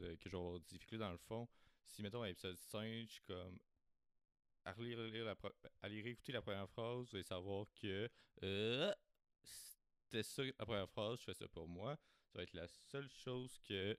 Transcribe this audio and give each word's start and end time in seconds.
euh, 0.00 0.16
que 0.16 0.28
je 0.28 0.36
vais 0.36 0.42
avoir 0.42 0.60
difficulté 0.60 0.98
dans 0.98 1.10
le 1.12 1.18
fond. 1.18 1.48
Si, 1.84 2.02
mettons, 2.02 2.22
à 2.22 2.28
l'épisode 2.28 2.56
5, 2.56 2.84
je 3.06 3.12
suis 3.12 3.22
comme. 3.22 3.58
À 4.64 4.72
relire, 4.72 4.98
relire 4.98 5.24
la 5.24 5.36
pro- 5.36 5.52
aller 5.82 6.02
réécouter 6.02 6.32
la 6.32 6.42
première 6.42 6.68
phrase, 6.68 7.08
allez 7.14 7.22
savoir 7.22 7.66
que. 7.80 8.08
euh, 8.42 8.92
c'était 9.44 10.22
ça 10.22 10.42
la 10.44 10.64
première 10.66 10.88
phrase, 10.88 11.18
je 11.20 11.24
fais 11.24 11.34
ça 11.34 11.48
pour 11.48 11.68
moi. 11.68 11.96
Ça 12.32 12.38
va 12.38 12.42
être 12.42 12.54
la 12.54 12.66
seule 12.68 13.08
chose 13.08 13.58
que 13.64 13.96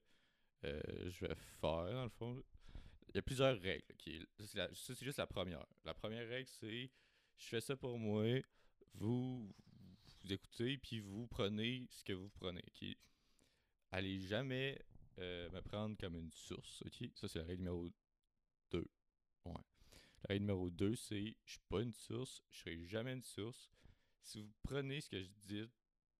euh, 0.65 0.81
je 1.11 1.25
vais 1.25 1.35
faire, 1.35 1.91
dans 1.93 2.03
le 2.03 2.09
fond. 2.09 2.43
Il 3.09 3.15
y 3.15 3.19
a 3.19 3.21
plusieurs 3.21 3.59
règles. 3.61 3.85
ok. 3.91 4.13
Ça, 4.45 4.67
c'est 4.73 5.01
juste 5.03 5.17
la 5.19 5.27
première. 5.27 5.65
La 5.85 5.93
première 5.93 6.27
règle, 6.27 6.49
c'est 6.49 6.89
je 7.37 7.45
fais 7.45 7.61
ça 7.61 7.75
pour 7.77 7.97
moi. 7.97 8.25
Vous, 8.95 9.53
vous 10.23 10.33
écoutez, 10.33 10.77
puis 10.77 10.99
vous 10.99 11.27
prenez 11.27 11.87
ce 11.89 12.03
que 12.03 12.13
vous 12.13 12.29
prenez. 12.29 12.61
ok. 12.67 12.87
Allez 13.91 14.19
jamais 14.19 14.77
euh, 15.19 15.49
me 15.51 15.61
prendre 15.61 15.97
comme 15.97 16.15
une 16.15 16.31
source. 16.31 16.83
ok? 16.85 17.09
Ça, 17.15 17.27
c'est 17.27 17.39
la 17.39 17.45
règle 17.45 17.63
numéro 17.63 17.89
2. 18.71 18.85
Ouais. 19.45 19.53
La 20.23 20.27
règle 20.29 20.41
numéro 20.45 20.69
2, 20.69 20.95
c'est 20.95 21.35
je 21.45 21.51
suis 21.51 21.61
pas 21.69 21.81
une 21.81 21.93
source, 21.93 22.43
je 22.49 22.59
serai 22.59 22.85
jamais 22.85 23.13
une 23.13 23.23
source. 23.23 23.69
Si 24.21 24.39
vous 24.39 24.51
prenez 24.63 25.01
ce 25.01 25.09
que 25.09 25.21
je 25.21 25.29
dis, 25.45 25.65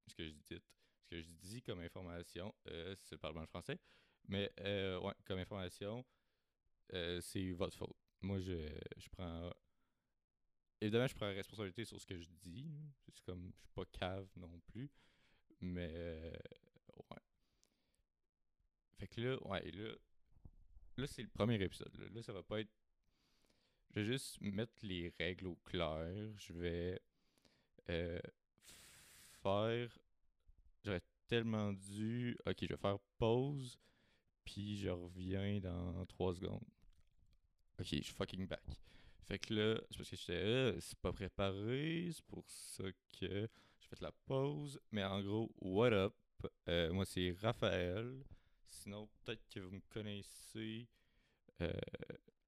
ce 0.08 0.16
que 0.16 0.28
je 0.28 0.34
dis, 0.34 0.62
ce 1.00 1.08
que 1.10 1.22
je 1.22 1.32
dis 1.34 1.62
comme 1.62 1.80
information, 1.80 2.54
euh, 2.68 2.96
c'est 3.02 3.16
le 3.16 3.20
parlement 3.20 3.46
français, 3.48 3.80
mais 4.28 4.52
euh, 4.62 5.00
ouais, 5.00 5.14
comme 5.26 5.40
information, 5.40 6.06
euh, 6.94 7.20
c'est 7.22 7.52
votre 7.52 7.76
faute. 7.78 7.96
Moi, 8.22 8.40
je, 8.40 8.68
je 8.98 9.10
prends. 9.10 9.52
Évidemment, 10.80 11.08
je 11.08 11.16
prends 11.16 11.28
la 11.28 11.34
responsabilité 11.34 11.86
sur 11.86 12.00
ce 12.00 12.06
que 12.06 12.18
je 12.18 12.28
dis. 12.44 12.72
C'est 13.10 13.24
comme. 13.26 13.52
Je 13.56 13.62
suis 13.62 13.74
pas 13.74 13.86
cave 13.86 14.28
non 14.36 14.60
plus. 14.68 14.90
Mais. 15.62 16.34
Fait 19.00 19.08
que 19.08 19.22
là, 19.22 19.38
ouais, 19.48 19.72
là. 19.72 19.92
Là, 20.98 21.08
c'est 21.08 21.22
le 21.22 21.28
premier 21.30 21.62
épisode. 21.62 21.96
Là, 21.98 22.08
Là, 22.14 22.22
ça 22.24 22.34
va 22.34 22.44
pas 22.44 22.60
être. 22.62 22.72
Je 23.96 24.02
vais 24.02 24.06
juste 24.06 24.42
mettre 24.42 24.74
les 24.84 25.14
règles 25.20 25.48
au 25.48 25.56
clair. 25.66 26.32
Je 26.38 26.54
vais. 26.54 27.02
euh, 27.90 28.20
faire. 29.44 29.90
J'aurais 30.84 31.02
tellement 31.28 31.74
dû. 31.74 32.38
Ok, 32.46 32.58
je 32.62 32.68
vais 32.68 32.78
faire 32.78 33.00
pause. 33.18 33.78
Puis 34.46 34.78
je 34.78 34.90
reviens 34.90 35.60
dans 35.60 36.06
3 36.06 36.36
secondes. 36.36 36.64
Ok, 37.80 37.86
je 37.92 37.96
suis 38.02 38.14
fucking 38.14 38.48
back. 38.48 38.64
Fait 39.28 39.40
que 39.40 39.54
là, 39.54 39.82
c'est 39.90 39.98
parce 39.98 40.10
que 40.10 40.16
j'étais 40.16 40.34
euh, 40.34 40.80
c'est 40.80 40.98
pas 41.00 41.12
préparé, 41.12 42.10
c'est 42.14 42.24
pour 42.26 42.46
ça 42.50 42.84
que 43.20 43.20
j'ai 43.20 43.88
fait 43.90 44.00
la 44.02 44.12
pause. 44.26 44.80
Mais 44.92 45.04
en 45.04 45.22
gros, 45.22 45.52
what 45.60 45.92
up? 45.92 46.14
Euh, 46.70 46.94
moi, 46.94 47.06
c'est 47.06 47.36
Raphaël. 47.42 48.24
Sinon, 48.70 49.08
peut-être 49.24 49.48
que 49.50 49.60
vous 49.60 49.72
me 49.76 49.82
connaissez, 49.90 50.88
euh, 51.62 51.72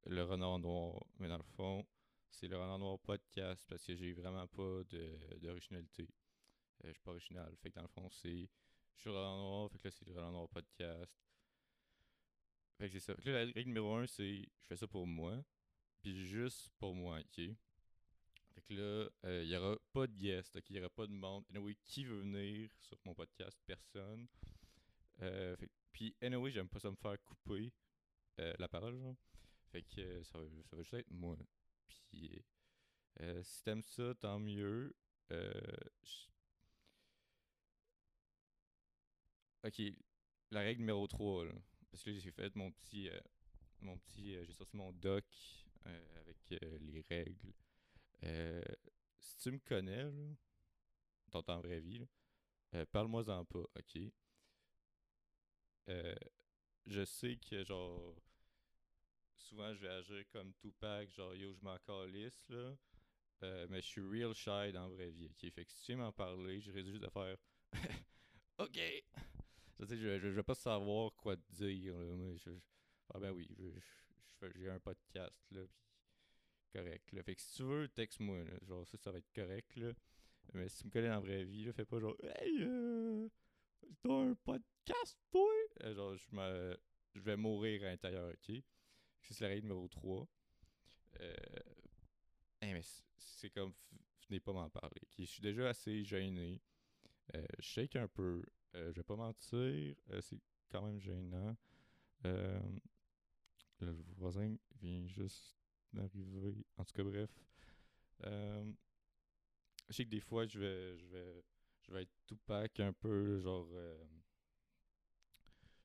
le 0.06 0.24
Renard 0.24 0.60
Noir. 0.60 1.04
Mais 1.20 1.28
dans 1.28 1.38
le 1.38 1.44
fond, 1.44 1.86
c'est 2.32 2.48
le 2.48 2.58
Renard 2.58 2.80
Noir 2.80 3.00
podcast 3.00 3.66
parce 3.68 3.84
que 3.86 3.96
j'ai 3.96 4.14
vraiment 4.14 4.48
pas 4.48 4.84
de- 4.90 5.38
d'originalité. 5.42 6.08
Euh, 6.84 6.88
je 6.88 6.94
suis 6.94 7.02
pas 7.02 7.12
original. 7.12 7.56
Fait 7.58 7.70
que 7.70 7.76
dans 7.76 7.82
le 7.84 7.88
fond, 7.90 8.10
c'est. 8.10 8.48
Je 8.96 9.02
suis 9.02 9.10
Renard 9.10 9.38
Noir, 9.38 9.72
fait 9.72 9.78
que 9.80 9.88
là, 9.88 9.92
c'est 9.92 10.06
le 10.08 10.14
Renard 10.14 10.32
Noir 10.32 10.50
podcast. 10.50 11.12
Fait 12.78 12.88
que 12.90 12.94
c'est 12.94 13.00
ça. 13.06 13.16
Fait 13.16 13.22
que 13.24 13.30
là, 13.30 13.46
la 13.46 13.52
règle 13.52 13.70
numéro 13.70 13.96
1, 13.96 14.08
c'est 14.08 14.42
je 14.62 14.68
fais 14.68 14.78
ça 14.78 14.88
pour 14.88 15.06
moi. 15.08 15.44
Puis 16.02 16.26
juste 16.26 16.70
pour 16.78 16.96
moi, 16.96 17.20
ok? 17.20 17.36
Fait 18.56 18.62
que 18.62 18.74
là, 18.74 19.10
il 19.42 19.48
n'y 19.50 19.56
aura 19.56 19.78
pas 19.92 20.08
de 20.08 20.16
guest, 20.16 20.56
ok? 20.56 20.64
Il 20.70 20.74
n'y 20.74 20.80
aura 20.80 20.90
pas 20.90 21.08
de 21.08 21.12
monde. 21.12 21.44
Anyway, 21.50 21.76
qui 21.86 22.06
veut 22.06 22.20
venir 22.22 22.70
sur 22.80 22.98
mon 23.06 23.14
podcast? 23.14 23.58
Personne. 23.66 24.28
Euh, 25.22 25.56
fait, 25.58 25.70
puis, 25.92 26.16
anyway, 26.22 26.52
j'aime 26.52 26.70
pas 26.70 26.80
ça 26.80 26.90
me 26.92 26.96
faire 26.96 27.22
couper 27.24 27.72
euh, 28.40 28.54
la 28.60 28.68
parole, 28.68 28.98
genre. 28.98 29.16
Fait 29.72 29.84
que 29.84 30.02
euh, 30.02 30.24
ça, 30.24 30.38
va, 30.38 30.46
ça 30.64 30.76
va 30.76 30.82
juste 30.82 30.94
être 30.94 31.12
moi. 31.12 31.38
Puis, 31.88 32.44
euh, 33.22 33.44
si 33.44 33.64
t'aimes 33.64 33.84
ça, 33.84 34.14
tant 34.16 34.40
mieux. 34.40 34.96
Ok, 39.64 39.82
la 40.52 40.62
règle 40.62 40.80
numéro 40.82 41.06
3, 41.06 41.46
là. 41.46 41.52
Parce 41.92 42.04
que 42.04 42.18
j'ai 42.18 42.32
fait 42.32 42.56
mon 42.56 42.72
petit. 42.72 43.10
mon 43.82 43.98
petit. 43.98 44.34
j'ai 44.46 44.54
sorti 44.54 44.76
mon 44.78 44.92
doc 44.94 45.26
avec 45.86 46.38
les 46.80 47.06
règles. 47.10 47.54
Si 49.20 49.38
tu 49.38 49.52
me 49.52 49.60
connais, 49.60 50.04
là, 50.04 50.36
dans 51.28 51.44
ta 51.44 51.58
vraie 51.58 51.82
vie, 51.82 52.08
parle-moi-en 52.92 53.46
pas, 53.46 53.60
ok? 53.60 54.12
Euh, 55.88 56.16
je 56.86 57.06
sais 57.06 57.38
que, 57.38 57.64
genre, 57.64 58.16
souvent 59.38 59.74
je 59.74 59.82
vais 59.82 59.90
agir 59.90 60.24
comme 60.32 60.54
Tupac, 60.54 61.10
genre, 61.12 61.36
yo, 61.36 61.54
je 61.54 61.64
m'en 61.64 61.78
calisse, 61.80 62.48
là. 62.50 62.76
Euh, 63.42 63.68
mais 63.70 63.82
je 63.82 63.88
suis 63.88 64.02
real 64.02 64.34
shy 64.34 64.74
dans 64.74 64.88
la 64.88 64.90
vraie 64.90 65.12
vie, 65.12 65.28
ok? 65.28 65.52
Fait 65.52 65.66
que 65.66 65.72
si 65.72 65.84
tu 65.84 65.96
m'en 65.96 66.12
parler, 66.12 66.60
je 66.60 66.72
risque 66.72 66.90
juste 66.90 67.04
de 67.04 67.10
faire 67.10 67.38
OK! 68.58 68.80
Je 69.80 69.86
sais, 69.86 69.98
je, 69.98 70.20
je, 70.20 70.28
vais 70.28 70.44
pas 70.44 70.56
savoir 70.56 71.16
quoi 71.16 71.38
te 71.38 71.54
dire, 71.54 71.98
là. 71.98 72.36
Je, 72.36 72.52
ah 73.14 73.20
ben 73.20 73.32
oui, 73.32 73.48
j'ai 74.56 74.70
un 74.70 74.80
podcast, 74.80 75.42
là, 75.52 75.62
correct, 76.74 77.12
là. 77.14 77.24
Fait 77.24 77.36
que 77.36 77.42
si 77.42 77.54
tu 77.56 77.64
veux, 77.64 77.88
texte-moi. 77.88 78.44
Genre, 78.68 78.86
ça, 78.86 78.98
ça 78.98 79.12
va 79.12 79.20
être 79.20 79.34
correct, 79.34 79.76
là. 79.78 79.94
Mais 80.54 80.68
si 80.68 80.80
tu 80.80 80.88
me 80.88 80.92
connais 80.92 81.08
dans 81.08 81.16
la 81.16 81.20
vraie 81.20 81.44
vie, 81.44 81.64
là, 81.64 81.74
fais 81.74 81.86
pas 81.86 82.00
genre, 82.00 82.16
hey, 82.24 82.64
euh, 82.64 83.30
t'as 84.02 84.14
un 84.14 84.36
podcast, 84.36 85.18
toi? 85.32 85.50
Euh, 85.84 85.94
genre, 85.96 86.16
je 86.16 86.28
me, 86.32 86.78
je 87.14 87.20
vais 87.22 87.36
mourir 87.38 87.84
à 87.84 87.86
l'intérieur, 87.88 88.30
ok? 88.32 88.56
C'est 89.22 89.42
la 89.42 89.50
règle 89.50 89.68
numéro 89.68 89.88
3. 89.88 90.28
Euh, 91.22 91.36
hey, 92.62 92.74
mais 92.74 92.82
c'est- 93.18 93.50
comme, 93.52 93.74
venez 94.28 94.40
pas 94.40 94.54
m'en 94.54 94.70
parler, 94.70 95.00
ok? 95.04 95.14
Je 95.20 95.26
suis 95.26 95.42
déjà 95.42 95.70
assez 95.70 96.04
gêné. 96.04 96.62
Euh, 97.36 97.46
je 97.60 97.64
shake 97.66 97.96
un 97.96 98.08
peu. 98.08 98.44
Euh, 98.76 98.92
je 98.92 98.98
vais 98.98 99.04
pas 99.04 99.16
mentir, 99.16 99.96
c'est 100.22 100.40
quand 100.72 100.82
même 100.84 101.00
gênant. 101.00 101.56
Le 103.82 103.92
voisin 104.18 104.56
vient 104.82 105.08
juste 105.08 105.58
d'arriver. 105.94 106.66
En 106.78 106.86
tout 106.86 106.94
cas, 106.94 107.04
bref. 107.04 107.32
Je 109.90 109.96
sais 109.96 110.06
que 110.06 110.10
des 110.10 110.20
fois, 110.20 110.46
je 110.46 110.60
vais, 110.60 110.98
je 110.98 111.06
vais, 111.08 111.44
je 111.82 111.92
vais 111.94 112.04
être 112.04 112.12
tout 112.28 112.38
pack 112.46 112.80
un 112.80 112.94
peu, 112.94 113.40
genre. 113.40 113.68
euh, 113.74 114.04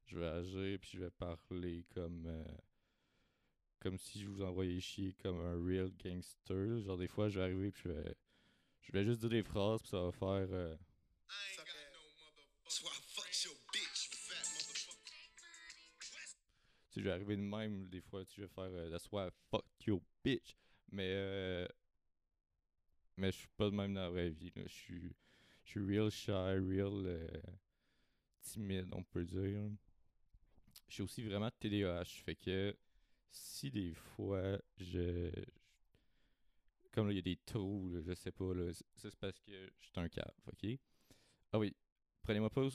je 0.06 0.18
vais 0.18 0.26
agir 0.26 0.78
puis 0.80 0.90
je 0.94 0.98
vais 1.00 1.10
parler 1.10 1.84
comme. 1.94 2.26
euh, 2.26 2.44
comme 3.80 3.98
si 3.98 4.20
je 4.22 4.28
vous 4.28 4.42
envoyais 4.42 4.80
chier 4.80 5.12
comme 5.22 5.40
un 5.40 5.62
real 5.62 5.90
gangster. 6.02 6.80
Genre, 6.80 6.96
des 6.96 7.08
fois, 7.08 7.28
je 7.28 7.38
vais 7.38 7.44
arriver 7.44 7.70
puis 7.70 7.82
je 7.84 7.88
vais. 7.90 8.16
Je 8.80 8.92
vais 8.92 9.04
juste 9.04 9.20
dire 9.20 9.30
des 9.30 9.42
phrases 9.42 9.80
puis 9.80 9.90
ça 9.90 10.00
va 10.02 10.12
faire. 10.12 10.48
euh, 10.52 10.76
I 11.30 11.52
ain't 11.52 11.56
got 11.58 11.66
no 11.92 12.00
mother. 12.18 12.46
So 12.68 12.86
I 12.86 12.98
fucked 13.14 13.44
your 13.44 13.54
bitch, 13.72 14.08
you 14.10 14.16
fat 14.16 14.44
motherfucker. 14.54 15.30
Tu 16.90 16.94
sais, 16.94 17.00
je 17.00 17.04
vais 17.04 17.10
arriver 17.12 17.36
de 17.36 17.42
même, 17.42 17.88
des 17.88 18.00
fois, 18.02 18.24
tu 18.24 18.30
sais, 18.30 18.34
je 18.38 18.42
vais 18.42 18.48
faire 18.48 18.64
euh, 18.64 18.90
That's 18.90 19.10
why 19.10 19.26
I 19.26 19.30
fuck 19.50 19.64
your 19.86 20.00
bitch. 20.22 20.54
Mais, 20.92 21.10
euh, 21.12 21.66
mais 23.16 23.32
je 23.32 23.38
suis 23.38 23.48
pas 23.56 23.70
de 23.70 23.74
même 23.74 23.94
dans 23.94 24.02
la 24.02 24.10
vraie 24.10 24.30
vie. 24.30 24.52
là. 24.54 24.62
Je 24.66 24.72
suis, 24.72 25.16
je 25.64 25.70
suis 25.70 25.80
real 25.80 26.10
shy, 26.10 26.30
real 26.32 27.06
euh, 27.06 27.28
timide, 28.42 28.88
on 28.92 29.02
peut 29.02 29.24
dire. 29.24 29.68
Je 30.88 30.94
suis 30.94 31.02
aussi 31.02 31.22
vraiment 31.22 31.50
TDAH. 31.60 32.04
Fait 32.24 32.36
que 32.36 32.74
si 33.30 33.70
des 33.70 33.92
fois, 33.94 34.58
je. 34.78 35.30
comme 36.92 37.06
là, 37.08 37.12
il 37.12 37.16
y 37.16 37.18
a 37.18 37.22
des 37.22 37.38
trous, 37.44 37.88
là, 37.90 38.00
je 38.06 38.14
sais 38.14 38.30
pas, 38.32 38.54
là, 38.54 38.72
ça 38.72 39.10
c'est 39.10 39.16
parce 39.18 39.38
que 39.40 39.52
je 39.80 39.86
suis 39.86 40.00
un 40.00 40.08
cave, 40.08 40.32
ok? 40.46 40.78
Ah 41.52 41.58
oui, 41.58 41.74
prenez-moi 42.22 42.50
pas, 42.50 42.68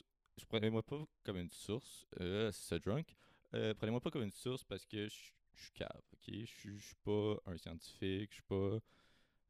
prenez-moi 0.50 0.83
pas 0.83 1.06
comme 1.24 1.38
une 1.38 1.51
source, 1.51 2.07
euh, 2.21 2.51
c'est 2.51 2.80
drunk. 2.86 3.15
Euh, 3.56 3.74
prenez-moi 3.75 4.01
pas 4.01 4.12
comme 4.12 4.24
une 4.24 4.31
source 4.31 4.63
parce 4.63 4.86
que 4.86 5.07
je 5.09 5.15
suis 5.63 5.71
cave, 5.74 6.01
ok? 6.13 6.33
Je 6.45 6.77
suis 6.77 6.95
pas 7.03 7.38
un 7.47 7.57
scientifique, 7.57 8.31
je 8.31 8.36
suis 8.36 8.44
pas. 8.44 8.80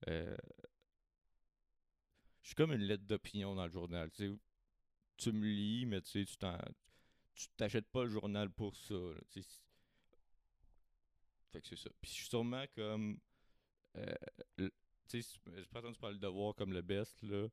euh, 0.10 0.38
je 2.42 2.48
suis 2.50 2.56
comme 2.56 2.74
une 2.74 2.82
lettre 2.82 3.04
d'opinion 3.06 3.56
dans 3.56 3.66
le 3.66 3.72
journal. 3.72 4.10
Tu 4.12 4.38
tu 5.18 5.32
me 5.34 5.46
lis, 5.46 5.86
mais 5.86 6.02
tu 6.02 6.26
tu 6.26 6.38
tu 7.36 7.48
t'achètes 7.58 7.90
pas 7.90 8.04
le 8.04 8.10
journal 8.10 8.50
pour 8.50 8.76
ça. 8.76 8.96
tu 9.32 9.44
fait 11.52 11.62
que 11.62 11.68
c'est 11.68 11.78
ça. 11.78 11.90
Puis 12.02 12.12
je 12.12 12.16
suis 12.18 12.30
sûrement 12.30 12.66
comme. 12.76 13.20
euh, 13.98 14.16
tu 14.58 15.22
sais, 15.22 15.40
je 15.58 15.64
prends 15.70 15.80
entendu 15.80 15.98
parler 16.00 16.18
de 16.18 16.22
devoir 16.22 16.56
comme 16.56 16.74
le 16.74 16.82
best, 16.82 17.22
là. 17.24 17.48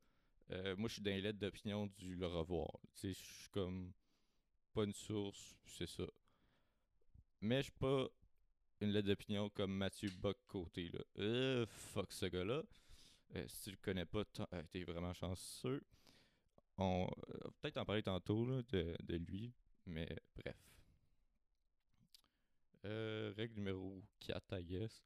Euh, 0.52 0.76
moi, 0.76 0.88
je 0.88 0.94
suis 0.94 1.02
dans 1.02 1.10
les 1.10 1.20
lettres 1.20 1.38
d'opinion 1.38 1.86
du 1.98 2.14
Le 2.14 2.26
Revoir. 2.26 2.70
Tu 2.94 3.12
sais, 3.14 3.20
je 3.20 3.40
suis 3.40 3.50
comme. 3.50 3.92
Pas 4.74 4.84
une 4.84 4.92
source, 4.92 5.56
c'est 5.64 5.88
ça. 5.88 6.04
Mais 7.40 7.58
je 7.58 7.62
suis 7.64 7.72
pas 7.72 8.08
une 8.80 8.90
lettre 8.90 9.08
d'opinion 9.08 9.48
comme 9.50 9.72
Mathieu 9.72 10.10
Bock 10.10 10.36
côté 10.46 10.90
là. 10.90 11.00
Euh, 11.18 11.66
fuck 11.66 12.12
ce 12.12 12.26
gars-là. 12.26 12.62
Euh, 13.34 13.44
si 13.48 13.62
tu 13.64 13.70
le 13.70 13.76
connais 13.76 14.04
pas, 14.06 14.24
euh, 14.52 14.62
t'es 14.70 14.84
vraiment 14.84 15.12
chanceux. 15.14 15.82
On 16.78 17.08
euh, 17.30 17.50
peut-être 17.60 17.78
en 17.78 17.84
parler 17.84 18.02
tantôt 18.02 18.46
là, 18.46 18.62
de, 18.70 18.96
de 19.02 19.16
lui, 19.16 19.52
mais 19.86 20.08
bref. 20.36 20.56
Règle 23.36 23.56
numéro 23.56 24.02
4, 24.20 24.54
I 24.58 24.62
guess. 24.64 25.02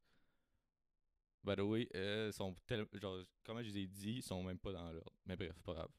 By 1.43 1.55
the 1.55 1.65
way, 1.65 1.87
sont 2.31 2.55
tel- 2.67 2.87
genre, 2.93 3.23
comment 3.43 3.63
je 3.63 3.69
les 3.69 3.79
ai 3.79 3.87
dit, 3.87 4.13
ils 4.17 4.21
sont 4.23 4.43
même 4.43 4.59
pas 4.59 4.71
dans 4.71 4.91
l'ordre. 4.91 5.11
Mais 5.25 5.35
bref, 5.35 5.53
pas 5.63 5.73
grave. 5.73 5.89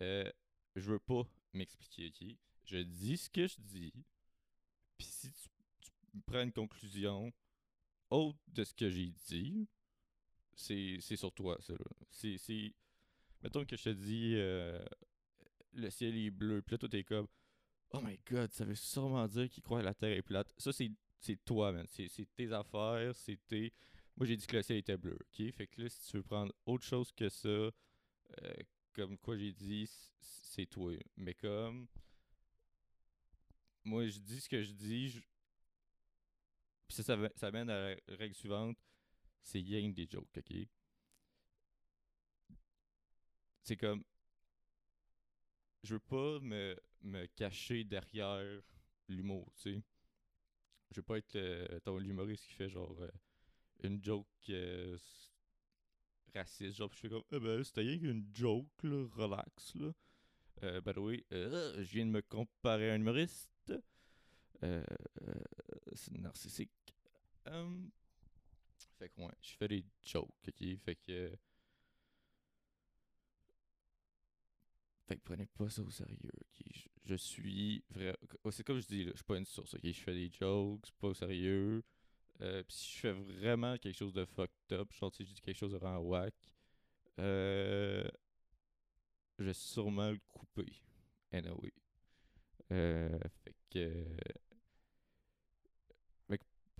Euh, 0.00 0.30
je 0.76 0.92
veux 0.92 1.00
pas 1.00 1.22
m'expliquer, 1.52 2.08
ok? 2.08 2.36
Je 2.64 2.78
dis 2.78 3.16
ce 3.18 3.30
que 3.30 3.46
je 3.46 3.56
dis, 3.60 3.94
puis 4.98 5.06
si 5.06 5.32
tu, 5.32 5.48
tu 5.80 5.90
prends 6.26 6.42
une 6.42 6.52
conclusion 6.52 7.32
autre 8.10 8.38
de 8.48 8.64
ce 8.64 8.74
que 8.74 8.90
j'ai 8.90 9.10
dit, 9.28 9.68
c'est 10.56 11.16
sur 11.16 11.32
toi, 11.32 11.56
ça. 11.60 11.74
C'est. 12.10 12.72
Mettons 13.42 13.64
que 13.64 13.76
je 13.76 13.84
te 13.84 13.88
dis 13.90 14.32
euh, 14.36 14.82
le 15.74 15.90
ciel 15.90 16.16
est 16.16 16.30
bleu, 16.30 16.62
puis 16.62 16.74
là, 16.74 16.78
toi, 16.78 16.88
t'es 16.88 17.04
comme 17.04 17.26
Oh 17.92 18.00
my 18.00 18.18
god, 18.28 18.50
ça 18.52 18.64
veut 18.64 18.74
sûrement 18.74 19.26
dire 19.28 19.48
qu'il 19.48 19.62
croit 19.62 19.80
que 19.80 19.84
la 19.84 19.94
Terre 19.94 20.16
est 20.16 20.22
plate. 20.22 20.52
Ça, 20.58 20.72
c'est 20.72 21.44
toi, 21.44 21.72
man. 21.72 21.86
C'est 21.88 22.08
tes 22.34 22.52
affaires, 22.52 23.14
c'est 23.14 23.38
tes. 23.46 23.72
Moi, 24.16 24.26
j'ai 24.26 24.36
dit 24.36 24.46
que 24.46 24.56
le 24.56 24.62
ciel 24.62 24.78
était 24.78 24.96
bleu, 24.96 25.18
ok? 25.20 25.52
Fait 25.52 25.66
que 25.66 25.82
là, 25.82 25.88
si 25.88 26.10
tu 26.10 26.16
veux 26.16 26.22
prendre 26.22 26.52
autre 26.66 26.84
chose 26.84 27.12
que 27.12 27.28
ça, 27.28 27.48
euh, 27.48 27.72
comme 28.94 29.18
quoi 29.18 29.36
j'ai 29.36 29.52
dit, 29.52 29.88
c'est 30.20 30.66
toi. 30.66 30.92
Mais 31.16 31.34
comme. 31.34 31.86
Moi, 33.84 34.06
je 34.06 34.18
dis 34.18 34.40
ce 34.40 34.48
que 34.48 34.62
je 34.62 34.72
dis, 34.72 35.20
puis 36.88 36.96
ça, 36.96 37.02
ça, 37.02 37.18
ça 37.36 37.50
mène 37.50 37.68
à 37.68 37.90
la 37.90 37.96
règle 38.16 38.34
suivante 38.34 38.78
c'est 39.44 39.60
rien 39.60 39.88
des 39.90 40.08
jokes, 40.10 40.36
ok? 40.36 40.66
C'est 43.62 43.76
comme. 43.76 44.02
Je 45.82 45.94
veux 45.94 46.00
pas 46.00 46.40
me, 46.40 46.76
me 47.02 47.26
cacher 47.26 47.84
derrière 47.84 48.62
l'humour, 49.08 49.52
tu 49.56 49.74
sais. 49.74 49.82
Je 50.90 50.96
veux 50.96 51.02
pas 51.02 51.18
être 51.18 51.36
l'humoriste 51.98 52.46
qui 52.46 52.54
fait 52.54 52.70
genre 52.70 52.96
euh, 53.00 53.10
une 53.82 54.02
joke 54.02 54.26
euh, 54.48 54.96
raciste, 56.34 56.76
genre, 56.76 56.90
je 56.92 56.98
fais 56.98 57.08
comme, 57.08 57.24
eh 57.32 57.38
ben, 57.38 57.62
c'était 57.62 57.82
rien 57.82 57.98
qu'une 57.98 58.26
joke, 58.32 58.82
là, 58.82 59.06
relax, 59.12 59.74
là. 59.74 59.92
Euh, 60.62 60.80
by 60.80 60.92
the 60.92 60.98
way, 60.98 61.24
euh, 61.32 61.82
je 61.82 61.92
viens 61.92 62.06
de 62.06 62.10
me 62.10 62.22
comparer 62.22 62.90
à 62.90 62.94
un 62.94 62.96
humoriste. 62.96 63.50
C'est 65.92 66.18
narcissique. 66.18 66.70
Hum, 67.46 67.90
fait 68.98 69.08
que 69.10 69.20
ouais, 69.20 69.32
je 69.42 69.52
fais 69.56 69.68
des 69.68 69.84
jokes, 70.04 70.30
ok? 70.48 70.78
Fait 70.84 70.96
que. 71.06 71.32
Fait 75.06 75.16
que 75.16 75.22
prenez 75.22 75.46
pas 75.46 75.68
ça 75.68 75.82
au 75.82 75.90
sérieux, 75.90 76.30
ok? 76.34 76.66
Je, 76.74 76.88
je 77.04 77.14
suis 77.14 77.84
vrai. 77.90 78.16
oh, 78.42 78.50
C'est 78.50 78.64
comme 78.64 78.80
je 78.80 78.86
dis, 78.86 79.04
là, 79.04 79.10
je 79.12 79.16
suis 79.16 79.24
pas 79.24 79.36
une 79.36 79.44
source, 79.44 79.74
ok? 79.74 79.80
Je 79.84 80.00
fais 80.00 80.14
des 80.14 80.30
jokes, 80.30 80.90
pas 80.98 81.08
au 81.08 81.14
sérieux. 81.14 81.82
Euh, 82.42 82.62
si 82.68 82.94
je 82.94 83.00
fais 83.00 83.12
vraiment 83.12 83.78
quelque 83.78 83.96
chose 83.98 84.14
de 84.14 84.24
fucked 84.26 84.72
up, 84.72 84.92
genre 84.92 85.12
si 85.14 85.24
je 85.26 85.34
dis 85.34 85.40
quelque 85.42 85.58
chose 85.58 85.72
de 85.72 85.78
vraiment 85.78 86.00
whack, 86.00 86.34
euh, 87.20 88.04
je 89.38 89.44
vais 89.44 89.54
sûrement 89.54 90.10
le 90.10 90.20
couper. 90.32 90.72
Anyway. 91.32 91.72
Euh, 92.72 93.18
fait 93.44 93.54
que. 93.70 94.06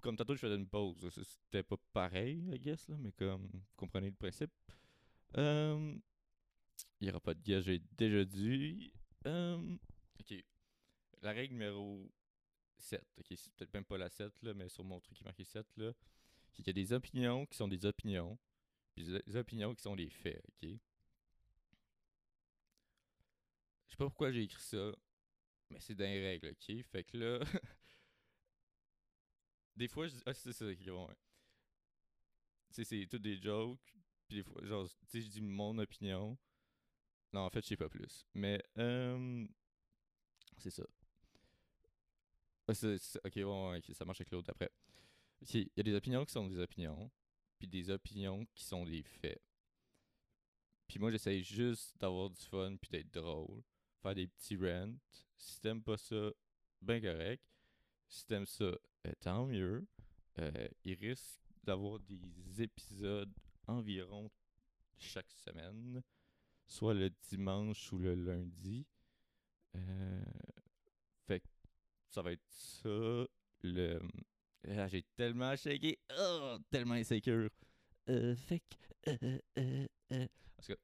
Comme 0.05 0.17
tantôt, 0.17 0.35
je 0.35 0.41
faisais 0.41 0.57
une 0.57 0.69
pause. 0.69 1.09
C'était 1.11 1.63
pas 1.63 1.79
pareil, 1.95 2.45
I 2.53 2.59
guess, 2.61 2.89
là, 2.89 2.97
mais 2.99 3.11
comme 3.13 3.47
vous 3.51 3.63
comprenez 3.75 4.09
le 4.11 4.15
principe. 4.15 4.53
Euh, 5.39 5.97
Il 7.01 7.05
n'y 7.05 7.11
aura 7.11 7.21
pas 7.21 7.35
de 7.35 7.43
gage, 7.43 7.65
j'ai 7.65 7.81
déjà 7.97 8.25
dit. 8.25 8.93
Euh, 9.27 9.77
ok. 10.21 10.35
La 11.23 11.33
règle 11.33 11.55
numéro 11.55 12.11
7. 12.79 13.03
Ok, 13.19 13.27
c'est 13.37 13.53
peut-être 13.55 13.75
même 13.75 13.85
pas 13.85 13.99
la 13.99 14.11
7, 14.11 14.43
là, 14.43 14.55
mais 14.55 14.69
sur 14.69 14.85
mon 14.85 15.01
truc 15.01 15.17
qui 15.17 15.25
marqué 15.25 15.45
7, 15.45 15.67
là. 15.79 15.93
C'est 16.53 16.63
qu'il 16.63 16.69
y 16.69 16.71
a 16.71 16.83
des 16.85 16.93
opinions 16.93 17.47
qui 17.47 17.57
sont 17.57 17.69
des 17.69 17.87
opinions, 17.87 18.39
puis 18.95 19.05
des 19.07 19.23
des 19.27 19.37
opinions 19.37 19.75
qui 19.75 19.83
sont 19.83 19.97
des 19.97 20.11
faits, 20.11 20.43
ok? 20.49 20.71
Je 23.87 23.93
sais 23.93 23.97
pas 23.97 24.05
pourquoi 24.07 24.31
j'ai 24.33 24.43
écrit 24.43 24.63
ça, 24.63 24.93
mais 25.71 25.81
c'est 25.81 25.95
dans 25.95 26.05
les 26.05 26.23
règles, 26.23 26.49
ok? 26.49 26.83
Fait 26.93 27.05
que 27.05 27.17
là. 27.17 27.41
des 29.77 29.89
fois, 29.89 30.07
je 30.09 30.15
dis. 30.15 30.23
Ah, 30.27 30.35
c'est 30.35 30.53
ça, 30.53 30.65
bon, 30.87 31.07
ouais. 31.09 31.15
C'est 32.71 33.07
tout 33.09 33.19
des 33.19 33.41
jokes, 33.41 33.79
puis 34.27 34.39
des 34.39 34.43
fois, 34.43 34.65
genre, 34.65 34.89
tu 34.89 34.97
sais, 35.07 35.21
je 35.23 35.29
dis 35.29 35.41
mon 35.41 35.79
opinion. 35.79 36.37
Non, 37.33 37.43
en 37.43 37.51
fait, 37.51 37.63
je 37.63 37.69
sais 37.69 37.77
pas 37.77 37.89
plus. 37.89 38.27
Mais, 38.35 38.63
euh, 38.79 39.47
c'est 40.59 40.71
ça. 40.71 40.85
Ah, 42.67 42.75
c'est- 42.75 43.21
ok, 43.25 43.43
bon, 43.43 43.71
ouais, 43.71 43.79
ok, 43.79 43.95
ça 43.95 44.05
marche 44.05 44.21
avec 44.21 44.31
l'autre 44.31 44.51
après. 44.51 44.71
Il 45.53 45.71
y 45.77 45.81
a 45.81 45.83
des 45.83 45.95
opinions 45.95 46.25
qui 46.25 46.33
sont 46.33 46.49
des 46.49 46.59
opinions, 46.59 47.11
puis 47.59 47.69
des 47.69 47.91
opinions 47.91 48.47
qui 48.55 48.65
sont 48.65 48.85
des 48.85 49.03
faits. 49.03 49.41
Puis 50.87 50.99
moi, 50.99 51.11
j'essaye 51.11 51.43
juste 51.43 51.97
d'avoir 51.99 52.31
du 52.31 52.43
fun, 52.43 52.77
puis 52.77 52.91
d'être 52.91 53.11
drôle, 53.13 53.63
faire 54.03 54.15
des 54.15 54.27
petits 54.29 54.57
rants. 54.57 54.95
Si 55.37 55.61
t'aimes 55.61 55.83
pas 55.83 55.97
ça, 55.97 56.31
ben 56.81 57.03
correct. 57.03 57.45
Si 58.09 58.27
t'aimes 58.27 58.47
ça, 58.47 58.73
euh, 59.07 59.13
tant 59.21 59.47
mieux. 59.47 59.87
Euh, 60.39 60.69
il 60.85 60.95
risque 60.95 61.41
d'avoir 61.63 61.99
des 62.01 62.63
épisodes 62.63 63.33
environ 63.67 64.31
chaque 64.99 65.31
semaine, 65.33 66.03
soit 66.67 66.95
le 66.95 67.11
dimanche 67.29 67.93
ou 67.93 67.99
le 67.99 68.15
lundi. 68.15 68.87
Euh, 69.77 70.25
fait 71.27 71.41
que 71.41 71.47
ça 72.11 72.23
va 72.23 72.33
être 72.33 72.47
ça. 72.49 73.27
Le... 73.63 74.01
Ah, 74.69 74.89
j'ai 74.89 75.03
tellement 75.17 75.55
shaké. 75.57 75.99
Oh, 76.19 76.57
tellement 76.71 76.95
insécure. 76.95 77.51
Fait 78.07 78.61
que. 78.61 79.39
Cas. 80.67 80.75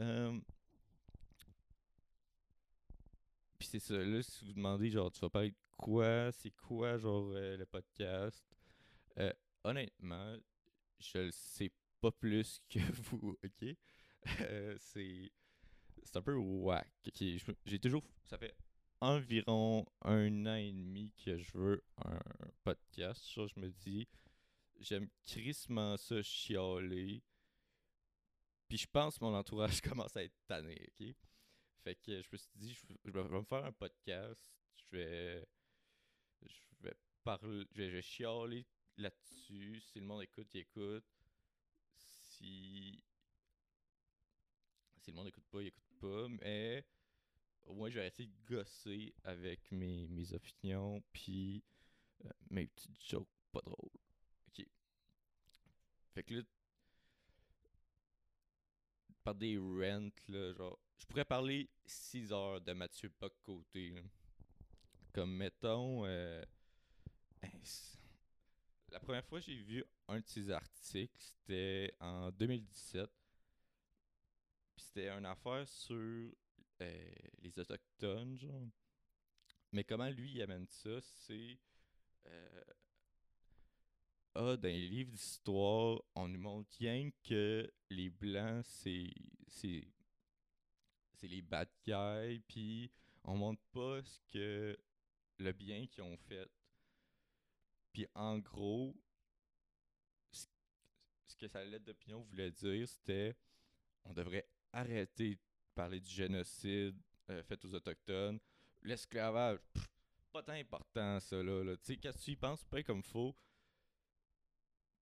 euh, 0.00 0.40
Puis 3.58 3.68
c'est 3.68 3.80
ça. 3.80 3.94
Là, 3.98 4.22
si 4.22 4.44
vous 4.44 4.52
demandez, 4.52 4.90
genre, 4.90 5.10
tu 5.10 5.20
vas 5.20 5.30
parler 5.30 5.50
de 5.50 5.56
quoi 5.78 6.30
C'est 6.32 6.50
quoi, 6.50 6.98
genre, 6.98 7.30
euh, 7.32 7.56
le 7.56 7.66
podcast? 7.66 8.44
Euh, 9.18 9.32
Honnêtement, 9.64 10.36
je 10.98 11.18
le 11.18 11.30
sais 11.30 11.72
pas 12.00 12.10
plus 12.12 12.60
que 12.68 12.78
vous, 13.10 13.36
ok? 13.44 13.76
Euh, 14.40 14.76
C'est. 14.78 15.32
C'est 16.04 16.16
un 16.16 16.22
peu 16.22 16.34
whack. 16.36 16.90
J'ai 17.66 17.78
toujours. 17.78 18.04
Ça 18.24 18.38
fait 18.38 18.54
environ 19.00 19.84
un 20.02 20.46
an 20.46 20.54
et 20.54 20.72
demi 20.72 21.12
que 21.24 21.36
je 21.36 21.50
veux 21.58 21.84
un 22.04 22.18
podcast. 22.64 23.22
Je 23.34 23.60
me 23.60 23.68
dis, 23.70 24.08
j'aime 24.78 25.08
crissement 25.26 25.96
ça 25.96 26.22
chialer. 26.22 27.22
Puis 28.68 28.78
je 28.78 28.86
pense 28.86 29.18
que 29.18 29.24
mon 29.24 29.34
entourage 29.34 29.80
commence 29.82 30.16
à 30.16 30.24
être 30.24 30.36
tanné, 30.46 30.78
ok? 31.00 31.14
Fait 31.84 31.94
que 31.96 32.22
je 32.22 32.28
me 32.32 32.36
suis 32.36 32.50
dit, 32.54 32.74
je 33.04 33.10
vais 33.10 33.24
me 33.24 33.42
faire 33.42 33.64
un 33.64 33.72
podcast. 33.72 34.50
Je 34.76 34.96
vais. 34.96 35.46
Je 36.46 36.82
vais 36.82 36.94
parler. 37.24 37.66
Je 37.72 37.82
vais, 37.82 38.02
chialer 38.02 38.66
là-dessus. 38.96 39.80
Si 39.80 40.00
le 40.00 40.06
monde 40.06 40.22
écoute, 40.22 40.48
il 40.54 40.60
écoute. 40.60 41.04
Si. 41.96 43.02
Si 44.98 45.10
le 45.10 45.16
monde 45.16 45.28
écoute 45.28 45.46
pas, 45.50 45.62
il 45.62 45.68
écoute 45.68 45.94
pas. 46.00 46.28
Mais 46.28 46.84
au 47.64 47.74
moins, 47.74 47.88
je 47.88 47.94
vais 47.94 48.00
arrêter 48.00 48.26
de 48.26 48.34
gosser 48.46 49.14
avec 49.24 49.70
mes, 49.70 50.06
mes 50.08 50.32
opinions. 50.32 51.02
Puis 51.12 51.64
euh, 52.24 52.30
mes 52.50 52.66
petites 52.66 53.00
jokes 53.08 53.28
pas 53.52 53.60
drôles. 53.60 53.90
Ok. 54.48 54.66
Fait 56.14 56.22
que 56.22 56.34
là. 56.34 56.42
Par 59.24 59.34
des 59.34 59.58
rents, 59.58 60.10
là, 60.28 60.52
genre. 60.54 60.78
Je 60.96 61.06
pourrais 61.06 61.24
parler 61.24 61.68
6 61.84 62.32
heures 62.32 62.60
de 62.60 62.72
Mathieu 62.72 63.10
Poc-Côté. 63.10 63.90
là. 63.90 64.02
Comme 65.12 65.34
mettons. 65.36 66.04
euh, 66.06 66.42
ben, 67.42 67.50
la 68.90 69.00
première 69.00 69.24
fois 69.24 69.40
que 69.40 69.46
j'ai 69.46 69.56
vu 69.62 69.84
un 70.08 70.20
de 70.20 70.26
ses 70.26 70.50
articles, 70.50 71.14
c'était 71.18 71.94
en 72.00 72.30
2017. 72.30 73.10
Puis 74.74 74.84
c'était 74.86 75.08
une 75.10 75.26
affaire 75.26 75.66
sur 75.68 75.96
euh, 76.80 77.12
les 77.42 77.58
Autochtones, 77.58 78.36
genre. 78.38 78.68
Mais 79.72 79.84
comment 79.84 80.08
lui 80.08 80.32
il 80.32 80.42
amène 80.42 80.66
ça, 80.68 81.00
c'est. 81.00 81.58
euh, 82.26 82.64
ah, 84.34 84.56
dans 84.56 84.68
les 84.68 84.88
livres 84.88 85.10
d'histoire, 85.10 86.00
on 86.14 86.28
nous 86.28 86.38
montre 86.40 86.70
rien 86.78 87.10
que 87.24 87.70
les 87.90 88.10
Blancs, 88.10 88.64
c'est. 88.64 89.10
c'est. 89.48 89.86
c'est 91.14 91.28
les 91.28 91.42
bad 91.42 91.68
guys, 91.86 92.40
puis 92.48 92.90
on 93.24 93.36
montre 93.36 93.62
pas 93.72 94.02
ce 94.02 94.20
que. 94.32 94.78
Le 95.38 95.52
bien 95.52 95.86
qu'ils 95.86 96.02
ont 96.02 96.16
fait. 96.16 96.48
Puis 97.92 98.06
en 98.14 98.38
gros, 98.38 98.94
ce 100.30 101.36
que 101.36 101.48
sa 101.48 101.64
lettre 101.64 101.84
d'opinion 101.84 102.22
voulait 102.22 102.50
dire, 102.50 102.88
c'était 102.88 103.36
on 104.04 104.12
devrait 104.12 104.48
arrêter 104.72 105.36
de 105.36 105.40
parler 105.74 106.00
du 106.00 106.10
génocide 106.10 106.96
euh, 107.30 107.42
fait 107.42 107.62
aux 107.64 107.74
Autochtones. 107.74 108.40
L'esclavage, 108.82 109.58
pas 110.32 110.42
tant 110.42 110.52
important, 110.52 111.20
ça, 111.20 111.42
là. 111.42 111.76
Tu 111.78 111.84
sais, 111.84 111.96
quand 111.98 112.12
tu 112.12 112.30
y 112.32 112.36
penses, 112.36 112.64
pas 112.64 112.82
comme 112.82 113.02
faux, 113.02 113.36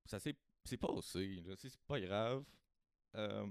ça 0.04 0.18
c'est 0.18 0.36
passé, 0.78 1.42
là. 1.44 1.54
C'est 1.56 1.76
pas 1.86 2.00
grave. 2.00 2.44
Euh, 3.14 3.46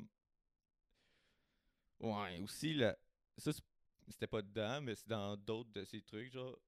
Ouais, 1.99 2.39
aussi, 2.41 2.73
la... 2.73 2.97
ça, 3.37 3.51
c'était 4.09 4.27
pas 4.27 4.41
dedans, 4.41 4.81
mais 4.81 4.95
c'est 4.95 5.07
dans 5.07 5.37
d'autres 5.37 5.71
de 5.71 5.83
ces 5.85 6.01
trucs, 6.01 6.31
genre. 6.31 6.59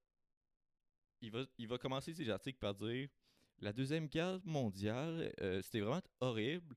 Il 1.22 1.32
va, 1.32 1.44
il 1.58 1.68
va 1.68 1.78
commencer 1.78 2.14
ses 2.14 2.30
articles 2.30 2.60
par 2.60 2.76
dire 2.76 3.10
La 3.60 3.74
Deuxième 3.74 4.08
Guerre 4.08 4.40
mondiale, 4.46 5.34
euh, 5.42 5.62
c'était 5.62 5.80
vraiment 5.80 6.02
horrible. 6.20 6.76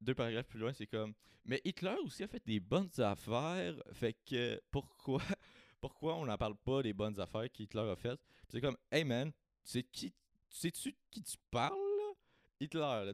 Deux 0.00 0.14
paragraphes 0.14 0.48
plus 0.48 0.58
loin, 0.58 0.72
c'est 0.72 0.86
comme 0.86 1.14
Mais 1.44 1.60
Hitler 1.64 1.94
aussi 2.04 2.22
a 2.22 2.28
fait 2.28 2.44
des 2.44 2.60
bonnes 2.60 2.90
affaires, 2.98 3.74
fait 3.92 4.16
que 4.26 4.60
pourquoi, 4.70 5.22
pourquoi 5.80 6.16
on 6.16 6.26
n'en 6.26 6.36
parle 6.36 6.56
pas 6.56 6.82
des 6.82 6.92
bonnes 6.92 7.18
affaires 7.20 7.50
qu'Hitler 7.50 7.88
a 7.88 7.96
faites? 7.96 8.20
C'est 8.48 8.60
comme 8.60 8.76
Hey 8.90 9.04
man, 9.04 9.32
sais 9.62 9.84
qui, 9.84 10.12
sais-tu 10.48 10.94
qui 11.10 11.22
tu 11.22 11.36
parles 11.50 11.72
là? 11.98 12.12
Hitler, 12.60 13.12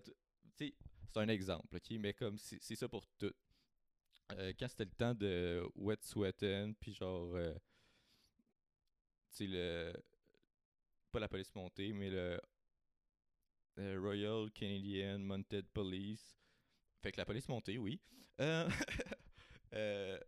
c'est 0.57 0.75
un 1.17 1.29
exemple, 1.29 1.77
ok, 1.77 1.91
mais 1.99 2.13
comme 2.15 2.39
c'est 2.39 2.59
c'est 2.61 2.77
ça 2.77 2.89
pour 2.89 3.07
tout 3.19 3.33
euh, 4.33 4.53
quand 4.59 4.69
c'était 4.69 4.85
le 4.85 4.91
temps 4.91 5.15
de 5.15 5.63
Wet 5.75 5.99
Sweatin, 6.03 6.73
puis 6.81 6.93
genre, 6.93 7.35
euh, 7.35 7.55
le. 9.41 9.93
Pas 11.13 11.21
la 11.21 11.29
police 11.29 11.55
montée, 11.55 11.93
mais 11.93 12.11
le. 12.11 12.41
euh, 13.79 13.99
Royal 14.01 14.51
Canadian 14.53 15.19
Mounted 15.21 15.67
Police. 15.73 16.37
Fait 17.03 17.13
que 17.13 17.19
la 17.19 17.25
police 17.27 17.49
montée, 17.49 17.79
oui. 17.79 18.01
Euh, 18.41 18.69
euh, 19.75 20.19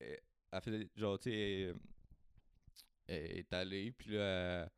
elle 0.00 0.20
elle 0.52 0.60
fait, 0.60 0.88
genre, 0.96 1.18
tu 1.18 1.30
sais, 1.30 1.74
est 3.08 3.52
allée, 3.52 3.92
puis 3.92 4.10
là, 4.12 4.68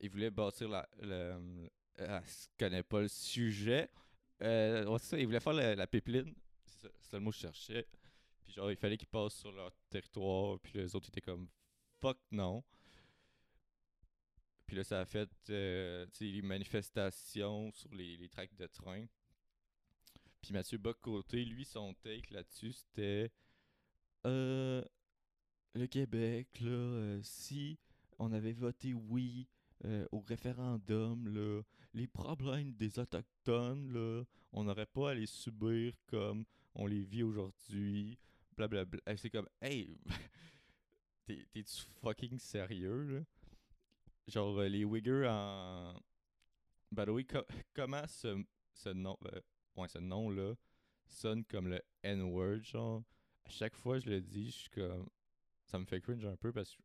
il 0.00 0.10
voulait 0.10 0.30
bâtir 0.30 0.68
la. 0.68 0.88
le- 1.00 1.68
elle 1.96 2.22
connaît 2.58 2.82
pas 2.82 3.00
le 3.00 3.08
sujet. 3.08 3.88
Euh, 4.42 4.98
ça, 4.98 5.18
il 5.18 5.26
voulait 5.26 5.40
faire 5.40 5.52
la, 5.52 5.74
la 5.76 5.86
pipeline. 5.86 6.34
C'est 6.66 7.12
le 7.12 7.20
mot 7.20 7.30
que 7.30 7.36
je 7.36 7.42
cherchais. 7.42 7.86
Puis 8.42 8.52
genre, 8.52 8.70
il 8.70 8.76
fallait 8.76 8.96
qu'ils 8.96 9.08
passent 9.08 9.36
sur 9.36 9.52
leur 9.52 9.72
territoire. 9.90 10.58
Puis 10.60 10.72
les 10.74 10.94
autres 10.96 11.08
étaient 11.08 11.20
comme 11.20 11.48
fuck 12.00 12.18
non. 12.32 12.64
Puis 14.66 14.76
là, 14.76 14.84
ça 14.84 15.00
a 15.00 15.04
fait 15.04 15.30
euh, 15.50 16.06
les 16.20 16.42
manifestations 16.42 17.70
sur 17.72 17.92
les, 17.94 18.16
les 18.16 18.28
tracks 18.28 18.54
de 18.56 18.66
train. 18.66 19.04
Puis 20.40 20.52
Mathieu 20.52 20.78
Bock-Côté, 20.78 21.44
lui, 21.44 21.64
son 21.64 21.94
take 21.94 22.32
là-dessus, 22.32 22.72
c'était 22.72 23.30
euh, 24.26 24.82
le 25.74 25.86
Québec, 25.86 26.48
là, 26.60 26.70
euh, 26.70 27.20
si 27.22 27.78
on 28.18 28.32
avait 28.32 28.52
voté 28.52 28.94
oui 28.94 29.48
euh, 29.84 30.06
au 30.12 30.20
référendum, 30.20 31.28
là, 31.28 31.62
les 31.94 32.06
problèmes 32.06 32.72
des 32.74 32.98
Autochtones, 32.98 33.92
là, 33.92 34.24
on 34.52 34.64
n'aurait 34.64 34.86
pas 34.86 35.10
à 35.10 35.14
les 35.14 35.26
subir 35.26 35.94
comme 36.06 36.44
on 36.74 36.86
les 36.86 37.02
vit 37.02 37.22
aujourd'hui, 37.22 38.18
blablabla. 38.56 39.00
C'est 39.16 39.30
comme, 39.30 39.48
hey, 39.62 39.98
t'es- 41.26 41.46
t'es-tu 41.52 41.82
fucking 42.02 42.38
sérieux, 42.38 43.02
là? 43.04 43.20
Genre, 44.28 44.58
euh, 44.58 44.68
les 44.68 44.82
Uyghurs 44.84 45.28
en. 45.30 45.94
By 46.92 47.04
the 47.06 47.10
way, 47.10 47.24
co- 47.24 47.46
comment 47.74 48.06
ce, 48.08 48.42
ce 48.74 48.90
nom. 48.90 49.16
euh, 49.26 49.40
ouais, 49.76 49.88
ce 49.88 49.98
nom-là 49.98 50.54
sonne 51.06 51.44
comme 51.44 51.68
le 51.68 51.82
N-word, 52.02 52.62
genre? 52.64 53.02
À 53.46 53.50
chaque 53.50 53.74
fois 53.76 53.98
je 53.98 54.08
le 54.10 54.20
dis, 54.20 54.46
je 54.50 54.56
suis 54.58 54.70
comme. 54.70 55.08
Ça 55.66 55.78
me 55.78 55.84
fait 55.86 56.00
cringe 56.00 56.24
un 56.26 56.36
peu 56.36 56.52
parce 56.52 56.76
que 56.76 56.82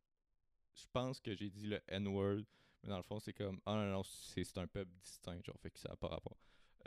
je 0.75 0.85
pense 0.93 1.19
que 1.21 1.35
j'ai 1.35 1.49
dit 1.49 1.67
le 1.67 1.81
N-word, 1.87 2.43
mais 2.83 2.89
dans 2.89 2.97
le 2.97 3.03
fond, 3.03 3.19
c'est 3.19 3.33
comme. 3.33 3.59
Ah 3.65 3.75
non, 3.75 3.91
non, 3.91 4.03
c'est 4.03 4.43
c'est 4.43 4.57
un 4.59 4.67
peuple 4.67 4.91
distinct, 5.01 5.41
genre, 5.45 5.59
fait 5.61 5.71
que 5.71 5.79
ça 5.79 5.89
n'a 5.89 5.97
pas 5.97 6.07
rapport. 6.09 6.37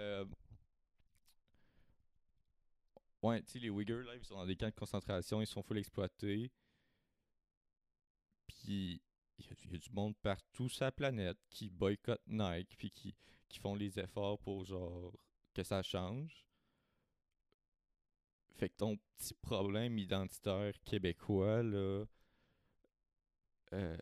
Euh, 0.00 0.24
Ouais, 3.22 3.40
tu 3.42 3.52
sais, 3.52 3.58
les 3.60 3.68
Uyghurs, 3.68 4.04
là, 4.04 4.14
ils 4.16 4.24
sont 4.24 4.34
dans 4.36 4.44
des 4.46 4.56
camps 4.56 4.68
de 4.68 4.74
concentration, 4.74 5.40
ils 5.40 5.46
sont 5.46 5.62
full 5.62 5.78
exploités. 5.78 6.50
Puis, 8.46 9.00
il 9.38 9.46
y, 9.72 9.74
a 9.74 9.78
du- 9.78 9.90
monde 9.92 10.16
partout 10.18 10.68
sur 10.68 10.84
la 10.84 10.92
planète 10.92 11.38
qui 11.50 11.70
boycottent 11.70 12.26
Nike, 12.26 12.76
puis 12.76 12.90
qui, 12.90 13.14
qui 13.48 13.58
font 13.58 13.74
les 13.74 13.98
efforts 13.98 14.38
pour, 14.38 14.64
genre, 14.64 15.12
que 15.54 15.62
ça 15.62 15.82
change. 15.82 16.46
Fait 18.56 18.68
que 18.68 18.76
ton 18.76 18.96
petit 18.96 19.34
problème 19.34 19.98
identitaire 19.98 20.74
québécois, 20.84 21.62
là. 21.62 22.04
euh, 23.72 23.96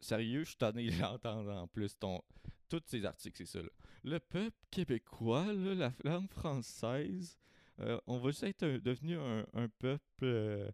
sérieux, 0.00 0.44
je 0.44 0.56
t'en 0.56 0.72
ai 0.76 0.90
l'entendre 1.00 1.52
en 1.52 1.66
plus. 1.68 1.96
Ton, 1.98 2.22
tous 2.68 2.82
ces 2.86 3.04
articles, 3.04 3.36
c'est 3.38 3.46
ça, 3.46 3.62
là. 3.62 3.68
Le 4.02 4.20
peuple 4.20 4.56
québécois, 4.70 5.52
là, 5.52 5.74
la 5.74 5.92
langue 6.04 6.30
française, 6.30 7.36
euh, 7.80 8.00
on 8.06 8.18
va 8.18 8.30
juste 8.30 8.44
être 8.44 8.64
devenu 8.64 9.16
un, 9.18 9.46
un 9.52 9.68
peuple 9.68 10.24
euh, 10.24 10.70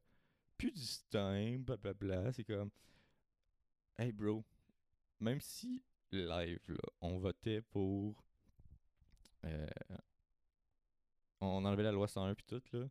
plus 0.62 0.70
distinct, 0.72 1.64
blablabla. 1.64 2.32
C'est 2.32 2.44
comme, 2.44 2.70
hey 3.98 4.12
bro, 4.12 4.44
même 5.18 5.40
si 5.40 5.82
live, 6.12 6.60
là, 6.68 6.88
on 7.00 7.18
votait 7.18 7.62
pour. 7.62 8.22
euh, 9.44 9.66
on 11.40 11.64
enlevait 11.64 11.82
la 11.82 11.90
loi 11.90 12.06
101 12.06 12.34
puis 12.36 12.46
tout, 12.46 12.62
là. 12.72 12.88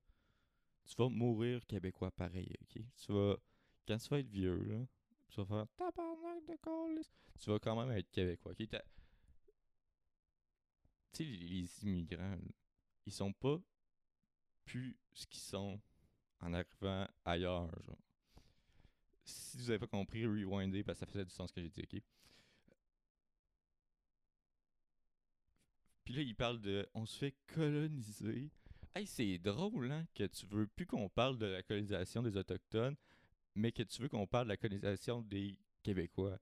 Tu 0.85 0.95
vas 0.97 1.07
mourir 1.07 1.65
québécois 1.65 2.11
pareil, 2.11 2.53
ok? 2.61 2.83
Tu 2.97 3.13
vas. 3.13 3.37
Quand 3.87 3.97
tu 3.97 4.09
vas 4.09 4.19
être 4.19 4.27
vieux, 4.27 4.61
là, 4.63 4.85
tu 5.29 5.41
vas 5.41 5.45
faire 5.45 5.67
tabarnak 5.77 6.45
de 6.45 6.55
câlisse. 6.61 7.13
Tu 7.39 7.49
vas 7.49 7.59
quand 7.59 7.79
même 7.79 7.97
être 7.97 8.11
québécois, 8.11 8.51
ok? 8.51 8.67
Tu 8.67 8.77
sais, 11.13 11.23
les, 11.23 11.47
les 11.47 11.83
immigrants, 11.83 12.35
là, 12.35 12.51
ils 13.05 13.13
sont 13.13 13.31
pas 13.31 13.61
plus 14.65 14.97
ce 15.13 15.25
qu'ils 15.25 15.41
sont 15.41 15.79
en 16.41 16.53
arrivant 16.53 17.07
ailleurs, 17.25 17.69
genre. 17.83 17.97
Si 19.23 19.57
vous 19.57 19.69
avez 19.69 19.79
pas 19.79 19.87
compris, 19.87 20.25
rewindez 20.25 20.83
parce 20.83 20.99
que 20.99 21.05
ça 21.05 21.11
faisait 21.11 21.25
du 21.25 21.31
sens 21.31 21.49
ce 21.49 21.53
que 21.53 21.61
j'ai 21.61 21.69
dit, 21.69 21.81
ok? 21.81 22.01
Puis 26.03 26.13
là, 26.15 26.21
il 26.21 26.35
parle 26.35 26.59
de 26.59 26.87
on 26.93 27.05
se 27.05 27.17
fait 27.17 27.35
coloniser. 27.47 28.49
Hey, 28.93 29.05
c'est 29.07 29.37
drôle, 29.37 29.91
hein, 29.91 30.05
que 30.13 30.25
tu 30.25 30.45
veux 30.47 30.67
plus 30.67 30.85
qu'on 30.85 31.07
parle 31.07 31.37
de 31.37 31.45
la 31.45 31.63
colonisation 31.63 32.21
des 32.23 32.35
Autochtones, 32.35 32.97
mais 33.55 33.71
que 33.71 33.83
tu 33.83 34.01
veux 34.01 34.09
qu'on 34.09 34.27
parle 34.27 34.45
de 34.45 34.49
la 34.49 34.57
colonisation 34.57 35.21
des 35.21 35.57
Québécois. 35.83 36.39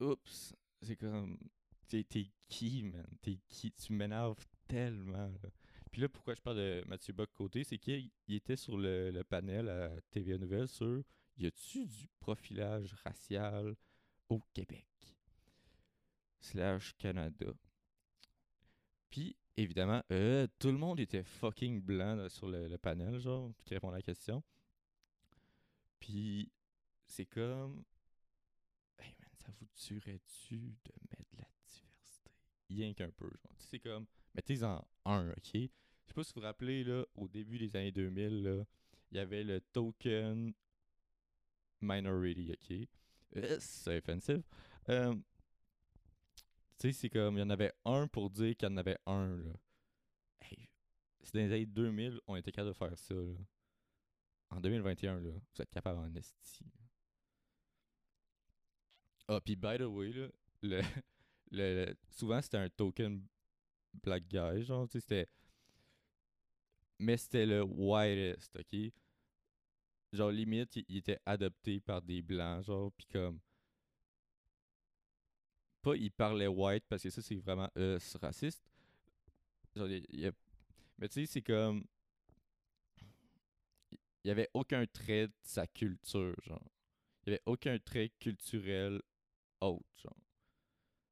Oups, 0.00 0.54
c'est 0.82 0.96
comme. 0.96 1.38
T'es 1.88 2.04
qui, 2.48 2.82
man? 2.82 3.06
T'es 3.22 3.38
qui? 3.48 3.70
Tu 3.72 3.92
m'énerves 3.92 4.44
tellement, 4.66 5.32
là. 5.42 5.50
Puis 5.94 6.00
là, 6.02 6.08
pourquoi 6.08 6.34
je 6.34 6.40
parle 6.40 6.56
de 6.56 6.82
Mathieu 6.88 7.12
Bock-Côté, 7.12 7.62
c'est 7.62 7.78
qu'il 7.78 8.10
il 8.26 8.34
était 8.34 8.56
sur 8.56 8.76
le, 8.76 9.12
le 9.12 9.22
panel 9.22 9.68
à 9.68 9.92
TVA 10.10 10.38
Nouvelle 10.38 10.66
sur 10.66 11.04
y 11.36 11.46
a-tu 11.46 11.86
du 11.86 12.08
profilage 12.18 12.92
racial 13.04 13.76
au 14.28 14.40
Québec? 14.52 14.88
Slash 16.40 16.96
Canada. 16.98 17.46
Puis, 19.08 19.36
évidemment, 19.56 20.02
euh, 20.10 20.48
tout 20.58 20.72
le 20.72 20.78
monde 20.78 20.98
était 20.98 21.22
fucking 21.22 21.80
blanc 21.80 22.28
sur 22.28 22.48
le, 22.48 22.76
panel, 22.76 23.20
genre, 23.20 23.52
qui 23.64 23.74
répondait 23.74 23.94
à 23.94 23.98
la 23.98 24.02
question. 24.02 24.42
Puis, 26.00 26.50
c'est 27.06 27.26
comme. 27.26 27.84
Hey 28.98 29.14
man, 29.20 29.30
ça 29.36 29.52
vous 29.60 29.66
tuerait-tu 29.76 30.56
de 30.56 30.92
mettre 31.08 31.30
de 31.30 31.38
la 31.38 31.48
diversité? 31.68 32.32
Rien 32.68 32.92
qu'un 32.94 33.12
peu, 33.12 33.30
genre. 33.30 33.54
C'est 33.60 33.78
comme. 33.78 34.06
Mettez-en 34.34 34.84
un, 35.04 35.30
ok? 35.30 35.70
Sais 36.14 36.22
si 36.22 36.32
vous 36.34 36.40
vous 36.40 36.46
rappelez, 36.46 36.84
là, 36.84 37.04
au 37.16 37.26
début 37.26 37.58
des 37.58 37.74
années 37.74 37.90
2000, 37.90 38.42
là, 38.44 38.64
il 39.10 39.16
y 39.16 39.20
avait 39.20 39.42
le 39.42 39.60
token 39.60 40.54
minority, 41.80 42.52
ok? 42.52 42.88
Euh, 43.36 43.56
c'est 43.58 43.98
offensif. 43.98 44.42
Euh, 44.88 45.14
tu 46.78 46.88
sais, 46.88 46.92
c'est 46.92 47.10
comme, 47.10 47.36
il 47.36 47.40
y 47.40 47.42
en 47.42 47.50
avait 47.50 47.72
un 47.84 48.06
pour 48.06 48.30
dire 48.30 48.56
qu'il 48.56 48.68
y 48.68 48.72
en 48.72 48.76
avait 48.76 48.98
un, 49.06 49.36
là. 49.38 49.52
Hey, 50.40 50.68
c'est 51.22 51.34
dans 51.34 51.40
les 51.40 51.52
années 51.52 51.66
2000, 51.66 52.20
on 52.28 52.36
était 52.36 52.52
capable 52.52 52.72
de 52.72 52.78
faire 52.78 52.96
ça, 52.96 53.14
là. 53.14 53.34
En 54.50 54.60
2021, 54.60 55.18
là, 55.18 55.30
vous 55.30 55.62
êtes 55.62 55.70
capable 55.70 55.98
en 55.98 56.14
esti. 56.14 56.64
Ah, 59.26 59.40
puis 59.40 59.56
by 59.56 59.78
the 59.78 59.82
way, 59.82 60.12
là, 60.12 60.28
le, 60.62 60.80
le, 61.50 61.96
souvent 62.10 62.40
c'était 62.40 62.58
un 62.58 62.68
token 62.68 63.26
black 63.94 64.28
guy, 64.28 64.62
genre, 64.62 64.86
tu 64.86 64.92
sais, 64.92 65.00
c'était... 65.00 65.28
Mais 66.98 67.16
c'était 67.16 67.46
le 67.46 67.62
whitest, 67.62 68.56
ok? 68.56 68.90
Genre, 70.14 70.30
limite, 70.32 70.76
il, 70.76 70.84
il 70.88 70.96
était 70.96 71.20
adopté 71.26 71.78
par 71.78 72.00
des 72.00 72.22
blancs, 72.22 72.64
genre, 72.64 72.90
pis 72.92 73.04
comme... 73.12 73.38
pas 75.82 75.94
il 75.96 76.10
parlait 76.10 76.46
white 76.48 76.84
parce 76.88 77.02
que 77.02 77.10
ça 77.10 77.22
c'est 77.22 77.36
vraiment 77.36 77.68
euh, 77.76 77.98
raciste. 78.20 78.62
Genre, 79.76 79.88
il 79.88 80.20
y 80.20 80.26
a- 80.26 80.32
mais 80.98 81.08
tu 81.08 81.20
sais, 81.26 81.26
c'est 81.32 81.42
comme. 81.42 81.84
Il 84.24 84.28
y 84.28 84.30
avait 84.30 84.48
aucun 84.54 84.86
trait 84.86 85.28
de 85.28 85.32
sa 85.42 85.66
culture, 85.66 86.34
genre. 86.42 86.62
Il 87.26 87.30
y 87.30 87.34
avait 87.34 87.42
aucun 87.46 87.78
trait 87.78 88.10
culturel 88.20 89.00
autre, 89.60 89.84
genre. 90.02 90.16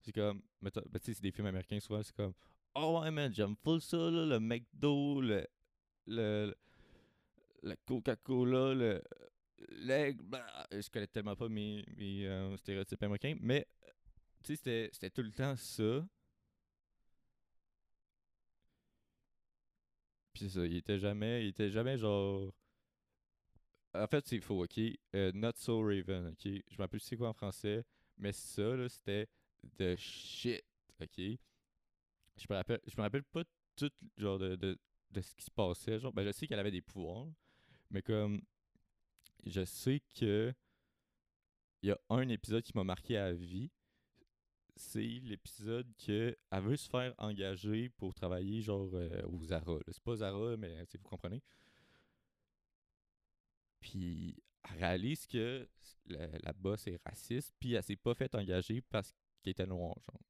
C'est 0.03 0.13
comme. 0.13 0.43
mettons- 0.61 0.83
ben, 0.91 0.99
tu 1.01 1.07
sais, 1.07 1.15
c'est 1.15 1.23
des 1.23 1.33
films 1.33 1.47
américains 1.49 1.81
souvent, 1.81 2.03
c'est 2.03 2.15
comme. 2.17 2.35
Oh 2.75 3.01
ouais, 3.01 3.11
man, 3.11 3.33
j'aime 3.35 3.57
full 3.63 3.81
ça, 3.81 3.97
là, 3.97 4.27
le 4.27 4.41
McDo, 4.41 5.21
le. 5.21 5.47
Le 6.07 6.55
le 7.63 7.75
Coca-Cola, 7.87 8.75
le. 8.75 9.03
l'aigle, 9.71 10.23
blah. 10.25 10.67
Je 10.73 10.89
connais 10.91 11.07
tellement 11.07 11.37
pas 11.37 11.49
mes, 11.49 11.85
mes 11.97 12.27
euh, 12.27 12.57
stéréotypes 12.57 13.03
américains, 13.03 13.37
mais. 13.41 13.67
euh, 13.85 13.91
Tu 14.45 14.57
sais, 14.57 14.91
c'était- 14.93 15.11
tout 15.11 15.23
le 15.23 15.33
temps 15.33 15.57
ça. 15.57 16.05
Puis 20.35 20.51
ça, 20.51 20.67
il 20.67 20.77
était 20.77 20.99
jamais, 20.99 21.45
il 21.45 21.49
était 21.49 21.71
jamais 21.71 21.97
genre. 21.97 22.53
En 23.95 24.07
fait, 24.07 24.27
c'est 24.27 24.41
faux, 24.41 24.65
ok? 24.65 24.79
Euh, 25.15 25.33
Not 25.35 25.53
So 25.57 25.81
Raven, 25.83 26.29
ok? 26.29 26.45
Je 26.45 26.77
me 26.77 26.83
rappelle 26.83 27.01
c'est 27.01 27.17
quoi 27.17 27.29
en 27.29 27.33
français, 27.35 27.85
mais 28.19 28.33
ça, 28.33 28.63
là, 28.77 28.89
c'était 28.89 29.27
the 29.79 29.97
shit, 29.97 30.63
ok? 31.01 31.39
Je 32.37 32.47
me 32.51 32.55
rappelle, 32.57 32.81
je 32.87 32.95
me 32.97 33.03
rappelle 33.03 33.23
pas 33.25 33.43
tout, 33.77 33.91
genre, 34.19 34.39
de, 34.39 34.57
de 35.13 35.21
ce 35.21 35.35
qui 35.35 35.45
se 35.45 35.51
passait, 35.51 35.99
genre. 35.99 36.13
Ben, 36.13 36.25
je 36.25 36.33
sais 36.33 36.47
qu'elle 36.47 36.59
avait 36.59 36.71
des 36.71 36.83
pouvoirs, 36.83 37.27
mais 37.91 38.03
comme. 38.03 38.43
Je 39.45 39.65
sais 39.65 40.01
que. 40.15 40.53
Il 41.83 41.89
y 41.89 41.93
a 41.93 41.99
un 42.11 42.29
épisode 42.29 42.63
qui 42.63 42.73
m'a 42.77 42.85
marqué 42.85 43.17
à 43.17 43.33
vie. 43.33 43.71
C'est 44.77 45.01
l'épisode 45.01 45.93
que 45.99 46.37
elle 46.51 46.63
veut 46.63 46.77
se 46.77 46.89
faire 46.89 47.15
engager 47.19 47.91
pour 47.91 48.15
travailler 48.15 48.63
genre 48.63 48.89
euh, 48.95 49.23
au 49.27 49.43
Zara. 49.45 49.79
C'est 49.89 50.03
pas 50.03 50.17
Zara, 50.17 50.57
mais 50.57 50.87
vous 50.95 51.09
comprenez. 51.09 51.43
Puis 53.81 54.37
elle 54.63 54.79
réalise 54.79 55.27
que 55.27 55.69
la, 56.07 56.27
la 56.39 56.53
boss 56.53 56.87
est 56.87 57.01
raciste, 57.05 57.53
puis 57.59 57.75
elle 57.75 57.83
s'est 57.83 57.97
pas 57.97 58.15
fait 58.15 58.35
engager 58.35 58.81
parce 58.81 59.13
qu'elle 59.43 59.51
était 59.51 59.67
noire, 59.67 59.97
genre. 60.09 60.21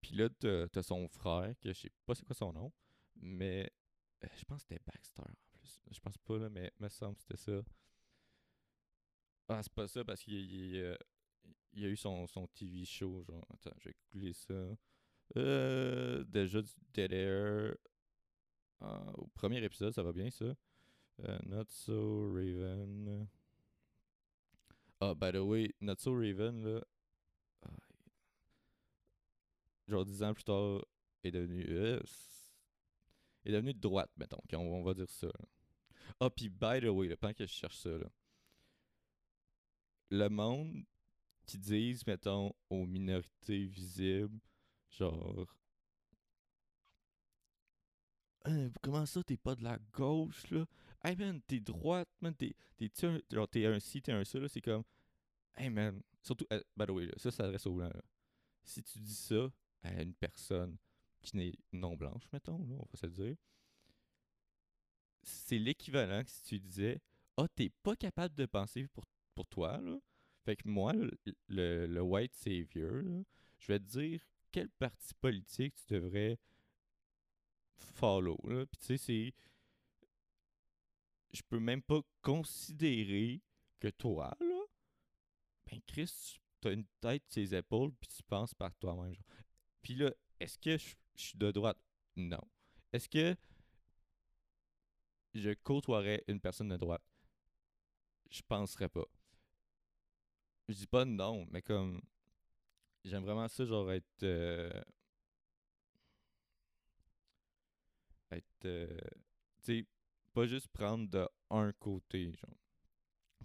Puis 0.00 0.16
là, 0.16 0.28
t'as 0.30 0.82
son 0.82 1.08
frère, 1.08 1.54
que 1.60 1.72
je 1.72 1.80
sais 1.82 1.92
pas 2.04 2.14
c'est 2.14 2.24
quoi 2.24 2.34
son 2.34 2.52
nom, 2.52 2.72
mais 3.22 3.72
euh, 4.24 4.28
je 4.36 4.44
pense 4.44 4.62
que 4.64 4.68
c'était 4.68 4.82
Baxter 4.84 5.22
en 5.22 5.34
plus. 5.58 5.80
Je 5.90 6.00
pense 6.00 6.18
pas, 6.18 6.38
là, 6.38 6.50
mais 6.50 6.72
me 6.78 6.88
semble 6.88 7.16
que 7.16 7.22
c'était 7.22 7.36
ça. 7.36 7.62
Ah, 9.48 9.62
c'est 9.62 9.72
pas 9.72 9.88
ça 9.88 10.04
parce 10.04 10.22
qu'il 10.22 10.34
il, 10.34 10.76
euh, 10.80 10.96
il 11.72 11.84
a 11.84 11.88
eu 11.88 11.96
son, 11.96 12.26
son 12.26 12.46
TV 12.48 12.84
show, 12.84 13.22
genre. 13.22 13.44
Attends, 13.52 13.74
je 13.78 13.88
vais 13.88 13.96
googler 14.12 14.32
ça. 14.32 14.54
Euh, 15.36 16.24
déjà 16.24 16.62
du 16.62 16.70
Dead 16.92 17.12
Air. 17.12 17.76
Ah, 18.80 19.12
au 19.16 19.26
premier 19.28 19.62
épisode, 19.62 19.94
ça 19.94 20.02
va 20.02 20.12
bien 20.12 20.30
ça. 20.30 20.54
Euh, 21.24 21.38
Not 21.46 21.66
So 21.68 22.32
Raven. 22.32 23.28
Ah, 25.00 25.14
by 25.14 25.32
the 25.32 25.36
way, 25.42 25.74
Not 25.80 25.96
So 25.98 26.14
Raven, 26.14 26.64
là. 26.64 26.84
ah, 27.66 27.70
genre 29.88 30.04
10 30.04 30.22
ans 30.22 30.34
plus 30.34 30.44
tard, 30.44 30.84
est 31.24 31.30
devenu. 31.30 31.64
Est 33.44 33.52
devenu 33.52 33.74
de 33.74 33.80
droite, 33.80 34.10
mettons. 34.16 34.40
qu'on- 34.50 34.58
on, 34.58 34.82
va 34.82 34.94
dire 34.94 35.10
ça. 35.10 35.28
Ah, 36.20 36.30
puis 36.30 36.48
by 36.48 36.80
the 36.80 36.84
way, 36.88 37.08
là, 37.08 37.16
pendant 37.16 37.34
que 37.34 37.46
je 37.46 37.52
cherche 37.52 37.78
ça. 37.78 37.90
Le 40.10 40.28
monde 40.28 40.84
qui 41.46 41.58
disent, 41.58 42.06
mettons, 42.06 42.54
aux 42.70 42.86
minorités 42.86 43.64
visibles, 43.64 44.38
genre. 44.90 45.56
Hein, 48.44 48.70
comment 48.82 49.06
ça, 49.06 49.22
t'es 49.22 49.36
pas 49.36 49.54
de 49.54 49.62
la 49.62 49.78
gauche, 49.92 50.50
là? 50.50 50.66
Hey 51.04 51.16
man, 51.16 51.40
t'es 51.46 51.60
droite, 51.60 52.08
man, 52.20 52.34
t'es, 52.34 52.54
un, 53.02 53.20
genre, 53.30 53.48
t'es 53.48 53.66
un 53.66 53.78
ci, 53.80 54.02
t'es 54.02 54.12
un 54.12 54.24
ça, 54.24 54.38
là, 54.38 54.48
c'est 54.48 54.60
comme. 54.60 54.84
Hey 55.56 55.70
man, 55.70 56.02
surtout, 56.22 56.46
euh, 56.52 56.62
by 56.76 56.86
the 56.86 56.90
way, 56.90 57.06
là, 57.06 57.12
ça 57.16 57.30
s'adresse 57.30 57.66
aux 57.66 57.74
blancs, 57.74 57.94
là. 57.94 58.02
Si 58.64 58.82
tu 58.82 58.98
dis 59.00 59.14
ça 59.14 59.50
à 59.82 60.02
une 60.02 60.14
personne 60.14 60.76
qui 61.22 61.36
n'est 61.36 61.54
non 61.72 61.96
blanche, 61.96 62.24
mettons, 62.32 62.58
là, 62.58 62.74
on 62.78 62.86
va 62.92 62.96
se 62.96 63.06
le 63.06 63.12
dire, 63.12 63.36
c'est 65.22 65.58
l'équivalent 65.58 66.22
que 66.24 66.30
si 66.30 66.42
tu 66.42 66.58
disais, 66.58 67.00
ah, 67.36 67.46
t'es 67.54 67.70
pas 67.82 67.96
capable 67.96 68.34
de 68.34 68.46
penser 68.46 68.88
pour, 68.88 69.04
pour 69.34 69.46
toi, 69.46 69.78
là. 69.78 69.98
Fait 70.44 70.56
que 70.56 70.68
moi, 70.68 70.92
le, 71.46 71.86
le, 71.86 72.00
white 72.00 72.34
savior, 72.34 73.04
je 73.58 73.66
vais 73.68 73.78
te 73.78 73.84
dire 73.84 74.20
quel 74.50 74.68
parti 74.70 75.14
politique 75.14 75.74
tu 75.76 75.94
devrais 75.94 76.36
follow. 77.76 78.38
Là. 78.44 78.66
Puis 78.66 78.78
tu 78.78 78.86
sais, 78.86 78.96
c'est. 78.96 79.34
Je 81.32 81.42
peux 81.48 81.60
même 81.60 81.80
pas 81.80 82.00
considérer 82.22 83.40
que 83.78 83.88
toi, 83.88 84.36
là, 84.40 84.64
ben 85.66 85.80
Chris, 85.86 86.40
tu 86.60 86.68
as 86.68 86.72
une 86.72 86.86
tête 87.00 87.22
ses 87.28 87.54
épaules, 87.54 87.92
puis 88.00 88.08
tu 88.08 88.22
penses 88.24 88.52
par 88.54 88.74
toi-même. 88.76 89.16
Puis 89.80 89.94
là, 89.94 90.12
est-ce 90.40 90.58
que 90.58 90.76
je 90.76 90.94
je 91.16 91.22
suis 91.24 91.38
de 91.38 91.50
droite? 91.50 91.78
Non. 92.16 92.40
Est-ce 92.92 93.08
que 93.08 93.36
je 95.34 95.50
côtoierais 95.62 96.24
une 96.26 96.40
personne 96.40 96.70
de 96.70 96.76
droite? 96.78 97.02
Je 98.30 98.42
penserais 98.48 98.88
pas. 98.88 99.06
Je 100.68 100.74
dis 100.74 100.86
pas 100.88 101.04
non, 101.04 101.46
mais 101.52 101.62
comme. 101.62 102.00
J'aime 103.04 103.22
vraiment 103.24 103.46
ça, 103.48 103.64
genre 103.64 103.90
être. 103.92 104.22
euh, 104.24 104.70
être. 108.30 108.64
euh, 108.64 108.86
tu 109.62 109.78
sais, 109.80 109.86
pas 110.32 110.46
juste 110.46 110.68
prendre 110.68 111.08
de 111.08 111.28
un 111.50 111.72
côté, 111.74 112.32
genre. 112.32 112.56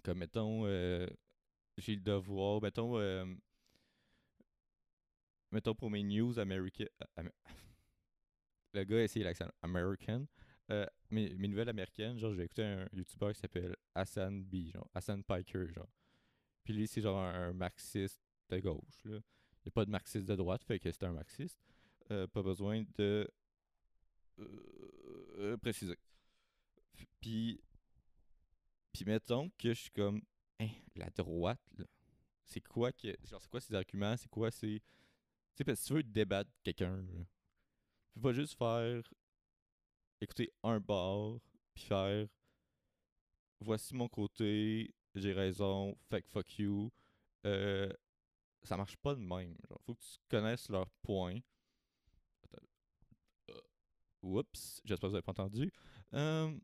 Comme, 0.04 0.18
mettons, 0.18 0.66
euh, 0.66 1.06
j'ai 1.78 1.96
le 1.96 2.02
devoir, 2.02 2.62
mettons, 2.62 2.98
euh, 2.98 3.26
mettons 5.50 5.74
pour 5.74 5.90
mes 5.90 6.02
news 6.02 6.38
américaines. 6.38 6.88
le 8.74 8.84
gars 8.84 8.96
a 8.96 9.02
essayé 9.02 9.24
l'accent 9.24 9.48
American. 9.62 10.26
Euh, 10.70 10.86
mes, 11.10 11.34
mes 11.36 11.48
nouvelles 11.48 11.68
américaines, 11.68 12.18
genre, 12.18 12.34
j'ai 12.34 12.42
écouté 12.42 12.62
un 12.62 12.86
YouTuber 12.92 13.32
qui 13.32 13.40
s'appelle 13.40 13.74
Hassan 13.94 14.44
B, 14.44 14.70
genre, 14.72 14.88
Hassan 14.94 15.24
Piker, 15.24 15.72
genre. 15.72 15.88
Puis 16.64 16.74
lui, 16.74 16.86
c'est 16.86 17.00
genre 17.00 17.18
un, 17.18 17.52
marxiste 17.52 18.20
de 18.50 18.58
gauche, 18.58 19.04
là. 19.04 19.20
Il 19.60 19.68
n'y 19.68 19.70
a 19.70 19.72
pas 19.72 19.84
de 19.84 19.90
marxiste 19.90 20.26
de 20.26 20.36
droite, 20.36 20.62
fait 20.64 20.78
que 20.78 20.90
c'est 20.90 21.04
un 21.04 21.12
marxiste. 21.12 21.58
Euh, 22.10 22.26
pas 22.26 22.42
besoin 22.42 22.84
de 22.96 23.28
euh, 24.38 24.46
euh, 25.38 25.56
préciser. 25.56 25.98
Puis, 27.20 27.60
puis 28.92 29.04
mettons 29.04 29.50
que 29.58 29.74
je 29.74 29.80
suis 29.80 29.90
comme, 29.90 30.22
Hein, 30.60 30.70
la 30.96 31.08
droite, 31.10 31.60
là, 31.76 31.84
c'est 32.44 32.60
quoi 32.60 32.90
que, 32.92 33.14
genre, 33.24 33.40
c'est 33.40 33.50
quoi 33.50 33.60
ces 33.60 33.74
arguments, 33.74 34.16
c'est 34.16 34.28
quoi 34.28 34.50
tu 34.50 34.80
parce 35.64 35.78
que 35.78 35.82
si 35.82 35.88
tu 35.88 35.94
veux 35.94 36.02
débattre 36.02 36.50
quelqu'un, 36.62 37.04
tu 37.06 38.14
peux 38.14 38.20
pas 38.20 38.32
juste 38.32 38.56
faire, 38.56 39.02
écouter 40.20 40.52
un 40.62 40.80
bar, 40.80 41.38
puis 41.74 41.84
faire, 41.84 42.26
voici 43.60 43.94
mon 43.94 44.08
côté, 44.08 44.94
j'ai 45.14 45.32
raison, 45.32 45.96
fait 46.08 46.22
que 46.22 46.28
fuck 46.28 46.58
you, 46.58 46.92
euh, 47.46 47.92
ça 48.62 48.76
marche 48.76 48.96
pas 48.96 49.14
de 49.14 49.20
même. 49.20 49.56
Faut 49.86 49.94
que 49.94 50.00
tu 50.00 50.18
connaisses 50.28 50.68
leurs 50.68 50.90
points. 51.02 51.40
Euh, 53.50 53.60
Oups, 54.22 54.80
j'espère 54.84 55.08
que 55.08 55.10
vous 55.10 55.14
avez 55.14 55.22
pas 55.22 55.32
entendu. 55.32 55.72
Euh, 56.14 56.56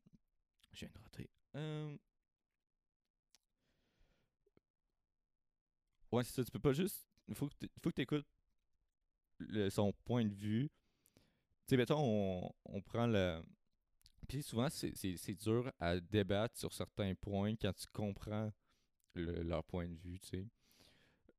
je 0.73 0.81
viens 0.81 0.91
de 0.95 0.99
rater. 0.99 1.31
Euh, 1.57 1.97
ouais, 6.13 6.25
c'est 6.25 6.33
ça. 6.33 6.45
Tu 6.45 6.51
peux 6.51 6.59
pas 6.59 6.73
juste. 6.73 7.09
Faut 7.33 7.49
que 7.49 7.55
tu 7.91 8.03
écoutes 8.03 8.27
son 9.71 9.93
point 10.05 10.25
de 10.25 10.35
vue. 10.35 10.71
Tu 11.67 11.71
sais, 11.71 11.77
mettons, 11.77 11.99
on, 12.01 12.51
on 12.67 12.81
prend 12.83 13.07
le. 13.07 13.43
Puis 14.29 14.43
souvent, 14.43 14.69
c'est- 14.71 14.95
dur 15.35 15.71
à 15.81 16.01
débattre 16.01 16.57
sur 16.59 16.73
certains 16.73 17.15
points 17.15 17.55
quand 17.57 17.73
tu 17.75 17.87
comprends 17.93 18.53
le- 19.15 19.43
leur 19.43 19.65
point 19.65 19.89
de 19.89 19.97
vue, 19.97 20.19
tu 20.21 20.29
sais. 20.29 20.47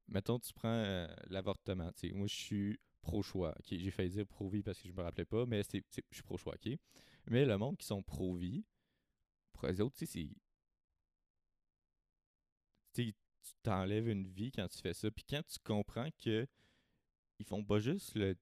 Mettons, 0.07 0.39
tu 0.39 0.53
prends 0.53 0.69
euh, 0.69 1.07
l'avortement, 1.27 1.91
tu 1.93 2.09
sais. 2.09 2.13
Moi, 2.13 2.27
je 2.27 2.35
suis 2.35 2.79
pro-choix. 3.01 3.55
J'ai 3.69 3.91
failli 3.91 4.09
dire 4.09 4.27
pro-vie 4.27 4.63
parce 4.63 4.81
que 4.81 4.87
je 4.87 4.93
me 4.93 5.01
rappelais 5.01 5.25
pas, 5.25 5.45
mais 5.45 5.61
je 5.63 5.79
suis 6.11 6.23
pro-choix, 6.23 6.55
ok? 6.55 6.77
Mais 7.27 7.45
le 7.45 7.57
monde 7.57 7.77
qui 7.77 7.85
sont 7.85 8.03
pro-vie, 8.03 8.63
pour 9.53 9.67
eux 9.69 9.81
autres, 9.81 9.95
tu 9.97 10.05
sais, 10.05 10.29
c'est. 12.93 13.13
Tu 13.43 13.53
t'enlèves 13.61 14.07
une 14.07 14.27
vie 14.27 14.51
quand 14.51 14.67
tu 14.67 14.79
fais 14.79 14.93
ça. 14.93 15.11
Puis 15.11 15.23
quand 15.29 15.43
tu 15.45 15.59
comprends 15.63 16.09
que 16.23 16.47
ils 17.39 17.45
font 17.45 17.63
pas 17.63 17.79
juste 17.79 18.15
le 18.15 18.35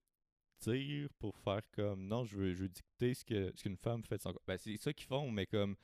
dire 0.61 1.09
pour 1.19 1.37
faire 1.39 1.61
comme 1.71 2.07
non, 2.07 2.25
je 2.25 2.37
veux, 2.37 2.53
je 2.53 2.63
veux 2.63 2.69
dicter 2.69 3.13
ce 3.13 3.25
que 3.25 3.51
ce 3.55 3.63
qu'une 3.63 3.77
femme 3.77 4.03
fait 4.03 4.17
de 4.17 4.21
son 4.23 4.33
corps. 4.33 4.41
Ben, 4.47 4.57
c'est 4.57 4.77
ça 4.77 4.93
qu'ils 4.93 5.07
font, 5.07 5.31
mais 5.31 5.45
comme 5.47 5.75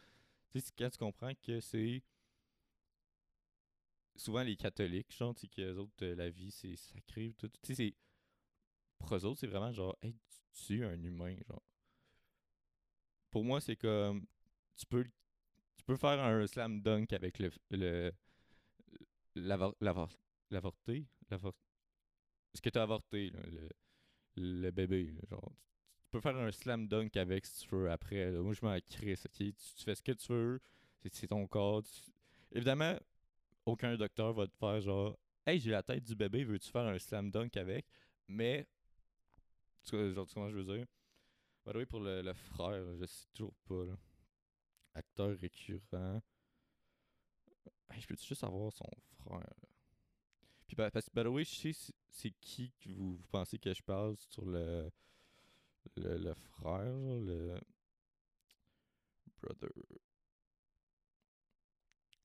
tu 0.52 0.60
sais, 0.62 0.72
quand 0.78 0.89
tu 0.89 0.98
comprends 1.00 1.34
que 1.36 1.60
c'est 1.62 2.04
souvent 4.15 4.43
les 4.43 4.56
catholiques, 4.56 5.12
genre, 5.15 5.34
tu 5.34 5.41
sais, 5.41 5.48
qu'eux 5.48 5.78
autres, 5.78 6.04
euh, 6.04 6.15
la 6.15 6.30
vie, 6.30 6.52
c'est 6.52 6.76
sacré, 6.76 7.34
tout. 7.38 7.48
Tu 7.50 7.60
sais, 7.63 7.76
c'est. 7.76 7.95
Pour 8.98 9.15
eux 9.15 9.26
autres, 9.26 9.39
c'est 9.39 9.48
vraiment 9.48 9.72
genre, 9.74 9.98
hey, 10.02 10.13
tu 10.54 10.65
tues 10.65 10.86
un 10.86 11.02
humain, 11.04 11.36
genre. 11.48 11.63
Pour 13.32 13.43
moi, 13.43 13.62
c'est 13.62 13.76
comme. 13.76 14.26
Tu 14.76 14.86
peux. 14.86 15.04
Tu 15.78 15.84
peux 15.86 15.98
faire 15.98 16.19
un 16.22 16.45
slam 16.48 16.82
dunk 16.82 17.13
avec 17.13 17.39
le. 17.39 17.52
le 17.72 18.12
l'avor- 19.36 19.76
l'avor- 19.82 20.17
L'avorté 20.52 21.06
L'avor- 21.30 21.54
Ce 22.53 22.62
que 22.62 22.69
t'as 22.69 22.83
avorté, 22.83 23.29
là, 23.31 23.39
le, 23.51 23.69
le 24.38 24.71
bébé, 24.71 25.13
genre. 25.29 25.51
Tu 26.05 26.12
peux 26.12 26.21
faire 26.21 26.38
un 26.38 26.51
slam 26.51 26.88
dunk 26.88 27.17
avec 27.17 27.45
si 27.45 27.67
tu 27.67 27.75
veux 27.75 27.91
après. 27.91 28.31
là. 28.31 28.41
Moi, 28.41 28.53
je 28.53 28.65
m'en 28.65 28.77
crisse, 28.81 29.25
ok? 29.25 29.33
Tu, 29.38 29.53
tu 29.53 29.83
fais 29.83 29.95
ce 29.95 30.03
que 30.03 30.13
tu 30.13 30.33
veux, 30.33 30.62
c'est 31.12 31.27
ton 31.27 31.47
corps. 31.47 31.83
tu- 31.83 32.12
Évidemment, 32.51 32.97
aucun 33.65 33.95
docteur 33.97 34.33
va 34.33 34.47
te 34.47 34.55
faire 34.57 34.81
genre 34.81 35.17
Hey, 35.47 35.59
j'ai 35.59 35.71
la 35.71 35.83
tête 35.83 36.03
du 36.03 36.15
bébé, 36.15 36.43
veux-tu 36.45 36.69
faire 36.71 36.88
un 36.88 36.99
slam 36.99 37.31
dunk 37.31 37.57
avec? 37.57 37.85
Mais, 38.27 38.67
tu 39.83 40.13
genre, 40.13 40.27
tu 40.27 40.35
que 40.35 40.49
je 40.51 40.55
veux 40.57 40.63
dire? 40.77 40.85
By 41.65 41.73
the 41.73 41.77
way, 41.77 41.85
pour 41.85 42.01
le, 42.01 42.33
frère, 42.33 42.83
je 42.99 43.05
sais 43.05 43.27
toujours 43.33 43.55
pas. 43.67 43.85
Là. 43.85 43.97
Acteur 44.95 45.38
récurrent. 45.39 46.21
Hey, 47.91 48.01
je 48.01 48.07
peux 48.07 48.15
juste 48.15 48.43
avoir 48.43 48.71
son 48.73 48.85
frère? 49.23 49.39
là? 49.39 49.68
Puis, 50.69 50.75
bah, 50.75 50.91
parce 50.91 51.10
que, 51.10 51.15
by 51.15 51.23
the 51.23 51.34
way, 51.34 51.43
je 51.43 51.73
sais 51.73 51.93
c'est- 52.12 52.29
qui 52.39 52.71
que 52.79 52.89
vous, 52.91 53.19
pensez 53.32 53.58
que 53.58 53.73
je 53.73 53.82
parle 53.82 54.15
sur 54.29 54.45
le, 54.45 54.88
le, 55.95 56.34
frère, 56.36 56.86
le 56.86 57.60
brother. 59.41 59.71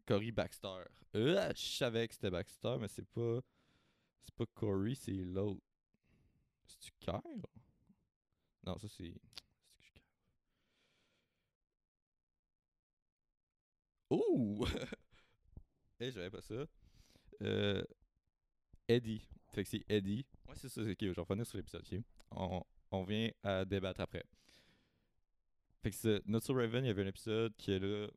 Cory 0.07 0.31
Baxter. 0.31 0.85
Euh, 1.15 1.53
je 1.57 1.63
savais 1.63 2.07
que 2.07 2.13
c'était 2.13 2.29
Baxter, 2.31 2.77
mais 2.79 2.89
c'est 2.89 3.07
pas. 3.07 3.41
C'est 4.25 4.35
pas 4.35 4.45
Cory, 4.53 4.95
c'est 4.95 5.13
l'autre. 5.13 5.63
C'est-tu 6.67 6.93
Kyle? 7.01 7.43
Non, 8.67 8.77
ça 8.79 8.89
c'est. 8.89 9.15
Ouh! 14.11 14.65
Eh, 16.01 16.11
j'avais 16.11 16.29
pas 16.31 16.43
ça. 16.43 16.67
Euh, 17.43 17.85
Eddie. 18.89 19.27
Fait 19.49 19.63
que 19.63 19.69
c'est 19.69 19.85
Eddie. 19.89 20.27
Ouais, 20.49 20.55
c'est 20.57 20.69
ça, 20.69 20.83
c'est 20.85 20.93
ok, 20.93 20.99
je 21.01 21.45
sur 21.45 21.57
l'épisode? 21.57 21.85
On, 22.31 22.63
on 22.91 23.05
vient 23.05 23.31
à 23.43 23.65
débattre 23.65 24.01
après. 24.01 24.25
Fait 25.83 25.91
que 25.91 25.97
c'est 25.97 26.27
Not 26.27 26.41
So 26.41 26.55
Raven, 26.55 26.85
il 26.85 26.89
y 26.89 26.91
avait 26.91 27.03
un 27.03 27.09
épisode 27.09 27.55
qui 27.57 27.79
là, 27.79 28.09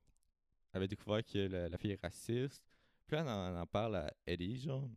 avait 0.74 0.88
découvert 0.88 1.24
que 1.24 1.48
la, 1.48 1.78
fille 1.78 1.92
est 1.92 2.02
raciste. 2.02 2.64
Puis 3.06 3.18
là, 3.18 3.24
on 3.26 3.30
en, 3.30 3.56
on 3.56 3.62
en 3.62 3.66
parle 3.66 3.98
à 3.98 4.14
Eddie, 4.26 4.60
genre. 4.60 4.90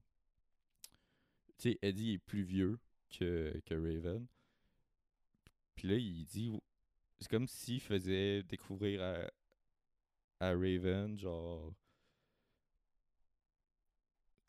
Tu 1.58 1.72
sais, 1.72 1.78
Eddie 1.82 2.14
est 2.14 2.18
plus 2.18 2.42
vieux 2.42 2.78
que, 3.10 3.60
que 3.66 3.74
Raven. 3.74 4.26
Puis 5.74 5.88
là, 5.88 5.96
il 5.96 6.24
dit. 6.24 6.52
C'est 7.18 7.30
comme 7.30 7.46
s'il 7.46 7.80
faisait 7.80 8.42
découvrir 8.44 9.02
à, 9.02 9.30
à 10.40 10.52
Raven, 10.52 11.18
genre. 11.18 11.74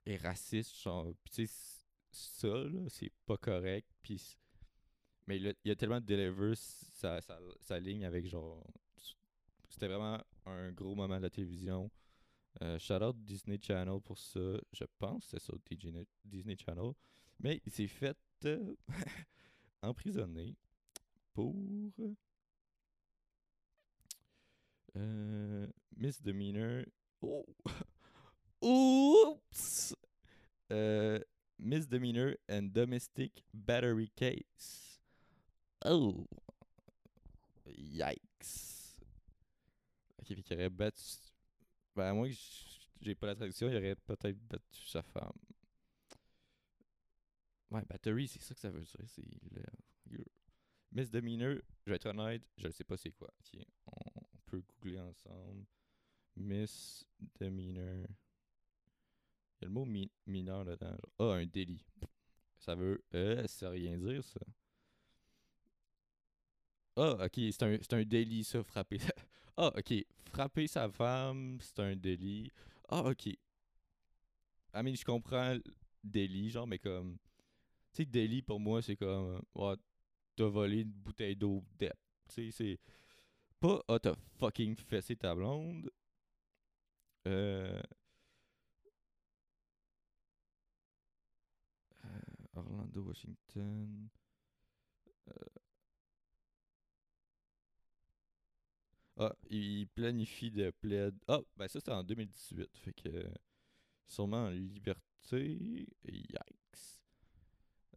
Est 0.06 0.18
raciste, 0.18 0.82
genre. 0.82 1.08
Tu 1.26 1.46
sais, 1.46 1.54
ça, 2.12 2.64
c'est 2.90 3.12
pas 3.26 3.38
correct. 3.38 3.88
Mais 5.28 5.38
il 5.38 5.56
il 5.64 5.72
a 5.72 5.76
tellement 5.76 6.02
deliver 6.02 6.54
sa, 6.56 7.22
sa, 7.22 7.40
sa 7.60 7.80
ligne 7.80 8.06
avec 8.06 8.28
genre. 8.28 8.66
C'était 9.70 9.88
vraiment 9.88 10.22
un 10.46 10.72
gros 10.72 10.96
moment 10.96 11.18
de 11.18 11.24
la 11.24 11.30
télévision. 11.30 11.90
Euh, 12.62 12.78
shout 12.78 13.02
out 13.02 13.16
Disney 13.24 13.58
Channel 13.62 14.02
pour 14.02 14.18
ça. 14.18 14.40
Je 14.74 14.84
pense 15.00 15.26
que 15.26 15.40
c'est 15.40 15.46
ça, 15.46 15.54
Disney, 15.70 16.06
Disney 16.26 16.58
Channel. 16.58 16.92
Mais 17.40 17.62
il 17.66 17.72
s'est 17.72 17.88
fait 17.88 18.18
euh, 18.46 18.76
emprisonner 19.82 20.56
pour 21.34 21.56
euh, 24.98 25.68
misdemeanor. 25.96 26.86
Oh! 27.22 27.46
Oups! 28.62 29.96
Euh, 30.72 31.20
misdemeanor 31.60 32.36
and 32.50 32.72
domestic 32.74 33.44
battery 33.54 34.12
case. 34.16 35.00
Oh! 35.86 36.28
Yikes! 37.66 39.00
Ok, 40.20 40.28
fait 40.28 40.44
qu'il 40.44 40.56
aurait 40.58 40.70
battu. 40.70 41.02
Ben, 41.96 42.10
à 42.10 42.14
moins 42.14 42.30
que 42.30 42.36
j'ai 43.02 43.16
pas 43.16 43.28
la 43.28 43.36
traduction, 43.36 43.68
il 43.68 43.76
aurait 43.76 43.96
peut-être 43.96 44.38
battu 44.48 44.86
sa 44.88 45.02
femme. 45.02 45.32
Ouais, 47.72 47.84
battery, 47.86 48.28
c'est 48.28 48.42
ça 48.42 48.54
que 48.54 48.60
ça 48.60 48.70
veut 48.70 48.82
dire. 48.82 49.02
C'est 49.08 49.26
le. 50.10 50.24
Misdemeanor, 50.92 51.56
je 51.86 51.90
vais 51.90 51.96
être 51.96 52.08
honnête, 52.08 52.44
je 52.58 52.68
ne 52.68 52.72
sais 52.72 52.84
pas 52.84 52.98
c'est 52.98 53.12
quoi. 53.12 53.30
Tiens, 53.44 53.64
on 53.88 54.38
peut 54.46 54.62
googler 54.62 55.00
ensemble. 55.00 55.66
Misdemeanor. 56.36 58.08
Il 59.62 59.66
y 59.66 59.66
a 59.66 59.68
le 59.68 59.74
mot 59.74 59.86
mi- 59.86 60.12
mineur 60.28 60.66
dedans. 60.66 60.90
genre. 60.90 61.12
Ah, 61.20 61.36
un 61.36 61.46
délit. 61.46 61.86
Ça 62.60 62.76
veut. 62.76 63.04
Euh, 63.14 63.48
ça 63.48 63.70
veut 63.70 63.76
rien 63.78 63.98
dire, 63.98 64.24
ça. 64.24 64.40
Ah, 66.96 67.18
ok, 67.26 67.34
c'est 67.52 67.64
un, 67.64 67.78
un 68.00 68.04
délit, 68.04 68.44
ça, 68.44 68.64
frapper. 68.64 68.98
ah, 69.58 69.72
ok, 69.78 69.94
frapper 70.32 70.68
sa 70.68 70.90
femme, 70.90 71.58
c'est 71.62 71.80
un 71.80 71.96
délit. 71.96 72.52
Ah, 72.90 73.04
ok. 73.06 73.28
I 73.28 73.38
mean, 74.84 74.96
je 74.96 75.04
comprends 75.04 75.58
délit, 76.04 76.50
genre, 76.50 76.68
mais 76.68 76.80
comme. 76.80 77.18
Tu 77.94 78.04
sais, 78.04 78.06
délit 78.06 78.42
pour 78.42 78.60
moi, 78.60 78.82
c'est 78.82 78.96
comme. 78.96 79.42
Ouais, 79.56 79.76
t'as 80.36 80.48
volé 80.48 80.82
une 80.82 80.92
bouteille 80.92 81.36
d'eau 81.36 81.64
d'ep. 81.78 81.94
Tu 82.30 82.52
sais, 82.52 82.52
c'est. 82.52 82.80
Pas, 83.60 83.84
ah, 83.88 84.00
t'as 84.00 84.16
fucking 84.40 84.76
fessé 84.78 85.16
ta 85.16 85.36
blonde. 85.36 85.92
Euh. 87.28 87.82
Orlando, 92.72 93.02
Washington. 93.02 94.10
Euh, 95.30 95.62
Ah, 99.22 99.36
il 99.52 99.88
planifie 99.90 100.50
de 100.50 100.72
plaid. 100.72 101.14
Ah, 101.28 101.42
ben 101.56 101.68
ça 101.68 101.80
c'était 101.80 101.92
en 101.92 102.04
2018. 102.04 102.70
Fait 102.78 102.94
que. 102.94 103.30
Sûrement 104.08 104.46
en 104.46 104.50
liberté. 104.50 105.88
Yikes. 106.06 107.02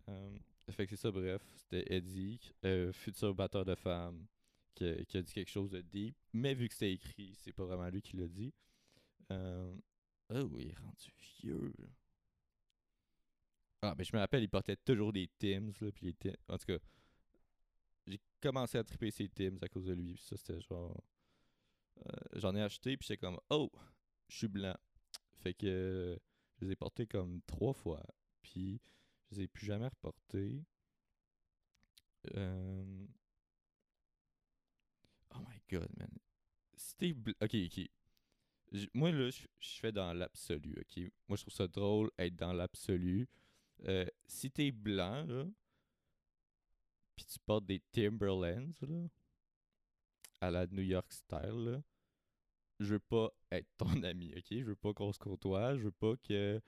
Euh, 0.08 0.36
fait 0.70 0.86
que 0.86 0.94
c'est 0.94 1.00
ça, 1.02 1.10
bref. 1.10 1.42
C'était 1.56 1.94
Eddie, 1.94 2.38
euh, 2.66 2.92
futur 2.92 3.34
batteur 3.34 3.64
de 3.64 3.74
femmes, 3.74 4.26
qui 4.74 4.84
a, 4.84 5.22
dit 5.22 5.32
quelque 5.32 5.50
chose 5.50 5.70
de 5.70 5.80
deep. 5.80 6.14
Mais 6.34 6.54
vu 6.54 6.68
que 6.68 6.74
c'était 6.74 6.92
écrit, 6.92 7.34
c'est 7.38 7.52
pas 7.52 7.64
vraiment 7.64 7.88
lui 7.88 8.02
qui 8.02 8.16
l'a 8.18 8.28
dit. 8.28 8.52
Euh, 9.32 9.74
oh, 10.30 10.50
il 10.58 10.74
rendu 10.78 11.10
vieux. 11.40 11.72
Ah, 13.84 13.94
ben 13.94 14.04
je 14.04 14.14
me 14.16 14.20
rappelle, 14.20 14.42
il 14.42 14.48
portait 14.48 14.76
toujours 14.76 15.12
des 15.12 15.28
Tims. 15.38 15.72
Là, 15.80 15.92
puis 15.92 16.06
les 16.06 16.14
Tim- 16.14 16.36
En 16.48 16.58
tout 16.58 16.66
cas, 16.66 16.78
j'ai 18.06 18.18
commencé 18.40 18.78
à 18.78 18.84
triper 18.84 19.10
ces 19.10 19.28
Tims 19.28 19.58
à 19.62 19.68
cause 19.68 19.84
de 19.84 19.92
lui. 19.92 20.14
Puis 20.14 20.22
ça, 20.24 20.36
c'était 20.36 20.60
genre. 20.60 21.02
euh, 22.06 22.10
J'en 22.34 22.54
ai 22.54 22.62
acheté, 22.62 22.96
puis 22.96 23.06
j'étais 23.08 23.18
comme, 23.20 23.38
oh, 23.50 23.70
je 24.28 24.36
suis 24.38 24.48
blanc. 24.48 24.76
Fait 25.38 25.54
que 25.54 26.18
je 26.60 26.66
les 26.66 26.72
ai 26.72 26.76
portés 26.76 27.06
comme 27.06 27.40
trois 27.46 27.74
fois. 27.74 28.02
Puis 28.42 28.80
je 29.30 29.36
les 29.38 29.42
ai 29.44 29.48
plus 29.48 29.66
jamais 29.66 29.88
reportés. 29.88 30.64
Euh, 32.36 33.06
Oh 35.34 35.40
my 35.48 35.60
god, 35.70 35.88
man. 35.98 36.08
T'es 36.98 37.12
bl- 37.14 37.36
Ok, 37.42 37.54
ok. 37.54 37.88
J- 38.72 38.90
Moi, 38.94 39.12
là, 39.12 39.30
je 39.30 39.46
je 39.60 39.80
fais 39.80 39.92
dans 39.92 40.12
l'absolu, 40.14 40.76
ok? 40.80 41.04
Moi, 41.28 41.36
je 41.36 41.42
trouve 41.42 41.54
ça 41.54 41.68
drôle 41.68 42.10
être 42.18 42.36
dans 42.36 42.52
l'absolu. 42.52 43.28
Euh, 43.86 44.06
si 44.26 44.50
t'es 44.50 44.70
blanc, 44.70 45.24
là, 45.26 45.44
tu 47.16 47.38
portes 47.40 47.66
des 47.66 47.80
Timberlands, 47.92 48.72
à 50.40 50.50
la 50.50 50.66
New 50.66 50.82
York 50.82 51.12
style, 51.12 51.82
je 52.80 52.94
veux 52.94 53.00
pas 53.00 53.30
être 53.50 53.68
ton 53.76 53.86
ami, 54.02 54.34
ok? 54.36 54.46
Je 54.50 54.64
veux 54.64 54.76
pas 54.76 54.92
qu'on 54.92 55.12
se 55.12 55.18
côtoie, 55.18 55.76
je 55.76 55.84
veux 55.84 55.92
pas 55.92 56.16
que... 56.16 56.60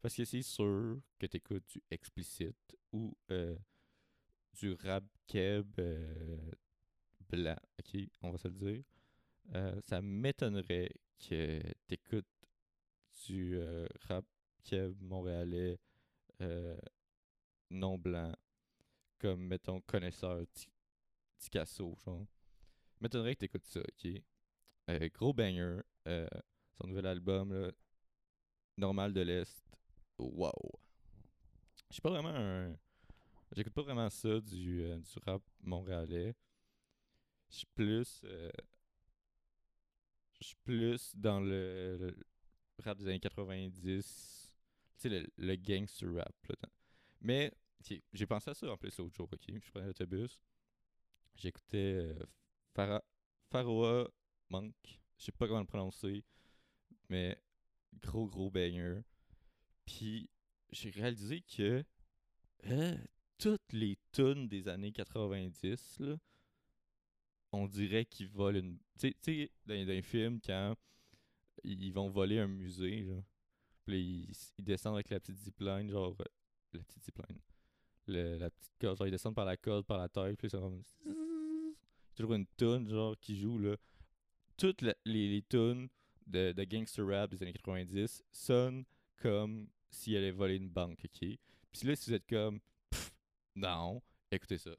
Parce 0.00 0.14
que 0.14 0.24
c'est 0.24 0.42
sûr 0.42 1.00
que 1.18 1.26
t'écoutes 1.26 1.66
du 1.68 1.82
explicite 1.90 2.76
ou 2.92 3.14
euh, 3.30 3.56
du 4.54 4.72
rap 4.72 5.04
keb 5.26 5.66
euh, 5.78 6.50
blanc, 7.28 7.56
ok? 7.78 8.00
On 8.22 8.30
va 8.30 8.38
se 8.38 8.48
le 8.48 8.54
dire. 8.54 8.84
Ça 9.82 10.00
m'étonnerait 10.00 10.90
que 11.18 11.60
t'écoutes 11.86 12.26
du 13.26 13.58
rap 14.08 14.24
keb 14.64 14.94
montréalais 15.00 15.78
euh, 16.40 16.76
non 17.70 17.98
blanc 17.98 18.34
comme, 19.18 19.46
mettons, 19.46 19.80
connaisseur 19.82 20.44
Ticasso, 21.38 21.96
genre. 22.04 22.26
M'étonnerait 23.00 23.34
que 23.34 23.40
t'écoutes 23.40 23.66
ça, 23.66 23.80
ok? 23.80 24.22
Euh, 24.90 25.08
gros 25.14 25.32
banger. 25.32 25.80
euh, 26.08 26.28
son 26.78 26.86
nouvel 26.86 27.06
album, 27.06 27.52
là, 27.52 27.70
normale 28.76 29.12
de 29.12 29.20
l'Est, 29.20 29.64
wow. 30.18 30.52
Je 31.88 31.94
suis 31.94 32.02
pas 32.02 32.10
vraiment 32.10 32.34
un. 32.34 32.76
J'écoute 33.56 33.74
pas 33.74 33.82
vraiment 33.82 34.08
ça 34.10 34.40
du, 34.40 34.82
du 34.82 35.18
rap 35.26 35.42
montréalais. 35.62 36.34
Je 37.50 37.56
suis 37.58 37.66
plus. 37.74 38.24
Je 40.40 40.46
suis 40.46 40.56
plus 40.64 41.14
dans 41.16 41.40
le 41.40 42.14
rap 42.82 42.96
des 42.98 43.08
années 43.08 43.20
90. 43.20 44.39
Le, 45.08 45.26
le 45.36 45.56
gangster 45.56 46.14
rap. 46.14 46.34
là. 46.48 46.68
Mais, 47.20 47.52
j'ai 48.12 48.26
pensé 48.26 48.50
à 48.50 48.54
ça 48.54 48.70
en 48.70 48.76
plus 48.76 48.96
l'autre 48.98 49.14
jour, 49.16 49.28
ok? 49.32 49.40
Je 49.48 49.70
prenais 49.70 49.86
l'autobus. 49.86 50.40
J'écoutais 51.36 51.94
euh, 51.96 52.14
Phara- 52.74 53.04
Pharaoh 53.50 54.08
Monk. 54.50 54.74
Je 55.18 55.24
sais 55.24 55.32
pas 55.32 55.46
comment 55.46 55.60
le 55.60 55.66
prononcer. 55.66 56.24
Mais 57.08 57.38
gros 58.02 58.26
gros 58.28 58.50
banger. 58.50 59.00
Puis 59.86 60.30
j'ai 60.70 60.90
réalisé 60.90 61.42
que 61.42 61.84
euh, 62.66 62.98
toutes 63.38 63.72
les 63.72 63.98
tunes 64.12 64.48
des 64.48 64.68
années 64.68 64.92
90, 64.92 66.00
là, 66.00 66.16
on 67.52 67.66
dirait 67.66 68.04
qu'ils 68.04 68.28
volent 68.28 68.58
une. 68.58 68.78
Tu 68.98 69.14
sais- 69.22 69.50
dans, 69.66 69.74
dans 69.86 69.92
les 69.92 70.02
quand 70.44 70.74
ils 71.64 71.92
vont 71.92 72.10
voler 72.10 72.38
un 72.38 72.48
musée, 72.48 73.06
ils, 73.98 74.32
descendent 74.58 74.94
avec 74.94 75.10
la 75.10 75.20
petite 75.20 75.38
zipline, 75.38 75.90
genre. 75.90 76.16
euh, 76.20 76.24
la 76.72 76.82
petite 76.82 77.02
zipline. 77.02 77.38
La 78.06 78.50
petite 78.50 78.72
corde, 78.80 78.96
genre, 78.98 79.06
ils 79.06 79.12
descendent 79.12 79.34
par 79.34 79.44
la 79.44 79.56
corde, 79.56 79.86
par 79.86 79.98
la 79.98 80.08
terre, 80.08 80.34
puis 80.36 80.48
là, 80.52 80.60
c'est. 80.84 81.10
Toujours 82.14 82.34
une 82.34 82.46
tune, 82.56 82.88
genre, 82.88 83.18
qui 83.20 83.38
joue, 83.38 83.58
là. 83.58 83.76
Toutes 84.56 84.82
les, 84.82 84.94
les 85.04 85.42
tunes 85.48 85.88
de, 86.26 86.52
de 86.52 86.64
gangster 86.64 87.06
rap 87.06 87.30
des 87.30 87.42
années 87.42 87.52
90 87.52 88.22
sonnent 88.30 88.84
comme 89.16 89.68
si 89.90 90.14
elle 90.14 90.24
allait 90.24 90.30
voler 90.32 90.56
une 90.56 90.68
banque, 90.68 90.98
ok? 91.04 91.18
Puis 91.72 91.86
là, 91.86 91.96
si 91.96 92.10
vous 92.10 92.14
êtes 92.14 92.26
comme, 92.26 92.60
Pff, 92.90 93.12
non, 93.56 94.02
écoutez 94.30 94.58
ça. 94.58 94.70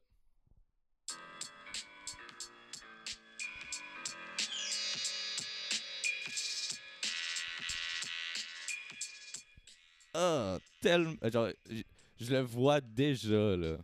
Ah, 10.14 10.58
tellement. 10.80 11.16
Genre, 11.30 11.48
je, 11.70 11.82
je 12.20 12.30
le 12.32 12.40
vois 12.40 12.80
déjà, 12.80 13.56
là. 13.56 13.78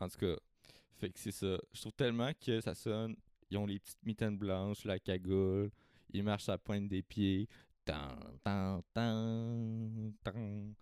En 0.00 0.08
tout 0.08 0.18
cas, 0.18 0.36
fait 0.98 1.10
que 1.10 1.18
c'est 1.18 1.32
ça. 1.32 1.56
Je 1.72 1.80
trouve 1.80 1.92
tellement 1.92 2.32
que 2.34 2.60
ça 2.60 2.74
sonne. 2.74 3.16
Ils 3.50 3.56
ont 3.56 3.66
les 3.66 3.78
petites 3.78 4.04
mitaines 4.04 4.36
blanches, 4.36 4.84
la 4.84 4.98
cagoule. 4.98 5.70
Ils 6.12 6.22
marchent 6.22 6.48
à 6.48 6.52
la 6.52 6.58
pointe 6.58 6.88
des 6.88 7.02
pieds. 7.02 7.48
Tan, 7.84 8.16
tan, 8.42 8.82
tan, 8.92 10.12
tan. 10.22 10.74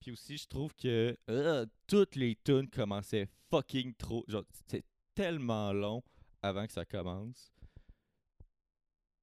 Puis 0.00 0.12
aussi, 0.12 0.38
je 0.38 0.46
trouve 0.46 0.74
que 0.74 1.16
euh, 1.28 1.66
toutes 1.86 2.16
les 2.16 2.36
tunes 2.36 2.68
commençaient 2.68 3.28
fucking 3.50 3.94
trop. 3.94 4.24
Genre, 4.28 4.44
c'est 4.68 4.84
tellement 5.14 5.72
long 5.72 6.02
avant 6.42 6.66
que 6.66 6.72
ça 6.72 6.84
commence. 6.84 7.52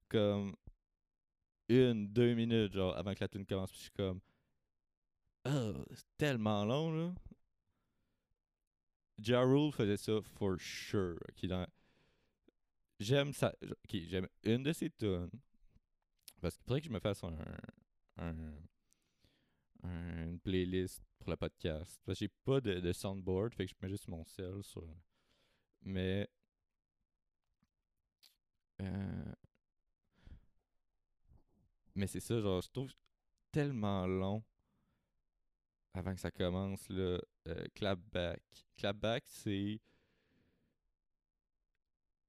Comme 0.08 0.54
une, 1.68 2.08
deux 2.08 2.34
minutes, 2.34 2.72
genre, 2.72 2.96
avant 2.96 3.14
que 3.14 3.20
la 3.20 3.28
tune 3.28 3.44
commence. 3.46 3.70
Puis 3.70 3.78
je 3.78 3.82
suis 3.84 3.92
comme. 3.92 4.20
Ah, 5.44 5.72
c'est 5.92 6.06
tellement 6.16 6.64
long, 6.64 6.90
là. 6.92 7.14
Ja 9.18 9.42
Rule 9.42 9.72
faisait 9.72 9.96
ça 9.96 10.20
for 10.22 10.56
sure. 10.60 11.18
J'aime 13.00 13.32
ça. 13.32 13.54
J'aime 13.90 14.28
une 14.44 14.62
de 14.62 14.72
ses 14.72 14.90
tunes. 14.90 15.30
Parce 16.40 16.54
qu'il 16.56 16.64
faudrait 16.64 16.80
que 16.80 16.86
je 16.86 16.92
me 16.92 17.00
fasse 17.00 17.22
un, 17.24 17.36
un, 18.18 18.34
un- 19.82 20.24
une 20.24 20.38
playlist 20.40 21.02
pour 21.18 21.30
le 21.30 21.36
podcast. 21.36 22.00
Parce 22.04 22.18
que 22.18 22.24
j'ai 22.26 22.32
pas 22.44 22.60
de, 22.60 22.78
de 22.80 22.92
soundboard, 22.92 23.54
fait 23.54 23.66
que 23.66 23.72
je 23.72 23.76
mets 23.82 23.88
juste 23.88 24.08
mon 24.08 24.24
cell 24.24 24.62
sur. 24.62 24.84
Mais. 25.88 26.28
euh, 28.82 29.32
mais 31.94 32.06
c'est 32.06 32.20
ça, 32.20 32.40
genre, 32.40 32.62
je 32.62 32.68
trouve 32.70 32.90
tellement 33.52 34.06
long 34.06 34.42
avant 35.94 36.14
que 36.14 36.20
ça 36.20 36.30
commence, 36.30 36.88
là. 36.88 37.18
euh, 37.48 37.64
clapback. 37.74 38.42
Clapback, 38.76 39.24
c'est 39.26 39.80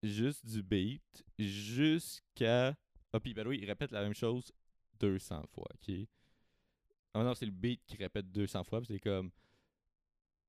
juste 0.03 0.45
du 0.45 0.63
beat 0.63 1.23
jusqu'à. 1.37 2.75
Ah, 3.13 3.19
puis, 3.19 3.33
ben 3.33 3.47
oui, 3.47 3.59
il 3.61 3.65
répète 3.65 3.91
la 3.91 4.01
même 4.03 4.13
chose 4.13 4.51
200 4.99 5.43
fois, 5.53 5.67
ok? 5.75 5.95
Ah 7.13 7.23
non, 7.23 7.33
c'est 7.35 7.45
le 7.45 7.51
beat 7.51 7.81
qui 7.85 7.97
répète 7.97 8.31
200 8.31 8.63
fois, 8.63 8.79
puis 8.81 8.87
c'est 8.93 8.99
comme. 8.99 9.31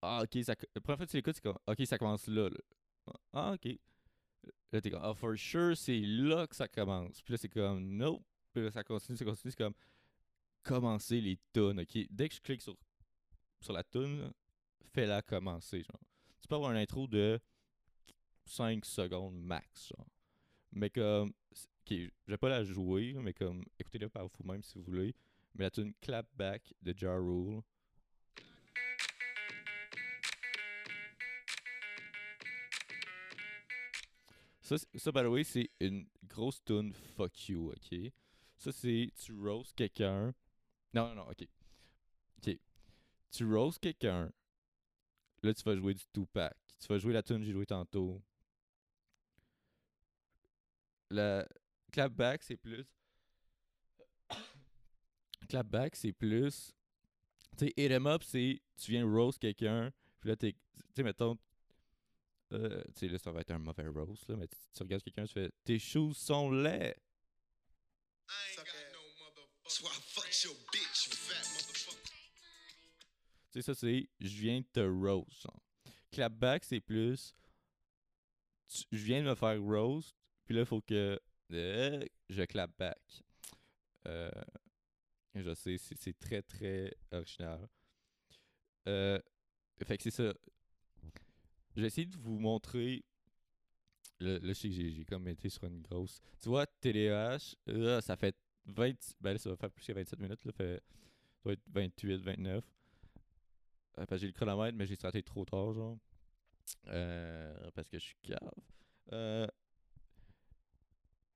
Ah, 0.03 0.23
ok, 0.25 0.43
ça. 0.45 0.55
La 0.75 0.81
première 0.81 0.99
fois 0.99 1.07
que 1.07 1.11
tu 1.11 1.17
l'écoutes, 1.17 1.35
c'est 1.37 1.43
comme. 1.43 1.59
Ok, 1.67 1.87
ça 1.87 1.99
commence 1.99 2.27
là, 2.27 2.49
là. 2.49 2.59
Ah, 3.33 3.53
ok. 3.55 3.79
Là, 4.73 4.81
t'es 4.81 4.91
comme. 4.91 5.01
Ah, 5.03 5.15
for 5.15 5.37
sure, 5.37 5.77
c'est 5.77 6.01
là 6.01 6.47
que 6.47 6.55
ça 6.55 6.69
commence. 6.69 7.21
Puis 7.23 7.33
là, 7.33 7.39
c'est 7.39 7.49
comme. 7.49 7.97
Nope. 7.97 8.25
Puis 8.53 8.63
là, 8.63 8.71
ça 8.71 8.85
continue, 8.85 9.17
ça 9.17 9.25
continue, 9.25 9.51
c'est 9.51 9.59
comme. 9.59 9.75
Commencer 10.63 11.21
les 11.21 11.39
tunes, 11.53 11.81
ok? 11.81 12.07
Dès 12.11 12.29
que 12.29 12.35
je 12.35 12.41
clique 12.41 12.63
sur, 12.63 12.77
sur 13.61 13.73
la 13.73 13.83
tune, 13.83 14.31
fais-la 14.93 15.23
commencer, 15.23 15.83
genre. 15.83 16.01
Tu 16.41 16.49
peux 16.49 16.55
avoir 16.55 16.71
une 16.73 16.79
intro 16.79 17.07
de 17.07 17.41
5 18.45 18.85
secondes 18.85 19.39
max. 19.41 19.93
Mais 20.73 20.91
comme. 20.91 21.33
Ok, 21.83 21.97
je 21.97 22.11
vais 22.31 22.39
pas 22.39 22.49
la 22.49 22.65
jouer, 22.65 23.15
mais 23.21 23.33
comme. 23.33 23.65
Écoutez-la 23.79 24.09
par 24.09 24.29
vous-même 24.29 24.63
si 24.63 24.79
vous 24.79 24.85
voulez. 24.85 25.15
Mais 25.55 25.65
la 25.65 25.71
tune 25.71 25.93
Clapback 26.01 26.75
de 26.81 26.95
Ja 26.97 27.17
Rule. 27.17 27.63
Ça, 34.77 35.11
by 35.11 35.23
the 35.23 35.27
way, 35.27 35.43
c'est 35.43 35.69
une 35.81 36.07
grosse 36.29 36.63
tune 36.65 36.93
fuck 37.17 37.49
you, 37.49 37.73
ok? 37.73 38.13
Ça, 38.57 38.71
c'est 38.71 39.13
tu 39.17 39.33
roast 39.33 39.75
quelqu'un. 39.75 40.33
Non, 40.95 41.09
non, 41.09 41.15
non, 41.17 41.31
ok. 41.31 41.47
Ok. 42.39 42.59
Tu 43.33 43.45
roast 43.53 43.81
quelqu'un. 43.81 44.31
Là, 45.43 45.55
tu 45.55 45.63
vas 45.65 45.75
jouer 45.75 45.95
du 45.95 46.05
Tupac. 46.13 46.57
Tu 46.79 46.87
vas 46.87 46.99
jouer 46.99 47.13
la 47.13 47.23
tune 47.23 47.39
que 47.39 47.45
j'ai 47.45 47.53
joué 47.53 47.67
tantôt. 47.67 48.23
La 51.11 51.49
clapback, 51.91 52.43
c'est 52.45 52.57
plus. 52.57 52.87
clapback, 55.49 55.97
c'est 55.97 56.13
plus. 56.13 56.73
Tu 57.59 57.67
sais, 57.67 57.75
hit 57.77 57.91
'em 57.91 58.07
up, 58.07 58.23
c'est 58.23 58.61
tu 58.77 58.93
viens 58.93 59.05
roast 59.05 59.39
quelqu'un. 59.41 59.91
Puis 60.21 60.29
là. 60.29 60.37
Tu 60.37 60.55
sais, 60.95 61.03
mettons. 61.03 61.37
Euh, 62.53 62.83
tu 62.95 63.01
sais, 63.01 63.09
là, 63.09 63.19
ça 63.19 63.31
va 63.33 63.41
être 63.41 63.51
un 63.51 63.59
mauvais 63.59 63.87
roast, 63.89 64.29
là. 64.29 64.37
Mais 64.37 64.49
tu, 64.49 64.57
tu 64.75 64.83
regardes 64.83 65.03
quelqu'un, 65.03 65.25
tu 65.25 65.35
fais 65.35 65.51
Tes 65.65 65.79
shoes 65.79 66.15
sont 66.15 66.51
laids. 66.51 66.97
I 68.29 68.33
ain't 68.51 68.57
got 68.57 68.67
no 68.93 69.01
motherfucker. 69.25 69.71
So 69.71 69.87
I 69.87 70.01
fucked 70.01 70.45
your 70.45 70.55
bitch, 70.73 71.07
you 71.07 71.15
fat 71.15 71.45
motherfucker. 71.55 72.11
Tu 73.53 73.61
sais, 73.61 73.63
ça, 73.63 73.75
c'est 73.75 74.09
je 74.21 74.41
viens 74.41 74.61
de 74.61 74.67
te 74.73 74.81
roast. 74.81 75.43
genre. 75.43 75.63
Clapback, 76.11 76.65
c'est 76.65 76.81
plus 76.81 77.35
je 78.91 79.05
viens 79.05 79.23
de 79.23 79.29
me 79.29 79.35
faire 79.35 79.61
roast, 79.63 80.15
puis 80.45 80.55
là, 80.55 80.63
il 80.63 80.67
faut 80.67 80.81
que 80.81 81.21
euh, 81.53 82.05
je 82.29 82.43
clap 82.45 82.71
back. 82.79 82.99
Euh, 84.07 84.31
je 85.35 85.55
sais, 85.55 85.77
c'est 85.79 85.99
c'est 85.99 86.19
très, 86.19 86.43
très 86.43 86.93
original. 87.13 87.69
Euh, 88.89 89.21
fait 89.85 89.97
que 89.97 90.03
c'est 90.05 90.11
ça. 90.11 90.33
Je 91.77 91.81
vais 91.81 91.87
essayer 91.87 92.07
de 92.07 92.17
vous 92.19 92.39
montrer. 92.39 93.05
Là, 94.21 94.39
je 94.43 94.53
sais 94.53 94.69
que 94.69 94.75
j'ai 94.75 95.05
comme 95.05 95.27
été 95.29 95.49
sur 95.49 95.65
une 95.65 95.81
grosse. 95.81 96.21
Tu 96.43 96.49
vois, 96.49 96.67
TDAH, 96.67 97.57
là, 97.67 98.01
ça 98.01 98.17
fait 98.17 98.37
20. 98.67 99.15
Ben 99.21 99.33
là, 99.33 99.39
ça 99.39 99.51
va 99.51 99.57
faire 99.57 99.71
plus 99.71 99.87
que 99.87 99.93
27 99.93 100.19
minutes. 100.19 100.45
Là, 100.45 100.53
fait, 100.53 100.77
ça 100.77 101.45
doit 101.45 101.53
être 101.55 101.69
28, 101.69 102.17
29. 102.17 102.65
Euh, 103.99 104.07
j'ai 104.19 104.27
le 104.27 104.33
chronomètre, 104.33 104.77
mais 104.77 104.87
j'ai 104.87 104.97
starté 104.97 105.23
trop 105.23 105.45
tard, 105.45 105.73
genre. 105.73 105.99
Euh, 106.89 107.71
parce 107.75 107.89
que 107.89 107.99
je 107.99 108.05
suis 108.05 108.17
cave. 108.23 108.39
Euh, 109.13 109.47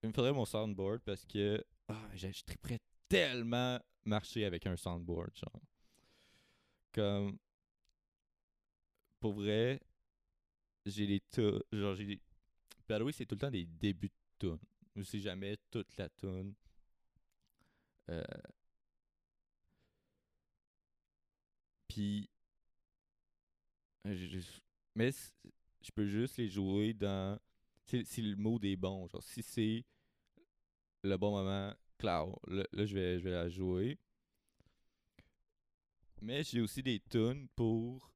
il 0.03 0.09
me 0.09 0.12
faudrait 0.12 0.33
mon 0.33 0.44
soundboard 0.44 1.01
parce 1.01 1.25
que 1.25 1.64
ah, 1.88 2.09
je, 2.14 2.31
je 2.31 2.44
triperais 2.44 2.79
tellement 3.09 3.81
marcher 4.05 4.44
avec 4.44 4.66
un 4.66 4.77
soundboard, 4.77 5.31
genre. 5.37 5.62
Comme. 6.92 7.38
Pour 9.20 9.33
vrai, 9.33 9.81
j'ai 10.87 11.20
tu- 11.31 11.42
Genre, 11.73 11.94
j'ai 11.94 12.20
way, 12.90 13.12
c'est 13.12 13.27
tout 13.27 13.35
le 13.37 13.40
temps 13.40 13.51
des 13.51 13.66
débuts 13.66 14.09
de 14.09 14.14
tune. 14.49 14.59
Ou 14.97 15.05
c'est 15.05 15.20
jamais 15.20 15.57
toute 15.70 15.97
la 15.99 16.09
tune. 16.11 16.55
Euh, 18.11 18.23
Puis. 21.88 22.29
mais 24.94 25.11
je 25.83 25.90
peux 25.94 26.07
juste 26.07 26.37
les 26.38 26.49
jouer 26.49 26.92
dans. 26.94 27.38
Si, 27.87 28.05
si 28.05 28.23
le 28.23 28.37
mot 28.37 28.59
est 28.62 28.77
bon, 28.77 29.07
genre, 29.09 29.23
si 29.23 29.42
c'est 29.42 29.85
le 31.05 31.16
bon 31.16 31.31
moment, 31.31 31.73
clair, 31.99 32.27
là, 32.49 32.64
je, 32.73 32.94
vais, 32.94 33.18
vais 33.18 33.31
la 33.31 33.49
jouer. 33.49 33.99
Mais 36.20 36.42
j'ai 36.42 36.61
aussi 36.61 36.83
des 36.83 37.01
tunes 37.09 37.47
pour. 37.55 38.11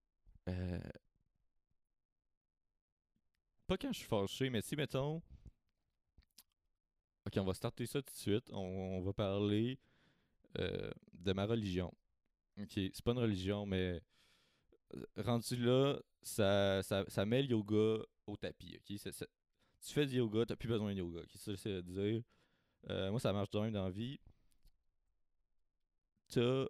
euh, 0.48 0.80
pas 3.68 3.76
quand 3.76 3.92
je 3.92 3.98
suis 3.98 4.08
fâché, 4.08 4.50
mais 4.50 4.62
si, 4.62 4.74
mettons. 4.74 5.22
Ok, 7.26 7.34
on 7.36 7.44
va 7.44 7.52
starter 7.54 7.86
ça 7.86 8.00
tout 8.00 8.12
de 8.12 8.18
suite. 8.18 8.50
On, 8.52 9.02
va 9.02 9.12
parler 9.12 9.78
euh, 10.58 10.90
de 11.12 11.32
ma 11.34 11.44
religion. 11.44 11.92
Ok, 12.58 12.70
c'est 12.74 13.02
pas 13.02 13.12
une 13.12 13.18
religion, 13.18 13.66
mais 13.66 14.00
euh, 14.96 15.04
rendu 15.18 15.56
là, 15.56 15.98
ça, 16.22 16.82
ça, 16.82 17.04
ça 17.08 17.26
met 17.26 17.42
le 17.42 17.50
yoga 17.50 18.02
au 18.26 18.36
tapis. 18.36 18.76
Ok, 18.78 18.96
C'est- 18.98 19.12
c'est- 19.12 19.28
tu 19.86 19.92
fais 19.92 20.06
du 20.06 20.16
yoga, 20.16 20.46
t'as 20.46 20.56
plus 20.56 20.68
besoin 20.68 20.92
de 20.92 20.98
yoga. 20.98 21.20
ok, 21.20 21.30
ça, 21.34 21.52
j'essaie 21.52 21.70
de 21.70 21.82
dire. 21.82 22.22
Euh, 22.90 23.10
moi, 23.10 23.20
ça 23.20 23.32
marche 23.32 23.50
de 23.50 23.60
même 23.60 23.72
dans 23.72 23.84
la 23.84 23.90
vie. 23.90 24.18
T'as 26.28 26.66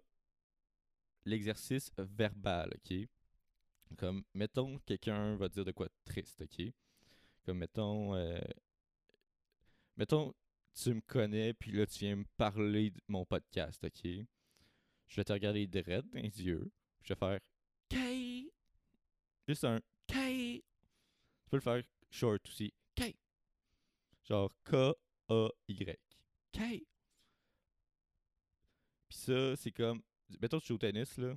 l'exercice 1.25 1.91
verbal, 1.97 2.73
ok? 2.75 3.07
Comme, 3.97 4.23
mettons, 4.33 4.79
quelqu'un 4.85 5.35
va 5.37 5.49
dire 5.49 5.65
de 5.65 5.71
quoi 5.71 5.87
triste, 6.03 6.41
ok? 6.41 6.73
Comme, 7.45 7.59
mettons, 7.59 8.15
euh, 8.15 8.39
mettons, 9.97 10.33
tu 10.73 10.93
me 10.93 11.01
connais, 11.01 11.53
puis 11.53 11.71
là, 11.71 11.85
tu 11.85 11.99
viens 11.99 12.15
me 12.17 12.25
parler 12.37 12.91
de 12.91 13.01
mon 13.07 13.25
podcast, 13.25 13.83
ok? 13.83 14.01
Je 15.07 15.15
vais 15.15 15.23
te 15.23 15.33
regarder 15.33 15.65
direct 15.67 16.07
dans 16.13 16.19
les 16.21 16.41
yeux, 16.43 16.71
je 17.03 17.13
vais 17.13 17.19
faire 17.19 17.39
K. 17.89 18.51
Juste 19.47 19.63
un 19.63 19.79
K. 20.07 20.13
Tu 20.13 21.49
peux 21.49 21.57
le 21.57 21.61
faire 21.61 21.83
short 22.11 22.47
aussi. 22.47 22.71
K. 22.95 23.15
Genre 24.23 24.51
K-A-Y. 24.65 25.97
K. 26.53 26.59
Puis 29.07 29.17
ça, 29.17 29.55
c'est 29.55 29.71
comme. 29.71 30.01
Mettons, 30.39 30.59
tu 30.59 30.67
joues 30.67 30.75
au 30.75 30.77
tennis, 30.77 31.17
là. 31.17 31.35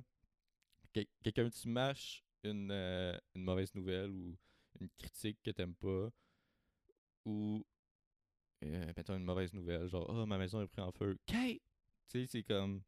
Quel- 0.91 1.07
Quelqu'un 1.23 1.49
te 1.49 1.55
smash 1.55 2.23
une, 2.43 2.69
euh, 2.71 3.17
une 3.33 3.43
mauvaise 3.43 3.73
nouvelle 3.73 4.11
ou 4.11 4.37
une 4.83 4.89
critique 4.97 5.39
que 5.43 5.51
t'aimes 5.51 5.75
pas. 5.75 6.09
Ou. 7.25 7.65
euh, 8.63 8.93
mettons 8.97 9.15
une 9.15 9.23
mauvaise 9.23 9.53
nouvelle, 9.53 9.87
genre, 9.87 10.05
oh, 10.09 10.25
ma 10.25 10.37
maison 10.37 10.61
est 10.61 10.67
prise 10.67 10.83
en 10.85 10.91
feu. 10.91 11.17
K. 11.27 11.33
Tu 11.33 11.59
sais, 12.07 12.25
c'est 12.27 12.43
comme. 12.43 12.81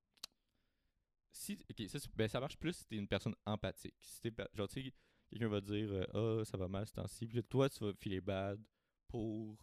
Si, 1.32 1.58
ça, 1.90 2.00
ben, 2.16 2.28
ça 2.30 2.40
marche 2.40 2.58
plus 2.58 2.74
si 2.74 2.86
t'es 2.86 2.96
une 2.96 3.08
personne 3.08 3.36
empathique. 3.46 3.96
Si 4.02 4.22
t'es, 4.22 4.32
genre, 4.54 4.68
tu 4.70 4.84
sais, 4.84 4.94
quelqu'un 5.30 5.50
va 5.50 5.62
dire, 5.62 5.90
euh, 5.92 6.42
ah, 6.42 6.46
ça 6.46 6.58
va 6.58 6.68
mal 6.68 6.88
ce 6.88 6.94
temps-ci. 6.94 7.28
Puis 7.28 7.44
toi, 7.44 7.70
tu 7.70 7.84
vas 7.84 7.94
filer 7.94 8.22
bad 8.22 8.62
pour, 9.08 9.58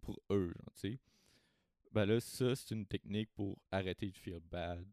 pour 0.00 0.20
eux, 0.30 0.52
tu 0.74 0.80
sais. 0.80 1.00
Ben 1.92 2.06
là, 2.06 2.20
ça, 2.20 2.56
c'est 2.56 2.74
une 2.74 2.86
technique 2.86 3.30
pour 3.34 3.58
arrêter 3.70 4.10
de 4.10 4.16
feel 4.16 4.40
bad 4.40 4.86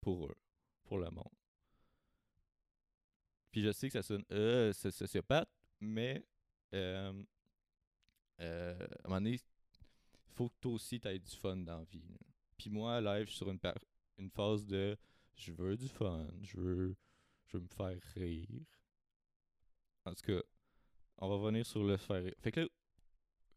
pour 0.00 0.26
eux, 0.26 0.36
pour 0.84 0.98
le 0.98 1.10
monde. 1.10 1.32
Puis 3.50 3.62
je 3.62 3.72
sais 3.72 3.88
que 3.88 3.92
ça 3.92 4.02
sonne 4.02 4.24
euh, 4.32 4.72
c'est 4.72 4.90
sociopathe, 4.90 5.48
mais 5.84 6.24
euh, 6.74 7.12
euh, 8.40 8.78
à 8.78 9.06
un 9.06 9.08
moment 9.08 9.20
donné, 9.20 9.38
faut 10.34 10.48
que 10.48 10.54
toi 10.60 10.72
aussi 10.72 11.00
t'aies 11.00 11.18
du 11.18 11.30
fun 11.36 11.56
dans 11.56 11.78
la 11.78 11.84
vie. 11.84 12.02
Puis 12.56 12.70
moi, 12.70 13.00
live, 13.00 13.26
je 13.26 13.30
suis 13.30 13.38
sur 13.38 13.50
une, 13.50 14.30
phase 14.30 14.66
de 14.66 14.96
je 15.36 15.52
veux 15.52 15.76
du 15.76 15.88
fun, 15.88 16.26
je 16.42 16.56
veux, 16.56 16.96
je 17.46 17.56
veux 17.56 17.62
me 17.62 17.68
faire 17.68 18.00
rire. 18.14 18.48
En 20.04 20.14
tout 20.14 20.26
cas, 20.26 20.42
on 21.18 21.28
va 21.28 21.34
revenir 21.36 21.64
sur 21.64 21.84
le 21.84 21.96
faire 21.96 22.22
rire. 22.22 22.34
Fait 22.40 22.52
que 22.52 22.60
là, 22.60 22.66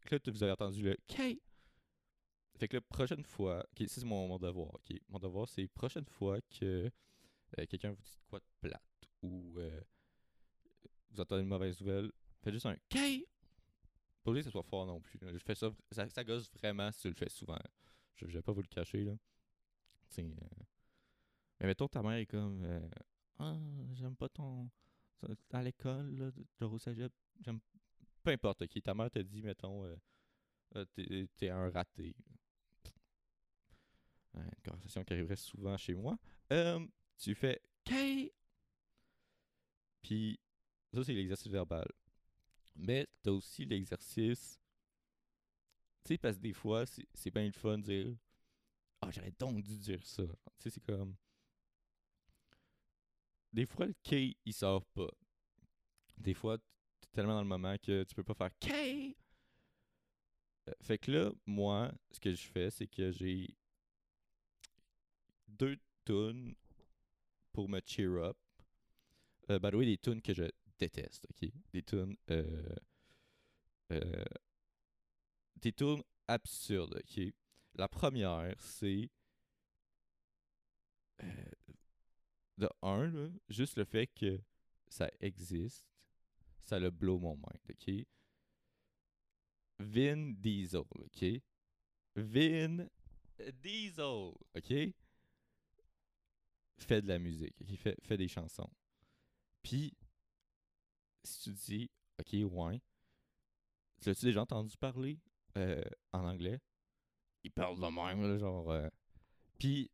que 0.04 0.14
là, 0.14 0.20
vous 0.26 0.42
avez 0.42 0.52
entendu 0.52 0.82
le 0.82 0.96
K. 1.08 1.38
Fait 2.58 2.66
que 2.66 2.76
la 2.76 2.80
prochaine 2.80 3.22
fois, 3.22 3.64
c'est 3.76 4.04
mon, 4.04 4.36
devoir, 4.38 4.74
ok. 4.74 5.00
Mon 5.08 5.18
devoir 5.18 5.48
c'est 5.48 5.68
prochaine 5.68 6.06
fois 6.06 6.40
que 6.58 6.90
euh, 7.58 7.66
quelqu'un 7.66 7.90
vous 7.90 8.02
dit 8.02 8.18
quoi 8.28 8.40
de 8.40 8.44
plate 8.60 8.82
ou 9.22 9.54
euh, 9.58 9.80
vous 11.10 11.20
entendez 11.20 11.42
une 11.42 11.48
mauvaise 11.48 11.80
nouvelle, 11.80 12.12
faites 12.42 12.52
juste 12.52 12.66
un 12.66 12.76
K. 12.90 13.24
Pas 14.22 14.30
obligé 14.30 14.42
que 14.42 14.44
ce 14.44 14.50
soit 14.50 14.62
fort 14.62 14.86
non 14.86 15.00
plus. 15.00 15.18
Je 15.22 15.38
fais 15.38 15.54
ça, 15.54 15.70
ça, 15.90 16.24
gosse 16.24 16.50
vraiment 16.52 16.90
si 16.92 17.02
tu 17.02 17.08
le 17.08 17.14
fais 17.14 17.28
souvent. 17.28 17.58
Je, 18.16 18.26
vais 18.26 18.42
pas 18.42 18.52
vous 18.52 18.62
le 18.62 18.68
cacher 18.68 19.04
là. 19.04 19.16
Euh, 20.18 20.22
Mais 21.60 21.66
mettons 21.66 21.88
ta 21.88 22.02
mère 22.02 22.16
est 22.16 22.26
comme 22.26 22.64
euh, 22.64 22.88
Ah, 23.38 23.56
j'aime 23.94 24.16
pas 24.16 24.28
ton. 24.28 24.70
À 25.52 25.62
l'école, 25.62 26.32
genre 26.60 26.72
au 26.72 26.78
cégep, 26.78 27.12
j'aime. 27.40 27.60
Peu 28.22 28.30
importe, 28.30 28.62
ok. 28.62 28.82
Ta 28.82 28.94
mère 28.94 29.10
te 29.10 29.18
dit, 29.18 29.42
mettons, 29.42 29.84
euh, 29.84 29.96
euh, 30.76 31.26
t'es 31.36 31.50
un 31.50 31.70
raté. 31.70 32.14
Une 34.34 34.50
conversation 34.64 35.02
qui 35.04 35.12
arriverait 35.14 35.36
souvent 35.36 35.76
chez 35.76 35.94
moi. 35.94 36.18
Tu 37.18 37.34
fais 37.34 37.60
K. 37.84 38.32
Puis, 40.02 40.38
ça, 40.92 41.04
c'est 41.04 41.14
l'exercice 41.14 41.50
verbal. 41.52 41.86
Mais 42.76 43.06
t'as 43.22 43.30
aussi 43.32 43.64
l'exercice. 43.64 44.58
Tu 46.04 46.14
sais, 46.14 46.18
parce 46.18 46.36
que 46.36 46.42
des 46.42 46.52
fois, 46.52 46.84
c'est 46.86 47.30
bien 47.30 47.46
le 47.46 47.52
fun 47.52 47.78
de 47.78 47.82
dire 47.82 48.16
Ah, 49.00 49.10
j'aurais 49.10 49.32
donc 49.38 49.62
dû 49.62 49.76
dire 49.76 50.04
ça. 50.04 50.24
Tu 50.24 50.30
sais, 50.58 50.70
c'est 50.70 50.80
comme. 50.84 51.16
Des 53.52 53.66
fois, 53.66 53.86
le 53.86 53.94
K, 54.04 54.36
il 54.44 54.52
sort 54.52 54.84
pas. 54.86 55.10
Des 56.16 56.34
fois, 56.34 56.58
t'es 57.00 57.08
tellement 57.12 57.34
dans 57.34 57.42
le 57.42 57.48
moment 57.48 57.76
que 57.78 58.04
tu 58.04 58.14
peux 58.14 58.24
pas 58.24 58.34
faire 58.34 58.58
K. 58.58 59.14
Euh, 60.68 60.72
Fait 60.82 60.98
que 60.98 61.10
là, 61.10 61.32
moi, 61.46 61.92
ce 62.10 62.20
que 62.20 62.34
je 62.34 62.46
fais, 62.46 62.70
c'est 62.70 62.86
que 62.86 63.10
j'ai 63.10 63.54
deux 65.46 65.78
tunes 66.04 66.54
pour 67.52 67.68
me 67.68 67.80
cheer 67.84 68.16
up. 68.22 68.36
Euh, 69.50 69.58
by 69.58 69.70
the 69.70 69.74
way, 69.74 69.86
des 69.86 69.98
tunes 69.98 70.20
que 70.20 70.34
je 70.34 70.44
déteste, 70.78 71.26
ok? 71.30 71.50
Des 71.72 71.82
tunes. 71.82 72.16
Euh, 72.30 72.74
euh, 73.92 74.24
des 75.56 75.72
tunes 75.72 76.02
absurdes, 76.26 76.94
ok? 76.96 77.32
La 77.74 77.88
première, 77.88 78.60
c'est. 78.60 79.10
euh, 81.22 81.50
de 82.58 82.68
un, 82.82 83.32
juste 83.48 83.76
le 83.78 83.84
fait 83.84 84.08
que 84.08 84.40
ça 84.88 85.08
existe, 85.20 85.86
ça 86.64 86.78
le 86.78 86.90
blow 86.90 87.18
mon 87.18 87.36
mind, 87.36 87.70
ok? 87.70 88.06
Vin 89.78 90.32
Diesel, 90.36 90.80
ok? 90.80 91.42
Vin 92.16 92.88
Diesel, 93.62 94.32
ok? 94.56 94.94
Fait 96.78 97.02
de 97.02 97.08
la 97.08 97.18
musique, 97.18 97.54
ok? 97.60 97.76
Fait, 97.76 97.96
fait 98.02 98.16
des 98.16 98.28
chansons. 98.28 98.70
Puis, 99.62 99.96
si 101.22 101.42
tu 101.42 101.50
dis, 101.52 101.90
ok, 102.20 102.52
ouais, 102.52 102.80
l'as-tu 104.06 104.24
déjà 104.26 104.42
entendu 104.42 104.76
parler 104.76 105.18
euh, 105.56 105.82
en 106.12 106.24
anglais? 106.24 106.60
Il 107.44 107.50
parle 107.52 107.76
de 107.76 107.86
même, 107.86 108.22
là, 108.22 108.38
genre. 108.38 108.70
euh, 108.70 108.88
Puis, 109.58 109.90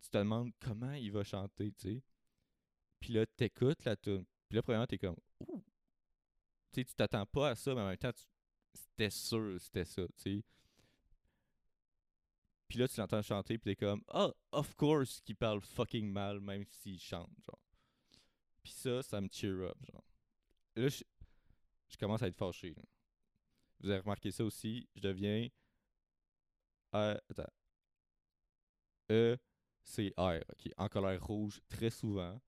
tu 0.00 0.10
te 0.10 0.18
demandes 0.18 0.52
comment 0.60 0.92
il 0.92 1.10
va 1.12 1.24
chanter, 1.24 1.72
tu 1.72 1.88
sais. 1.94 2.02
Puis 3.00 3.12
là, 3.12 3.26
t'écoutes 3.26 3.84
la 3.84 3.96
tune. 3.96 4.24
Puis 4.48 4.56
là, 4.56 4.62
premièrement, 4.62 4.86
t'es 4.86 4.98
comme, 4.98 5.16
ouh! 5.40 5.62
Tu 6.72 6.80
sais, 6.80 6.84
tu 6.84 6.94
t'attends 6.94 7.26
pas 7.26 7.50
à 7.50 7.54
ça, 7.54 7.74
mais 7.74 7.80
en 7.82 7.88
même 7.88 7.96
temps, 7.96 8.12
c'était 8.74 9.10
sûr, 9.10 9.60
c'était 9.60 9.84
ça, 9.84 10.02
tu 10.08 10.12
sais. 10.16 10.42
Puis 12.68 12.78
là, 12.78 12.88
tu 12.88 12.98
l'entends 13.00 13.22
chanter, 13.22 13.58
puis 13.58 13.74
t'es 13.74 13.76
comme, 13.76 14.02
ah, 14.08 14.30
of 14.52 14.74
course 14.74 15.20
qu'il 15.20 15.36
parle 15.36 15.60
fucking 15.60 16.10
mal, 16.10 16.40
même 16.40 16.64
s'il 16.64 16.98
chante, 16.98 17.30
genre. 17.44 17.60
Puis 18.62 18.72
ça, 18.72 19.02
ça 19.02 19.20
me 19.20 19.28
cheer 19.30 19.62
up, 19.62 19.76
genre. 19.84 20.02
Là, 20.76 20.88
je, 20.88 21.96
commence 21.98 22.22
à 22.22 22.28
être 22.28 22.36
fâché. 22.36 22.74
Vous 23.80 23.90
avez 23.90 24.00
remarqué 24.00 24.30
ça 24.30 24.44
aussi, 24.44 24.88
je 24.94 25.00
deviens. 25.00 25.48
Attends. 26.92 27.50
E, 29.10 29.36
C, 29.82 30.12
R, 30.16 30.40
ok. 30.50 30.72
En 30.76 30.88
colère 30.88 31.24
rouge, 31.24 31.60
très 31.68 31.90
souvent. 31.90 32.40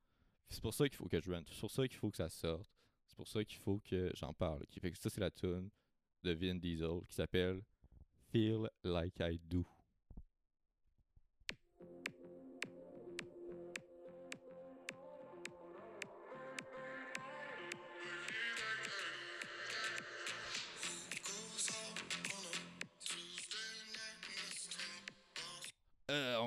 C'est 0.49 0.61
pour 0.61 0.75
ça 0.75 0.89
qu'il 0.89 0.97
faut 0.97 1.09
que 1.09 1.21
je 1.21 1.31
rente. 1.31 1.49
C'est 1.51 1.61
pour 1.61 1.71
ça 1.71 1.87
qu'il 1.87 1.99
faut 1.99 2.11
que 2.11 2.17
ça 2.17 2.29
sorte. 2.29 2.71
C'est 3.07 3.17
pour 3.17 3.29
ça 3.29 3.45
qu'il 3.45 3.59
faut 3.59 3.79
que 3.79 4.11
j'en 4.15 4.33
parle. 4.33 4.65
ça, 4.95 5.11
c'est 5.11 5.21
la 5.21 5.31
tune 5.31 5.71
de 6.23 6.33
Vin 6.33 6.57
Diesel 6.57 7.01
qui 7.09 7.15
s'appelle 7.15 7.63
Feel 8.31 8.69
Like 8.83 9.21
I 9.21 9.39
Do. 9.39 9.67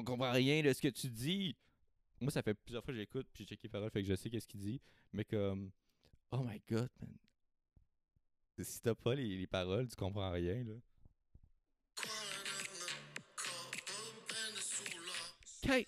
On 0.02 0.04
comprend 0.04 0.32
rien 0.32 0.64
de 0.64 0.74
ce 0.74 0.82
que 0.82 0.88
tu 0.88 1.10
dis. 1.10 1.56
Moi, 2.20 2.32
ça 2.32 2.42
fait 2.42 2.56
plusieurs 2.56 2.84
fois 2.84 2.94
que 2.94 3.00
j'écoute, 3.00 3.28
puis 3.34 3.44
j'ai 3.44 3.50
checké 3.50 3.68
les 3.68 3.70
paroles, 3.70 3.92
fait 3.92 4.02
que 4.02 4.08
je 4.08 4.16
sais 4.16 4.30
qu'est-ce 4.30 4.48
qu'il 4.48 4.60
dit. 4.60 4.82
Mais 5.14 5.24
comme, 5.24 5.72
oh 6.32 6.44
my 6.44 6.62
god, 6.70 6.90
man. 7.00 7.18
si 8.60 8.82
t'as 8.82 8.96
pas 8.96 9.16
les, 9.16 9.38
les 9.38 9.48
paroles, 9.48 9.88
tu 9.88 9.96
comprends 9.96 10.32
rien, 10.32 10.64
là. 10.64 10.74
Okay. 15.64 15.88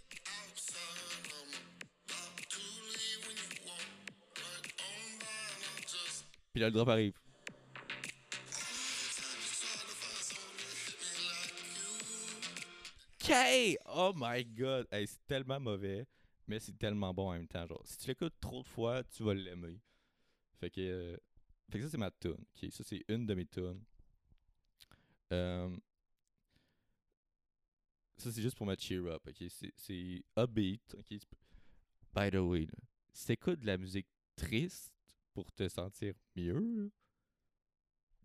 Puis 6.53 6.61
là, 6.61 6.67
le 6.67 6.71
drop 6.71 6.89
arrive. 6.89 7.22
Okay! 13.33 13.77
Oh 13.87 14.13
my 14.15 14.43
god! 14.43 14.85
C'est 14.91 15.25
tellement 15.25 15.59
mauvais, 15.59 16.05
mais 16.47 16.59
c'est 16.59 16.77
tellement 16.77 17.11
bon 17.15 17.29
en 17.29 17.33
même 17.33 17.47
temps. 17.47 17.65
Genre, 17.65 17.81
si 17.83 17.97
tu 17.97 18.07
l'écoutes 18.07 18.39
trop 18.39 18.61
de 18.61 18.67
fois, 18.67 19.03
tu 19.05 19.23
vas 19.23 19.33
l'aimer. 19.33 19.79
Fait 20.59 20.69
que, 20.69 20.81
euh, 20.81 21.17
ça, 21.81 21.89
c'est 21.89 21.97
ma 21.97 22.11
tune. 22.11 22.33
Ok, 22.33 22.71
ça, 22.71 22.83
c'est 22.83 23.03
une 23.07 23.25
de 23.25 23.33
mes 23.33 23.47
tunes. 23.47 23.81
Euh, 25.31 25.75
ça, 28.17 28.31
c'est 28.31 28.41
juste 28.43 28.55
pour 28.55 28.67
me 28.67 28.75
cheer 28.75 28.99
up. 29.07 29.23
Ok, 29.27 29.43
c'est- 29.49 29.73
upbeat. 30.37 30.93
Ok, 30.95 31.05
c'est- 31.09 31.27
by 32.13 32.29
the 32.29 32.35
way, 32.39 32.67
si 33.13 33.35
de 33.35 33.65
la 33.65 33.77
musique 33.79 34.07
triste 34.35 34.93
pour 35.33 35.51
te 35.53 35.67
sentir 35.69 36.13
mieux, 36.35 36.91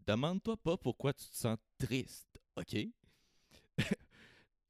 demande-toi 0.06 0.58
pas 0.58 0.76
pourquoi 0.76 1.14
tu 1.14 1.24
te 1.30 1.34
sens 1.36 1.56
triste. 1.78 2.38
Ok? 2.56 2.76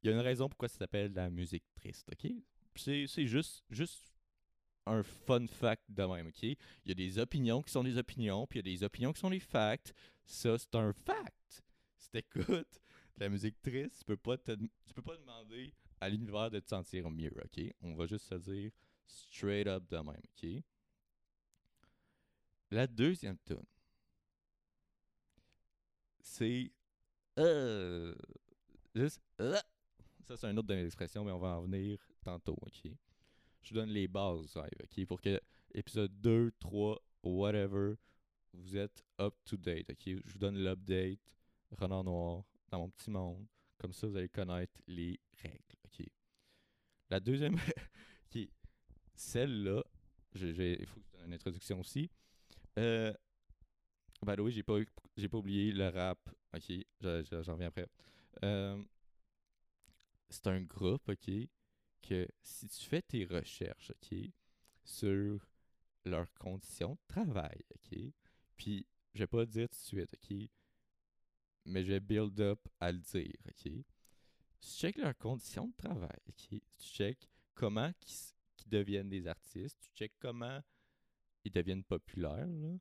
Y 0.08 0.12
a 0.12 0.14
une 0.14 0.22
raison 0.22 0.48
pourquoi 0.48 0.68
ça 0.68 0.78
s'appelle 0.78 1.12
la 1.12 1.28
musique 1.28 1.64
triste. 1.74 2.08
Ok? 2.12 2.32
C'est 2.74 3.26
juste, 3.26 3.64
juste 3.70 4.14
un 4.86 5.02
fun 5.02 5.46
fact 5.46 5.82
de 5.88 6.02
même, 6.04 6.28
ok? 6.28 6.42
Il 6.42 6.56
y 6.86 6.92
a 6.92 6.94
des 6.94 7.18
opinions 7.18 7.62
qui 7.62 7.70
sont 7.70 7.84
des 7.84 7.98
opinions, 7.98 8.46
puis 8.46 8.60
il 8.60 8.66
y 8.66 8.72
a 8.72 8.76
des 8.76 8.84
opinions 8.84 9.12
qui 9.12 9.20
sont 9.20 9.30
des 9.30 9.40
facts. 9.40 9.92
Ça, 10.24 10.56
c'est 10.58 10.74
un 10.74 10.92
fact. 10.92 11.62
Si 11.98 12.10
t'écoutes 12.10 12.80
de 13.16 13.24
la 13.24 13.28
musique 13.28 13.60
triste, 13.60 13.98
tu 13.98 14.04
peux 14.04 14.16
pas 14.16 14.38
tu 14.38 14.94
peux 14.94 15.02
pas 15.02 15.16
demander 15.16 15.74
à 16.00 16.08
l'univers 16.08 16.50
de 16.50 16.60
te 16.60 16.68
sentir 16.68 17.10
mieux, 17.10 17.34
ok? 17.44 17.64
On 17.82 17.94
va 17.94 18.06
juste 18.06 18.26
se 18.26 18.34
dire 18.36 18.70
straight 19.06 19.66
up 19.66 19.84
de 19.90 19.96
même, 19.98 20.22
ok? 20.36 20.62
La 22.70 22.86
deuxième 22.86 23.38
tune, 23.38 23.64
c'est 26.20 26.70
euh, 27.38 28.14
juste 28.94 29.20
euh. 29.40 29.58
Ça 30.28 30.36
c'est 30.36 30.46
un 30.46 30.56
autre 30.56 30.68
de 30.68 30.74
mes 30.74 30.84
expressions, 30.84 31.24
mais 31.24 31.32
on 31.32 31.38
va 31.38 31.58
en 31.58 31.62
venir 31.62 31.98
tantôt, 32.22 32.56
ok? 32.60 32.92
Je 33.62 33.70
vous 33.70 33.74
donne 33.74 33.90
les 33.90 34.06
bases, 34.08 34.56
ok? 34.56 35.06
Pour 35.06 35.20
que 35.20 35.40
épisode 35.74 36.12
2, 36.20 36.52
3, 36.60 37.02
whatever, 37.22 37.94
vous 38.52 38.76
êtes 38.76 39.02
up 39.20 39.34
to 39.44 39.56
date, 39.56 39.90
ok? 39.90 40.02
Je 40.24 40.32
vous 40.32 40.38
donne 40.38 40.58
l'update, 40.62 41.18
renard 41.78 42.04
noir, 42.04 42.44
dans 42.70 42.80
mon 42.80 42.90
petit 42.90 43.10
monde. 43.10 43.46
Comme 43.78 43.92
ça, 43.92 44.06
vous 44.06 44.16
allez 44.16 44.28
connaître 44.28 44.80
les 44.86 45.18
règles, 45.42 45.76
ok? 45.84 46.06
La 47.10 47.20
deuxième, 47.20 47.56
qui 48.30 48.50
celle-là, 49.14 49.82
il 50.34 50.86
faut 50.86 51.00
que 51.00 51.06
je 51.06 51.16
donne 51.18 51.26
une 51.28 51.34
introduction 51.34 51.80
aussi. 51.80 52.10
By 52.76 54.34
the 54.36 54.40
way, 54.40 54.50
j'ai 54.50 54.62
pas, 54.62 54.78
j'ai 55.16 55.28
pas 55.28 55.38
oublié 55.38 55.72
le 55.72 55.88
rap, 55.88 56.18
ok? 56.54 56.64
Je- 56.68 56.84
je- 57.24 57.42
J'en 57.42 57.52
reviens 57.54 57.68
après. 57.68 57.86
Euh, 58.44 58.82
c'est 60.28 60.46
un 60.46 60.60
groupe, 60.60 61.08
ok? 61.08 61.30
Que 62.02 62.28
si 62.42 62.68
tu 62.68 62.84
fais 62.84 63.02
tes 63.02 63.24
recherches, 63.24 63.90
ok? 63.90 64.18
Sur 64.84 65.46
leurs 66.04 66.32
conditions 66.34 66.94
de 66.94 67.00
travail, 67.08 67.64
ok? 67.74 67.98
Puis, 68.56 68.86
je 69.14 69.20
vais 69.20 69.26
pas 69.26 69.46
dire 69.46 69.68
tout 69.68 69.76
de 69.76 69.80
suite, 69.80 70.14
ok? 70.14 70.48
Mais 71.66 71.84
je 71.84 71.92
vais 71.92 72.00
build 72.00 72.40
up 72.40 72.66
à 72.80 72.92
le 72.92 72.98
dire, 72.98 73.36
ok? 73.48 73.72
Tu 74.60 74.68
check 74.68 74.96
leurs 74.96 75.16
conditions 75.16 75.68
de 75.68 75.76
travail, 75.76 76.18
ok? 76.28 76.48
Tu 76.50 76.62
check 76.78 77.28
comment 77.54 77.92
qu'ils 78.00 78.16
qu'ils 78.56 78.70
deviennent 78.70 79.08
des 79.08 79.26
artistes, 79.26 79.78
tu 79.80 79.90
check 79.94 80.12
comment 80.18 80.60
ils 81.44 81.52
deviennent 81.52 81.84
populaires, 81.84 82.46
là. 82.46 82.76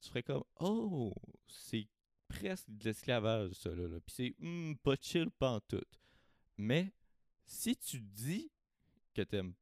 Tu 0.00 0.08
ferais 0.08 0.22
comme, 0.22 0.44
oh, 0.60 1.12
c'est 1.46 1.88
presque 2.28 2.70
de 2.70 2.84
l'esclavage, 2.84 3.52
ça, 3.54 3.70
là. 3.70 3.88
là. 3.88 4.00
Puis 4.00 4.14
c'est 4.14 4.34
hmm, 4.38 4.74
pas 4.76 4.94
chill 5.00 5.30
pantoute. 5.30 5.98
Mais 6.58 6.92
si 7.46 7.76
tu 7.76 8.00
dis 8.00 8.50
que 9.14 9.22
t'aimes 9.22 9.54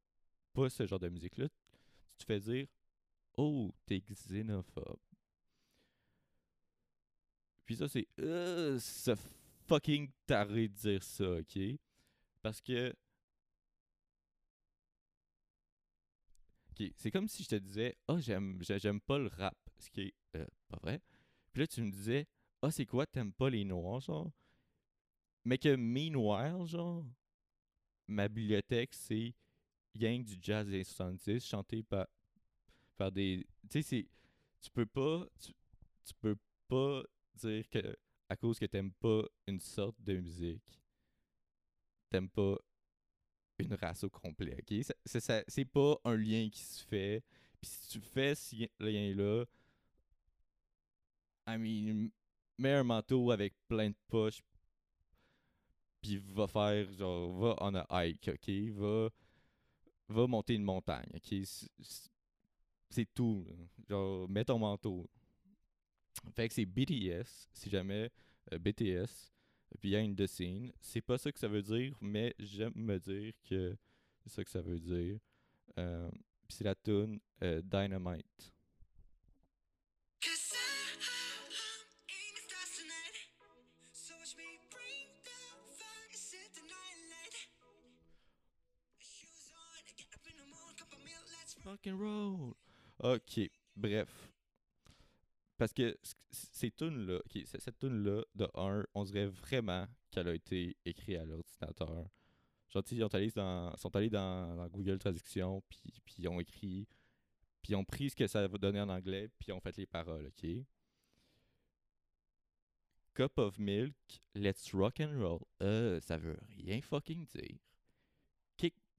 pas 0.53 0.69
ce 0.69 0.85
genre 0.87 0.99
de 0.99 1.09
musique-là, 1.09 1.47
tu 1.49 2.17
te 2.19 2.25
fais 2.25 2.39
dire, 2.41 2.67
oh, 3.37 3.73
t'es 3.85 4.01
xénophobe. 4.01 4.99
Puis 7.65 7.75
ça, 7.75 7.87
c'est, 7.87 8.07
euh, 8.19 8.79
ça 8.79 9.15
fucking 9.67 10.09
taré 10.25 10.67
de 10.69 10.73
dire 10.73 11.03
ça, 11.03 11.29
ok? 11.31 11.59
Parce 12.41 12.61
que. 12.61 12.93
Ok, 16.71 16.91
c'est 16.95 17.11
comme 17.11 17.27
si 17.27 17.43
je 17.43 17.49
te 17.49 17.55
disais, 17.55 17.95
oh, 18.07 18.19
j'aime, 18.19 18.57
j'ai- 18.61 18.79
j'aime 18.79 19.01
pas 19.01 19.17
le 19.17 19.27
rap, 19.27 19.57
ce 19.79 19.89
qui 19.89 20.01
est 20.01 20.13
euh, 20.35 20.45
pas 20.69 20.77
vrai. 20.81 21.01
Puis 21.53 21.61
là, 21.61 21.67
tu 21.67 21.81
me 21.81 21.91
disais, 21.91 22.27
ah, 22.61 22.71
c'est 22.71 22.85
quoi, 22.85 23.05
t'aimes 23.07 23.33
pas 23.33 23.49
les 23.49 23.65
noirs, 23.65 23.99
genre? 24.01 24.31
Mais 25.47 25.57
que 25.57 25.77
meanwhile, 25.77 26.67
genre, 26.67 27.05
ma 28.05 28.27
bibliothèque, 28.27 28.93
c'est 28.93 29.33
Yang 29.95 30.25
du 30.25 30.37
jazz 30.41 30.67
des 30.67 30.73
années 30.75 30.83
70, 30.83 31.45
chanté 31.45 31.83
par, 31.83 32.05
par 32.97 33.13
des. 33.13 33.47
Tu 33.69 33.81
sais. 33.81 34.05
Tu 34.61 34.69
peux 34.71 34.85
pas. 34.85 35.25
Tu, 35.39 35.53
tu 36.05 36.13
peux 36.19 36.35
pas 36.67 37.01
dire 37.35 37.63
que 37.69 37.95
à 38.27 38.35
cause 38.35 38.59
que 38.59 38.65
t'aimes 38.65 38.91
pas 38.91 39.23
une 39.47 39.61
sorte 39.61 39.95
de 40.01 40.17
musique, 40.17 40.81
t'aimes 42.09 42.29
pas 42.29 42.57
une 43.57 43.73
race 43.75 44.03
au 44.03 44.09
complet, 44.09 44.57
ok? 44.59 44.85
C'est 45.05 45.65
pas 45.65 45.97
un 46.03 46.17
lien 46.17 46.49
qui 46.49 46.59
se 46.59 46.85
fait. 46.85 47.23
Puis 47.61 47.71
si 47.71 47.87
tu 47.87 48.01
fais 48.01 48.35
ce 48.35 48.53
lien- 48.53 48.67
lien-là, 48.79 49.45
I 51.47 51.57
mean, 51.57 52.11
mets 52.57 52.73
un 52.73 52.83
manteau 52.83 53.31
avec 53.31 53.55
plein 53.69 53.89
de 53.89 53.95
poches, 54.09 54.43
puis 56.01 56.17
va 56.17 56.47
faire, 56.47 56.91
genre, 56.93 57.31
va 57.37 57.55
on 57.61 57.75
a 57.75 57.85
hike, 58.05 58.29
ok? 58.33 58.49
Va, 58.75 59.09
va 60.09 60.27
monter 60.27 60.55
une 60.55 60.63
montagne, 60.63 61.09
ok? 61.15 61.33
C'est- 61.45 62.09
tout. 63.13 63.45
Genre, 63.89 64.27
mets 64.29 64.45
ton 64.45 64.59
manteau. 64.59 65.09
Fait 66.35 66.47
que 66.47 66.53
c'est 66.53 66.65
BTS, 66.65 67.47
si 67.53 67.69
jamais 67.69 68.09
euh, 68.53 68.59
BTS, 68.59 69.31
behind 69.81 70.17
the 70.17 70.27
scene. 70.27 70.71
C'est 70.81 71.01
pas 71.01 71.17
ça 71.17 71.31
que 71.31 71.39
ça 71.39 71.47
veut 71.47 71.61
dire, 71.61 71.95
mais 72.01 72.33
j'aime 72.39 72.73
me 72.75 72.99
dire 72.99 73.33
que 73.43 73.75
c'est 74.23 74.29
ça 74.31 74.43
que 74.43 74.49
ça 74.49 74.61
veut 74.61 74.79
dire. 74.79 75.19
Euh, 75.79 76.09
c'est 76.49 76.63
la 76.65 76.75
tune 76.75 77.19
euh, 77.43 77.61
Dynamite. 77.63 78.53
Rock 91.67 91.87
and 91.87 91.97
roll. 91.97 92.53
Ok, 92.99 93.41
bref. 93.75 94.31
Parce 95.57 95.73
que 95.73 95.97
ces 96.31 96.71
tunes-là, 96.71 97.19
cette 97.43 97.77
tune-là, 97.77 98.23
de 98.35 98.47
1, 98.53 98.85
on 98.93 99.03
dirait 99.03 99.25
vraiment 99.27 99.85
qu'elle 100.09 100.29
a 100.29 100.33
été 100.33 100.77
écrite 100.85 101.17
à 101.17 101.25
l'ordinateur. 101.25 102.07
Genre, 102.69 102.83
ils 102.91 103.01
sont 103.77 103.95
allés 103.95 104.09
dans, 104.09 104.67
Google 104.69 104.97
Traduction, 104.97 105.61
puis 105.67 105.81
ils 106.19 106.29
ont 106.29 106.39
écrit, 106.39 106.87
puis 107.61 107.73
ils 107.73 107.75
ont 107.75 107.83
pris 107.83 108.11
ce 108.11 108.15
que 108.15 108.27
ça 108.27 108.47
donner 108.47 108.79
en 108.79 108.87
anglais, 108.87 109.27
puis 109.37 109.49
ils 109.49 109.53
ont 109.53 109.59
fait 109.59 109.75
les 109.75 109.87
paroles, 109.87 110.27
ok? 110.27 110.49
Cup 113.13 113.37
of 113.39 113.59
milk, 113.59 113.95
let's 114.35 114.73
rock 114.73 115.01
and 115.01 115.19
roll. 115.19 115.41
Euh, 115.61 115.99
ça 115.99 116.17
veut 116.17 116.39
rien 116.55 116.81
fucking 116.81 117.25
dire. 117.25 117.57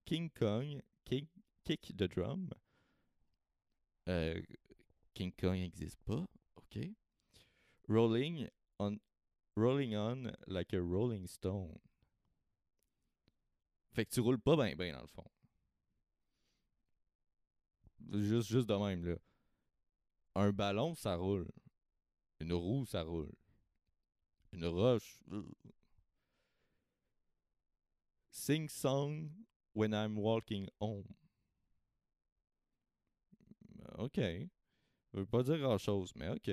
King 0.04 0.30
Kong, 0.30 0.82
kick, 1.04 1.28
kick 1.68 1.96
the 1.96 2.08
drum. 2.08 2.50
Euh, 4.08 4.40
King 5.14 5.32
Kong 5.38 5.58
n'existe 5.58 5.98
pas, 6.06 6.24
ok? 6.56 6.78
Rolling 7.88 8.48
on, 8.78 8.98
rolling 9.54 9.94
on 9.94 10.32
like 10.46 10.72
a 10.72 10.80
rolling 10.80 11.26
stone. 11.26 11.78
Fait 13.92 14.06
que 14.06 14.14
tu 14.14 14.20
roules 14.20 14.40
pas 14.40 14.56
bien 14.56 14.76
ben 14.76 14.94
dans 14.94 15.02
le 15.02 15.08
fond. 15.08 15.30
Juste, 18.12 18.48
juste 18.48 18.68
de 18.68 18.74
même, 18.74 19.04
là. 19.04 19.16
Un 20.36 20.52
ballon, 20.52 20.94
ça 20.94 21.16
roule. 21.16 21.50
Une 22.40 22.52
roue, 22.52 22.86
ça 22.86 23.02
roule. 23.02 23.32
Une 24.52 24.66
roche. 24.66 25.20
Sing 28.30 28.68
song 28.68 29.30
when 29.74 29.92
I'm 29.92 30.16
walking 30.16 30.68
home. 30.80 31.04
OK. 33.98 34.16
Ça 34.16 35.18
veut 35.18 35.26
pas 35.26 35.42
dire 35.42 35.58
grand 35.58 35.78
chose, 35.78 36.12
mais 36.16 36.28
OK. 36.28 36.50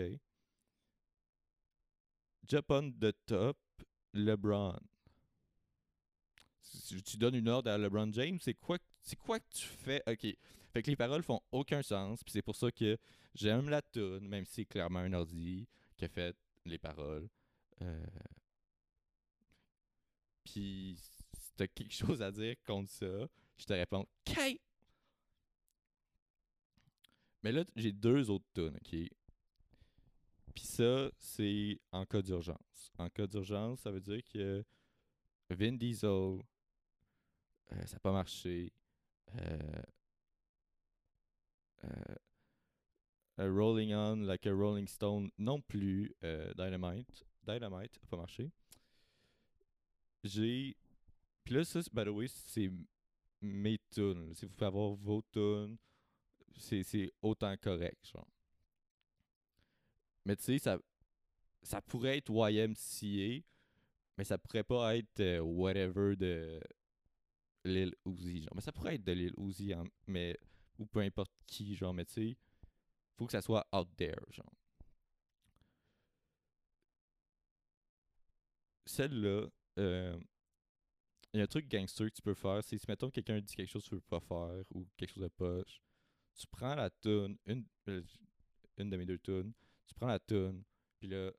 On 2.69 2.91
the 2.91 3.13
top, 3.25 3.57
LeBron. 4.13 4.79
Si 6.61 7.01
tu 7.01 7.17
donnes 7.17 7.35
une 7.35 7.49
ordre 7.49 7.71
à 7.71 7.77
LeBron 7.77 8.11
James, 8.13 8.37
c'est 8.41 8.53
quoi, 8.53 8.77
c'est 9.01 9.15
quoi 9.15 9.39
que 9.39 9.49
tu 9.53 9.65
fais? 9.65 10.01
Ok. 10.07 10.27
Fait 10.73 10.83
que 10.83 10.89
les 10.89 10.95
paroles 10.95 11.23
font 11.23 11.41
aucun 11.51 11.81
sens, 11.81 12.23
puis 12.23 12.31
c'est 12.31 12.41
pour 12.41 12.55
ça 12.55 12.71
que 12.71 12.97
j'aime 13.33 13.69
la 13.69 13.81
tune, 13.81 14.27
même 14.27 14.45
si 14.45 14.53
c'est 14.55 14.65
clairement 14.65 14.99
un 14.99 15.13
ordi 15.13 15.67
qui 15.97 16.05
a 16.05 16.09
fait 16.09 16.35
les 16.65 16.77
paroles. 16.77 17.29
Euh, 17.81 18.05
Puis 20.43 20.95
si 20.97 21.51
t'as 21.55 21.67
quelque 21.67 21.93
chose 21.93 22.21
à 22.21 22.31
dire 22.31 22.55
contre 22.65 22.89
ça, 22.89 23.27
je 23.57 23.65
te 23.65 23.73
réponds 23.73 24.05
Kate! 24.23 24.59
Mais 27.45 27.51
là, 27.51 27.63
j'ai 27.75 27.91
deux 27.91 28.31
autres 28.31 28.47
tunes, 28.55 28.75
ok? 28.75 29.07
Puis 30.55 30.63
ça, 30.63 31.11
c'est 31.19 31.79
en 31.91 32.03
cas 32.03 32.23
d'urgence. 32.23 32.91
En 32.97 33.07
cas 33.07 33.27
d'urgence, 33.27 33.81
ça 33.81 33.91
veut 33.91 34.01
dire 34.01 34.23
que 34.33 34.65
Vin 35.51 35.73
Diesel, 35.73 36.09
euh, 36.09 36.41
ça 37.85 37.93
n'a 37.93 37.99
pas 37.99 38.11
marché. 38.11 38.73
Euh, 39.35 39.83
euh, 41.83 42.15
Rolling 43.37 43.93
On 43.93 44.15
Like 44.15 44.47
a 44.47 44.51
Rolling 44.51 44.87
Stone 44.87 45.29
non 45.37 45.61
plus. 45.61 46.15
Dynamite. 46.57 47.27
Dynamite 47.45 48.01
n'a 48.01 48.07
pas 48.09 48.17
marché. 48.17 48.49
J'ai. 50.23 50.75
Puis 51.43 51.53
là, 51.53 51.63
ça, 51.63 51.81
by 51.93 52.05
the 52.05 52.07
way, 52.07 52.27
c'est 52.27 52.71
mes 53.39 53.77
tunes. 53.91 54.33
Si 54.33 54.47
vous 54.47 54.51
pouvez 54.51 54.65
avoir 54.65 54.95
vos 54.95 55.21
tunes, 55.31 55.77
c'est 56.57 57.11
autant 57.21 57.55
correct, 57.57 58.07
genre. 58.11 58.27
Mais 60.25 60.35
tu 60.35 60.43
sais, 60.43 60.59
ça, 60.59 60.79
ça 61.61 61.81
pourrait 61.81 62.17
être 62.17 62.31
YMCA, 62.31 63.45
mais 64.17 64.23
ça 64.23 64.37
pourrait 64.37 64.63
pas 64.63 64.95
être 64.97 65.19
euh, 65.19 65.39
whatever 65.39 66.15
de 66.15 66.59
Lil 67.63 67.93
Uzi, 68.05 68.43
genre. 68.43 68.53
Mais 68.55 68.61
ça 68.61 68.71
pourrait 68.71 68.95
être 68.95 69.03
de 69.03 69.11
Lil 69.11 69.33
Uzi, 69.37 69.73
hein, 69.73 69.83
mais 70.07 70.37
ou 70.79 70.85
peu 70.85 70.99
importe 71.01 71.31
qui, 71.45 71.75
genre. 71.75 71.93
Mais 71.93 72.05
tu 72.05 72.13
sais, 72.13 72.37
faut 73.17 73.25
que 73.25 73.31
ça 73.33 73.41
soit 73.41 73.67
out 73.73 73.89
there, 73.97 74.15
genre. 74.31 74.51
Celle-là, 78.85 79.47
euh, 79.79 80.19
il 81.33 81.39
y 81.39 81.41
a 81.41 81.43
un 81.43 81.47
truc 81.47 81.67
gangster 81.67 82.09
que 82.09 82.15
tu 82.15 82.21
peux 82.21 82.33
faire, 82.33 82.63
c'est 82.63 82.77
si 82.77 82.85
mettons 82.87 83.09
quelqu'un 83.09 83.41
dit 83.41 83.55
quelque 83.55 83.69
chose 83.69 83.83
que 83.83 83.89
tu 83.89 83.95
veux 83.95 84.01
pas 84.01 84.21
faire 84.21 84.63
ou 84.71 84.87
quelque 84.95 85.13
chose 85.13 85.23
de 85.23 85.27
poche, 85.27 85.81
tu 86.35 86.47
prends 86.47 86.75
la 86.75 86.89
tune, 86.89 87.37
une, 87.45 87.65
euh, 87.87 88.03
une 88.77 88.89
de 88.89 88.97
mes 88.97 89.05
deux 89.05 89.19
tunes, 89.19 89.53
tu 89.87 89.95
prends 89.95 90.07
la 90.07 90.19
tune, 90.19 90.63
puis 90.99 91.07
là, 91.07 91.31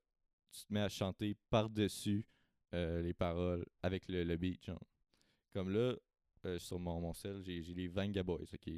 tu 0.50 0.64
te 0.64 0.72
mets 0.72 0.80
à 0.80 0.88
chanter 0.88 1.36
par-dessus 1.50 2.24
euh, 2.74 3.02
les 3.02 3.14
paroles 3.14 3.64
avec 3.82 4.08
le, 4.08 4.24
le 4.24 4.36
beat, 4.36 4.64
genre. 4.64 4.82
Comme 5.52 5.70
là, 5.70 5.94
euh, 6.44 6.58
sur 6.58 6.78
mon, 6.78 7.00
mon 7.00 7.12
cell, 7.12 7.42
j'ai 7.44 7.60
les 7.62 7.88
Vanga 7.88 8.22
Boys, 8.22 8.46
ok? 8.52 8.70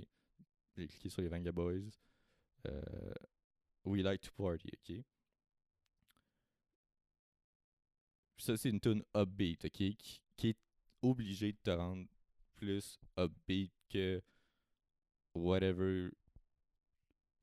J'ai 0.76 0.88
cliqué 0.88 1.08
sur 1.08 1.22
les 1.22 1.28
Vanga 1.28 1.52
Boys. 1.52 1.90
We 3.84 4.02
Like 4.02 4.20
to 4.22 4.30
Party, 4.36 4.68
ok? 4.74 5.04
Ça, 8.36 8.56
c'est 8.56 8.70
une 8.70 8.80
tune 8.80 9.02
upbeat, 9.14 9.64
ok? 9.64 9.72
Qui, 9.72 10.20
qui 10.36 10.48
est 10.50 10.58
obligée 11.02 11.52
de 11.52 11.58
te 11.62 11.70
rendre 11.70 12.06
plus 12.54 12.98
upbeat 13.16 13.72
que 13.88 14.22
whatever 15.38 16.10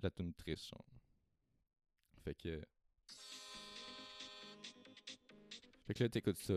la 0.01 0.09
tune 0.09 0.33
triste, 0.33 0.69
genre. 0.69 0.85
Fait 2.23 2.35
que. 2.35 2.61
Fait 5.87 5.93
que 5.93 6.03
là, 6.03 6.09
t'écoutes 6.09 6.37
ça. 6.37 6.53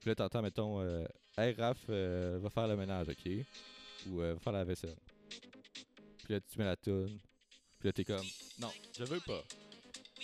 Puis 0.00 0.08
là, 0.08 0.14
t'entends, 0.16 0.42
mettons, 0.42 0.80
euh, 0.80 1.06
Hey 1.36 1.54
Raph, 1.54 1.78
euh, 1.88 2.38
va 2.42 2.50
faire 2.50 2.66
le 2.68 2.76
ménage, 2.76 3.08
ok? 3.08 3.30
Ou 4.08 4.20
euh, 4.20 4.34
va 4.34 4.40
faire 4.40 4.52
la 4.52 4.64
vaisselle. 4.64 4.98
Puis 6.24 6.34
là, 6.34 6.40
tu 6.40 6.58
mets 6.58 6.64
la 6.64 6.76
tune. 6.76 7.20
Puis 7.78 7.88
là, 7.88 7.92
t'es 7.92 8.04
comme, 8.04 8.26
non, 8.58 8.72
je 8.98 9.04
veux 9.04 9.20
pas. 9.20 9.42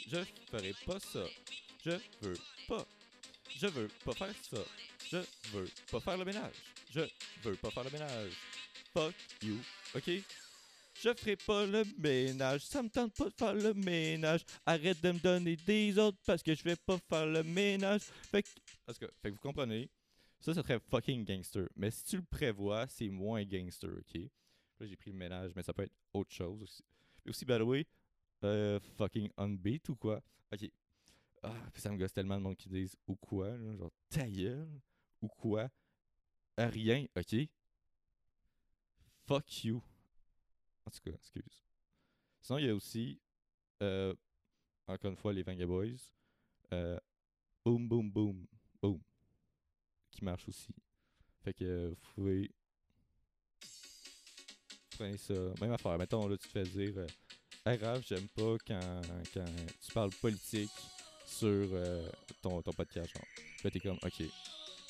Je 0.06 0.18
ferai 0.50 0.72
pas 0.84 1.00
ça. 1.00 1.24
Je 1.84 1.92
veux 2.22 2.36
pas. 2.66 2.84
Je 3.56 3.66
veux 3.68 3.88
pas 4.04 4.12
faire 4.12 4.34
ça. 4.50 4.64
Je 5.10 5.18
veux 5.52 5.68
pas 5.90 6.00
faire 6.00 6.18
le 6.18 6.24
ménage. 6.24 6.54
Je 6.90 7.00
veux 7.42 7.56
pas 7.56 7.70
faire 7.70 7.84
le 7.84 7.90
ménage. 7.90 8.32
Fuck 8.98 9.14
you, 9.44 9.58
ok? 9.94 10.10
Je 11.00 11.14
ferai 11.14 11.36
pas 11.36 11.64
le 11.64 11.84
ménage. 11.98 12.62
Ça 12.62 12.82
me 12.82 12.88
tente 12.88 13.14
pas 13.14 13.26
de 13.26 13.30
faire 13.30 13.54
le 13.54 13.72
ménage. 13.72 14.44
Arrête 14.66 15.00
de 15.00 15.12
me 15.12 15.20
donner 15.20 15.54
des 15.54 15.96
autres 16.00 16.18
parce 16.26 16.42
que 16.42 16.52
je 16.52 16.64
vais 16.64 16.74
pas 16.74 16.98
faire 17.08 17.26
le 17.26 17.44
ménage. 17.44 18.00
Fait 18.00 18.42
que, 18.42 18.48
parce 18.84 18.98
que, 18.98 19.06
fait 19.22 19.28
que 19.28 19.34
vous 19.34 19.40
comprenez, 19.40 19.88
ça, 20.40 20.52
serait 20.52 20.80
fucking 20.80 21.24
gangster. 21.24 21.68
Mais 21.76 21.92
si 21.92 22.02
tu 22.06 22.16
le 22.16 22.24
prévois, 22.24 22.88
c'est 22.88 23.08
moins 23.08 23.44
gangster, 23.44 23.88
ok? 23.88 24.20
Là, 24.80 24.86
j'ai 24.88 24.96
pris 24.96 25.12
le 25.12 25.16
ménage, 25.16 25.52
mais 25.54 25.62
ça 25.62 25.72
peut 25.72 25.84
être 25.84 25.94
autre 26.12 26.32
chose 26.32 26.60
aussi. 26.60 26.82
Et 27.24 27.30
aussi, 27.30 27.44
by 27.44 27.60
way, 27.60 27.86
euh, 28.42 28.80
fucking 28.96 29.30
unbeat 29.36 29.88
ou 29.90 29.94
quoi? 29.94 30.20
Ok. 30.52 30.68
Ah, 31.44 31.54
ça 31.76 31.92
me 31.92 31.98
gosse 31.98 32.12
tellement 32.12 32.38
de 32.38 32.42
monde 32.42 32.56
qui 32.56 32.68
disent 32.68 32.96
ou 33.06 33.14
quoi, 33.14 33.56
genre 33.76 33.92
ta 34.08 34.28
gueule, 34.28 34.80
ou 35.22 35.28
quoi? 35.28 35.68
Rien, 36.56 37.06
ok? 37.16 37.48
Fuck 39.28 39.64
you. 39.64 39.82
En 40.86 40.90
tout 40.90 41.00
cas, 41.04 41.14
excuse. 41.14 41.62
Sinon, 42.40 42.58
il 42.60 42.64
y 42.64 42.70
a 42.70 42.74
aussi, 42.74 43.20
euh, 43.82 44.14
encore 44.86 45.10
une 45.10 45.18
fois, 45.18 45.34
les 45.34 45.42
Vanga 45.42 45.66
Boys. 45.66 45.98
Euh, 46.72 46.98
boom, 47.62 47.86
boom, 47.86 48.10
boom, 48.10 48.46
boom. 48.80 48.98
Qui 50.10 50.24
marche 50.24 50.48
aussi. 50.48 50.74
Fait 51.44 51.52
que 51.52 51.88
vous 51.88 52.14
pouvez. 52.14 52.50
Prenez 54.92 55.18
ça. 55.18 55.34
Même 55.60 55.72
affaire. 55.72 55.98
Mettons, 55.98 56.26
là, 56.26 56.38
tu 56.38 56.48
te 56.48 56.52
fais 56.52 56.62
dire 56.62 56.94
euh, 56.96 57.06
Hey 57.66 57.78
j'aime 58.06 58.28
pas 58.28 58.56
quand, 58.66 59.02
quand 59.34 59.44
tu 59.82 59.92
parles 59.92 60.10
politique 60.22 60.70
sur 61.26 61.48
euh, 61.50 62.10
ton, 62.40 62.62
ton 62.62 62.72
podcast. 62.72 63.10
Genre. 63.14 63.26
Là, 63.62 63.70
t'es 63.70 63.80
comme 63.80 63.98
Ok. 64.02 64.20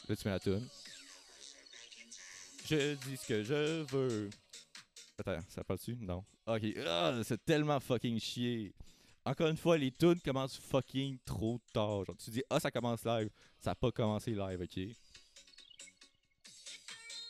Là, 0.08 0.16
tu 0.16 0.28
mets 0.28 0.30
la 0.30 0.38
tune. 0.38 0.68
Je 2.68 2.94
dis 2.96 3.16
ce 3.16 3.26
que 3.26 3.42
je 3.42 3.82
veux. 3.90 4.28
Attends, 5.18 5.40
ça 5.48 5.64
parle 5.64 5.78
dessus? 5.78 5.96
Non. 6.00 6.22
Ok. 6.46 6.62
Ah, 6.86 7.18
c'est 7.24 7.42
tellement 7.42 7.80
fucking 7.80 8.20
chier. 8.20 8.74
Encore 9.24 9.48
une 9.48 9.56
fois, 9.56 9.78
les 9.78 9.90
tunes 9.90 10.20
commencent 10.20 10.58
fucking 10.58 11.18
trop 11.24 11.58
tard. 11.72 12.04
Genre, 12.04 12.16
tu 12.18 12.30
dis, 12.30 12.42
ah, 12.50 12.60
ça 12.60 12.70
commence 12.70 13.04
live. 13.06 13.30
Ça 13.58 13.70
a 13.70 13.74
pas 13.74 13.90
commencé 13.90 14.32
live, 14.34 14.60
ok? 14.60 14.80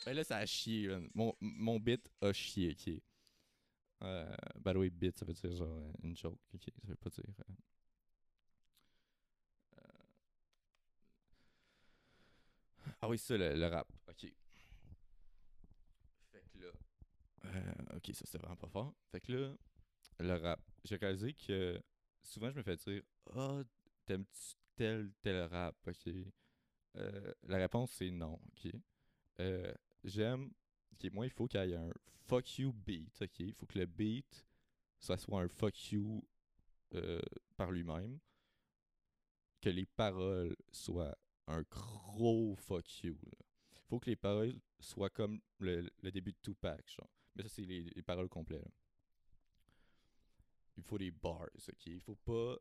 Ben 0.07 0.15
là, 0.15 0.25
ça 0.25 0.39
a 0.39 0.47
chié. 0.47 0.89
Mon, 1.15 1.33
mon 1.41 1.79
bit 1.79 2.01
a 2.21 2.33
chié, 2.33 2.71
ok? 2.73 2.95
Euh, 4.03 4.35
by 4.65 4.91
bit, 4.91 5.17
ça 5.19 5.25
veut 5.25 5.35
dire 5.35 5.55
genre 5.57 5.69
euh, 5.69 5.93
une 6.03 6.17
joke, 6.17 6.39
ok? 6.55 6.63
Ça 6.83 6.89
veut 6.89 6.97
pas 6.97 7.11
dire. 7.11 7.25
euh, 7.29 7.53
euh. 9.79 9.83
Ah 13.03 13.09
oui, 13.09 13.19
ça, 13.19 13.37
le 13.37 13.67
rap, 13.67 13.89
ok. 14.09 14.33
Là. 17.45 17.51
euh, 17.55 17.97
ok, 17.97 18.07
ça 18.15 18.25
c'était 18.25 18.39
vraiment 18.39 18.57
pas 18.57 18.69
fort. 18.69 18.95
Fait 19.11 19.21
que 19.21 19.33
là, 19.33 19.55
le 20.21 20.35
rap. 20.43 20.61
J'ai 20.85 20.97
réalisé 20.97 21.35
que 21.35 21.81
souvent 22.23 22.51
je 22.51 22.57
me 22.59 22.63
fais 22.63 22.77
dire 22.77 23.03
Ah, 23.35 23.61
t'aimes-tu 24.07 24.55
tel, 24.77 25.13
tel 25.23 25.43
rap, 25.47 25.77
ok? 25.87 26.13
Euh, 26.97 27.35
la 27.45 27.59
réponse 27.59 27.93
c'est 27.93 28.11
non, 28.11 28.35
ok? 28.53 28.73
Euh, 29.41 29.73
J'aime. 30.05 30.53
Ok, 30.93 31.13
moi 31.13 31.27
il 31.27 31.31
faut 31.31 31.47
qu'il 31.47 31.61
y 31.61 31.73
ait 31.73 31.77
un 31.77 31.91
fuck 32.27 32.59
you 32.59 32.73
beat, 32.73 33.21
ok? 33.23 33.41
Il 33.41 33.55
faut 33.55 33.67
que 33.67 33.79
le 33.79 33.87
beat, 33.87 34.47
soit 35.01 35.17
un 35.33 35.49
fuck 35.49 35.93
you 35.93 36.23
par 37.57 37.71
lui-même. 37.71 38.19
Que 39.61 39.71
les 39.71 39.87
paroles 39.87 40.57
soient 40.73 41.17
un 41.47 41.63
gros 41.63 42.55
fuck 42.57 43.03
you. 43.05 43.17
Il 43.73 43.81
faut 43.89 43.99
que 43.99 44.11
les 44.11 44.17
paroles 44.17 44.61
soient 44.81 45.11
comme 45.11 45.41
le, 45.59 45.89
le 46.03 46.11
début 46.13 46.33
de 46.33 46.39
Tupac, 46.43 46.89
genre. 46.91 47.09
Mais 47.39 47.45
ça, 47.45 47.49
c'est 47.49 47.63
les, 47.63 47.83
les 47.83 48.03
paroles 48.03 48.29
complètes. 48.29 48.69
Il 50.77 50.83
faut 50.83 50.99
des 50.99 51.13
bars, 51.13 51.49
ok? 51.69 51.87
Il 51.87 52.01
faut 52.01 52.17
pas. 52.17 52.57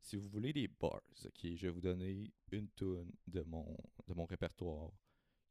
Si 0.00 0.16
vous 0.16 0.28
voulez 0.28 0.52
des 0.52 0.68
bars, 0.68 1.02
ok, 1.24 1.54
je 1.54 1.66
vais 1.66 1.70
vous 1.70 1.80
donner 1.80 2.30
une 2.52 2.68
tune 2.70 3.10
de 3.26 3.40
mon, 3.42 3.76
de 4.06 4.12
mon 4.12 4.26
répertoire 4.26 4.92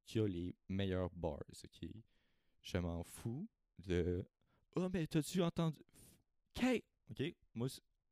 qui 0.05 0.19
a 0.19 0.27
les 0.27 0.55
meilleurs 0.69 1.09
bars, 1.15 1.39
ok? 1.63 1.89
Je 2.61 2.77
m'en 2.77 3.03
fous 3.03 3.49
de. 3.79 4.23
Oh, 4.75 4.87
mais 4.89 5.07
t'as-tu 5.07 5.41
entendu? 5.41 5.81
Kate! 6.53 6.83
Ok? 7.09 7.35
Moi 7.55 7.67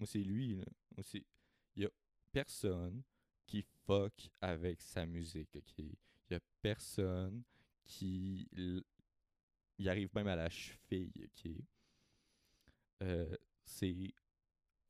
c'est 0.05 0.24
lui, 0.24 0.55
là. 0.55 0.66
Moi, 0.95 1.03
c'est. 1.03 1.24
Il 1.76 1.84
y 1.84 1.86
a 1.86 1.91
personne 2.32 3.03
qui 3.45 3.64
fuck 3.86 4.30
avec 4.41 4.82
sa 4.82 5.05
musique, 5.05 5.55
ok? 5.55 5.78
Il 5.78 5.97
y 6.32 6.34
a 6.34 6.39
personne 6.62 7.43
qui. 7.84 8.49
Il 9.82 9.89
arrive 9.89 10.11
même 10.13 10.27
à 10.27 10.36
la 10.36 10.47
cheville, 10.47 11.11
ok? 11.25 11.51
Euh, 13.01 13.36
c'est 13.65 13.95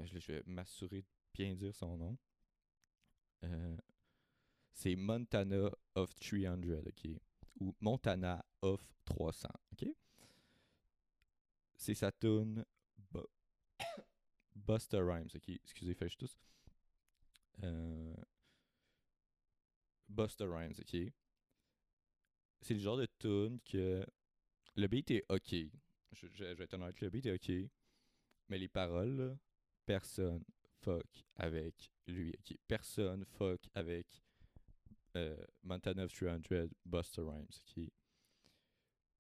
je, 0.03 0.31
vais 0.33 0.43
m'assurer 0.45 1.01
de 1.01 1.07
bien 1.33 1.55
dire 1.55 1.73
son 1.73 1.95
nom. 1.95 2.17
Euh, 3.45 3.77
c'est 4.73 4.97
Montana 4.97 5.71
of 5.95 6.13
300, 6.15 6.57
ok? 6.85 7.09
Ou 7.61 7.73
Montana 7.79 8.43
of 8.61 8.81
300, 9.05 9.47
ok? 9.71 9.87
C'est 11.77 11.95
sa 11.95 12.11
tune 12.11 12.65
Bu- 13.13 13.21
Busta 14.55 14.99
Rhymes, 14.99 15.29
ok? 15.33 15.49
Excusez, 15.63 15.93
fais 15.93 16.09
tous. 16.09 16.37
Euh, 17.63 18.13
Busta 20.09 20.45
Rhymes, 20.45 20.79
ok? 20.79 21.11
C'est 22.61 22.73
le 22.73 22.79
genre 22.79 22.97
de 22.97 23.07
tune 23.19 23.59
que 23.65 24.05
le 24.75 24.87
beat 24.87 25.11
est 25.11 25.25
ok. 25.29 25.55
Je, 26.13 26.27
je- 26.33 26.43
vais 26.43 26.63
être 26.65 26.73
honnête, 26.73 26.99
le 27.01 27.09
beat 27.09 27.25
est 27.25 27.33
ok. 27.33 27.69
Mais 28.49 28.57
les 28.59 28.69
paroles, 28.69 29.37
personne 29.85 30.43
fuck 30.81 31.25
avec 31.37 31.91
lui, 32.07 32.33
ok? 32.39 32.57
Personne 32.67 33.25
fuck 33.25 33.61
avec 33.75 34.07
euh, 35.15 35.35
Montana 35.63 36.03
of 36.03 36.13
300, 36.13 36.69
Busta 36.85 37.21
Rhymes, 37.21 37.47
ok? 37.77 37.89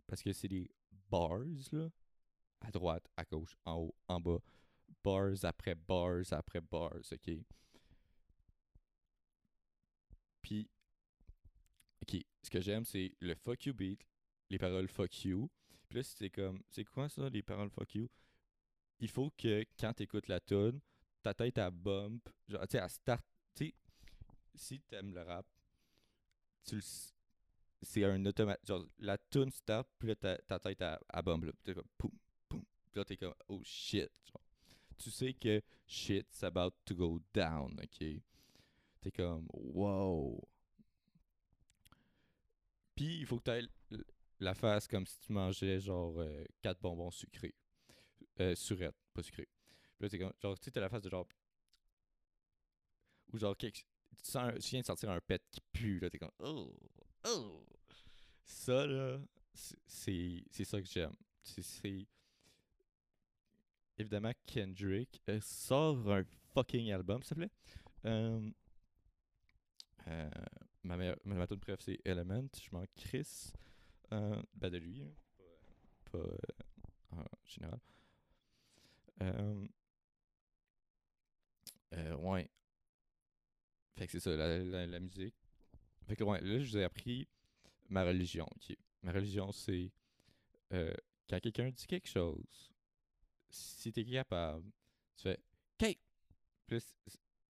Parce 0.07 0.21
que 0.21 0.31
c'est 0.33 0.47
des 0.47 0.69
bars, 1.09 1.39
là, 1.71 1.89
à 2.61 2.71
droite, 2.71 3.07
à 3.17 3.25
gauche, 3.25 3.55
en 3.65 3.75
haut, 3.77 3.95
en 4.07 4.19
bas. 4.21 4.39
Bars 5.03 5.45
après 5.45 5.75
bars 5.75 6.33
après 6.33 6.61
bars, 6.61 6.93
ok? 7.13 7.31
Puis, 10.41 10.69
ok, 12.01 12.21
ce 12.43 12.49
que 12.49 12.61
j'aime, 12.61 12.85
c'est 12.85 13.13
le 13.19 13.35
fuck 13.35 13.65
you 13.65 13.73
beat, 13.73 14.01
les 14.51 14.59
paroles 14.59 14.87
fuck 14.89 15.23
you. 15.23 15.49
Puis 15.87 15.97
là, 15.97 16.03
c'est 16.03 16.29
comme, 16.29 16.61
c'est 16.69 16.85
quoi 16.85 17.09
ça, 17.09 17.29
les 17.29 17.41
paroles 17.41 17.69
fuck 17.69 17.95
you? 17.95 18.09
Il 18.99 19.09
faut 19.09 19.31
que 19.31 19.65
quand 19.79 19.93
t'écoutes 19.93 20.27
la 20.27 20.39
tune, 20.39 20.79
ta 21.23 21.33
tête 21.33 21.57
à 21.57 21.71
bump, 21.71 22.29
genre, 22.47 22.67
tu 22.67 22.73
sais, 22.73 22.79
à 22.79 22.89
start, 22.89 23.23
tu 23.55 23.67
sais, 23.67 23.73
si 24.53 24.79
t'aimes 24.81 25.13
le 25.13 25.21
rap, 25.23 25.45
tu 26.65 26.75
le 26.75 26.81
c'est 27.83 28.03
un 28.03 28.23
automate, 28.25 28.59
genre, 28.67 28.85
la 28.99 29.17
tune 29.17 29.49
start, 29.49 29.87
puis 29.97 30.09
là, 30.09 30.15
ta, 30.15 30.37
ta 30.37 30.59
tête 30.59 30.81
à, 30.83 30.99
à 31.09 31.21
bump, 31.21 31.45
là, 31.45 31.51
t'es 31.63 31.73
comme, 31.73 31.87
poum, 31.97 32.11
poum, 32.47 32.63
puis 32.91 32.99
là, 32.99 33.05
t'es 33.05 33.17
comme, 33.17 33.33
oh 33.47 33.61
shit. 33.63 34.11
Tu 34.97 35.09
sais 35.09 35.33
que 35.33 35.63
shit's 35.87 36.43
about 36.43 36.75
to 36.85 36.93
go 36.93 37.19
down, 37.33 37.73
ok? 37.81 38.21
T'es 39.01 39.11
comme, 39.11 39.47
wow. 39.51 40.47
Puis, 42.93 43.21
il 43.21 43.25
faut 43.25 43.39
que 43.39 43.43
t'ailles 43.45 43.69
la 44.41 44.53
face 44.53 44.87
comme 44.87 45.05
si 45.05 45.19
tu 45.19 45.31
mangeais, 45.33 45.79
genre, 45.79 46.21
4 46.61 46.79
bonbons 46.81 47.11
sucrés. 47.11 47.55
Euh, 48.39 48.55
surettes, 48.55 48.95
pas 49.13 49.21
sucrés. 49.21 49.47
Puis 49.97 50.03
là, 50.05 50.09
t'es 50.09 50.19
comme, 50.19 50.33
genre, 50.41 50.57
tu 50.57 50.65
sais, 50.65 50.71
t'as 50.71 50.81
la 50.81 50.89
face 50.89 51.01
de 51.01 51.09
genre. 51.09 51.27
Ou 53.33 53.37
genre, 53.37 53.55
tu, 53.55 53.71
sens 54.23 54.53
tu 54.59 54.69
viens 54.71 54.81
de 54.81 54.85
sentir 54.85 55.09
un 55.09 55.19
pet 55.21 55.41
qui 55.51 55.61
pue, 55.71 55.99
là, 55.99 56.09
t'es 56.09 56.17
comme, 56.19 56.31
oh, 56.39 56.73
oh. 57.27 57.65
Ça, 58.43 58.85
là, 58.85 59.19
c'est- 59.53 60.63
ça 60.63 60.81
que 60.81 60.87
j'aime. 60.87 61.15
C'est-. 61.43 62.07
Évidemment, 63.97 64.31
Kendrick 64.47 65.21
euh, 65.29 65.39
sort 65.41 66.11
un 66.11 66.23
fucking 66.53 66.91
album, 66.91 67.21
s'il 67.21 67.29
te 67.29 67.35
plaît. 67.35 67.51
Euh, 68.05 68.49
euh, 70.07 70.29
ma 70.83 70.97
meilleure, 70.97 71.17
ma, 71.23 71.35
ma 71.35 71.45
c'est 71.79 71.99
Element. 72.03 72.47
Je 72.55 72.69
m'en 72.71 72.85
crisse. 72.95 73.53
Ben 74.11 74.69
de 74.69 74.77
lui, 74.77 75.03
pas, 76.11 76.17
euh, 76.17 76.37
en 77.11 77.23
général. 77.45 77.79
Euh, 79.21 79.67
euh, 81.93 82.15
ouais. 82.17 82.49
Fait 83.97 84.05
que 84.07 84.11
c'est 84.13 84.19
ça, 84.19 84.35
la, 84.35 84.57
la, 84.59 84.87
la 84.87 84.99
musique. 84.99 85.35
Fait 86.07 86.15
que 86.15 86.23
ouais, 86.23 86.41
là, 86.41 86.59
je 86.59 86.69
vous 86.71 86.77
ai 86.77 86.83
appris 86.83 87.27
ma 87.89 88.03
religion. 88.03 88.47
ok. 88.55 88.75
Ma 89.03 89.11
religion, 89.11 89.51
c'est 89.51 89.91
euh, 90.73 90.93
quand 91.29 91.39
quelqu'un 91.39 91.69
dit 91.69 91.87
quelque 91.87 92.07
chose, 92.09 92.71
si 93.49 93.91
t'es 93.91 94.05
capable, 94.05 94.69
tu 95.17 95.23
fais 95.23 95.39
OK. 95.81 95.97
C- 96.79 96.95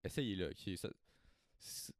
essayez-le. 0.04 0.50
ok. 0.52 0.78
Ça- 0.78 1.94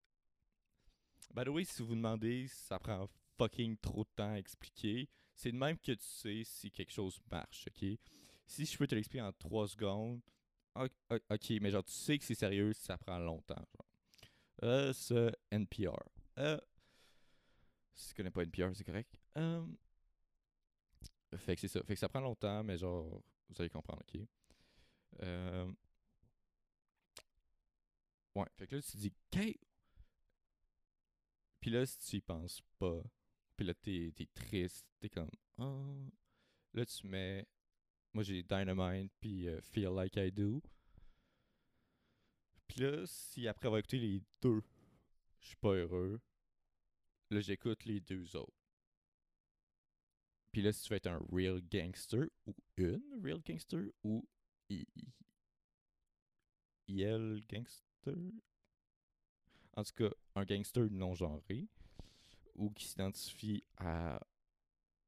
By 1.34 1.44
the 1.46 1.50
way, 1.50 1.64
si 1.64 1.82
vous 1.82 1.90
vous 1.90 1.96
demandez, 1.96 2.48
ça 2.48 2.80
prend 2.80 3.08
fucking 3.42 3.78
trop 3.78 4.04
de 4.04 4.10
temps 4.16 4.32
à 4.32 4.38
expliquer. 4.38 5.10
C'est 5.36 5.52
de 5.52 5.58
même 5.58 5.78
que 5.80 5.94
tu 5.94 6.06
sais 6.06 6.44
si 6.44 6.72
quelque 6.72 6.92
chose 6.92 7.20
marche, 7.32 7.68
ok? 7.68 7.98
Si 8.46 8.66
je 8.66 8.78
peux 8.78 8.86
te 8.86 8.94
l'expliquer 8.94 9.24
en 9.24 9.32
3 9.34 9.70
secondes, 9.70 10.22
ok, 10.76 11.50
mais 11.62 11.72
genre 11.72 11.84
tu 11.84 11.94
sais 11.94 12.20
que 12.20 12.26
c'est 12.26 12.36
sérieux, 12.36 12.74
ça 12.74 12.98
prend 12.98 13.18
longtemps. 13.18 13.56
Genre. 13.56 13.86
Euh, 14.64 14.94
ce 14.94 15.32
NPR. 15.50 15.98
Euh, 16.38 16.60
si 17.96 18.10
tu 18.10 18.14
connais 18.14 18.30
pas 18.30 18.44
NPR, 18.44 18.76
c'est 18.76 18.84
correct. 18.84 19.18
Euh, 19.38 19.66
fait 21.38 21.56
que 21.56 21.62
c'est 21.62 21.68
ça. 21.68 21.82
Fait 21.84 21.96
que 21.96 22.00
ça 22.00 22.10
prend 22.10 22.20
longtemps, 22.20 22.64
mais 22.64 22.78
genre, 22.78 23.24
vous 23.50 23.56
allez 23.60 23.70
comprendre, 23.70 24.04
ok? 24.08 24.22
Ouais, 28.36 28.46
fait 28.58 28.68
que 28.68 28.76
là, 28.76 28.82
tu 28.82 28.98
dis, 28.98 29.14
OK. 29.34 29.58
Puis 31.60 31.70
là, 31.70 31.86
si 31.86 31.98
tu 32.00 32.16
y 32.18 32.22
penses 32.22 32.62
pas, 32.80 33.02
puis 33.56 33.66
là, 33.66 33.74
t'es 33.74 34.12
t'es 34.16 34.28
triste, 34.34 34.86
t'es 35.00 35.10
comme, 35.10 35.30
oh. 35.58 36.10
Là, 36.74 36.86
tu 36.86 37.08
mets, 37.08 37.46
moi 38.14 38.24
j'ai 38.24 38.44
Dynamite, 38.44 39.12
puis 39.20 39.48
euh, 39.48 39.60
Feel 39.62 39.90
Like 39.96 40.16
I 40.18 40.32
Do. 40.32 40.62
Puis 42.68 42.82
là, 42.82 43.06
si 43.06 43.48
après 43.48 43.68
avoir 43.68 43.80
écouté 43.80 44.00
les 44.00 44.22
deux, 44.42 44.62
je 45.42 45.48
suis 45.48 45.58
pas 45.58 45.74
heureux, 45.74 46.20
là, 47.30 47.40
j'écoute 47.42 47.84
les 47.86 48.00
deux 48.00 48.36
autres. 48.36 48.54
Puis 50.52 50.62
là, 50.62 50.72
si 50.72 50.84
tu 50.84 50.90
veux 50.90 50.98
être 50.98 51.08
un 51.08 51.22
real 51.32 51.62
gangster, 51.70 52.28
ou 52.46 52.54
une 52.78 53.02
real 53.24 53.42
gangster, 53.42 53.86
ou 54.04 54.26
i- 54.70 54.86
IL 56.88 57.42
gangster, 57.50 58.16
en 59.76 59.84
tout 59.84 59.94
cas, 59.96 60.10
un 60.36 60.44
gangster 60.46 60.90
non 60.92 61.14
genré, 61.16 61.68
ou 62.56 62.70
qui 62.72 62.86
s'identifie 62.86 63.64
à 63.78 64.20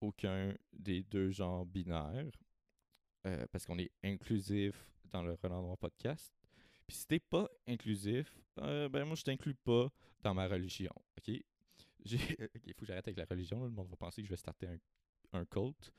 aucun 0.01 0.53
des 0.73 1.03
deux 1.03 1.31
genres 1.31 1.65
binaires, 1.65 2.31
euh, 3.25 3.45
parce 3.51 3.65
qu'on 3.65 3.77
est 3.79 3.91
inclusif 4.03 4.75
dans 5.05 5.23
le 5.23 5.33
Renard 5.41 5.61
Noir 5.61 5.77
podcast. 5.77 6.33
Puis 6.85 6.97
si 6.97 7.07
t'es 7.07 7.19
pas 7.19 7.49
inclusif, 7.67 8.33
euh, 8.59 8.89
ben 8.89 9.05
moi 9.05 9.15
je 9.15 9.23
t'inclus 9.23 9.55
pas 9.55 9.89
dans 10.21 10.33
ma 10.33 10.47
religion, 10.47 10.93
ok? 11.17 11.27
Il 12.05 12.73
faut 12.73 12.81
que 12.81 12.85
j'arrête 12.85 13.07
avec 13.07 13.17
la 13.17 13.25
religion, 13.25 13.61
là, 13.61 13.67
le 13.67 13.71
monde 13.71 13.87
va 13.87 13.95
penser 13.95 14.21
que 14.21 14.27
je 14.27 14.33
vais 14.33 14.37
starter 14.37 14.67
un, 14.67 15.39
un 15.39 15.45
cult. 15.45 15.93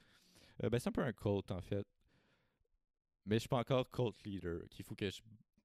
Euh, 0.62 0.68
ben 0.68 0.78
c'est 0.78 0.88
un 0.88 0.92
peu 0.92 1.02
un 1.02 1.12
cult 1.12 1.50
en 1.50 1.62
fait. 1.62 1.86
Mais 3.24 3.36
je 3.36 3.40
suis 3.40 3.48
pas 3.48 3.58
encore 3.58 3.90
cult 3.90 4.22
leader. 4.24 4.60
Il 4.78 4.84
faut 4.84 4.94
que 4.94 5.08
je 5.08 5.22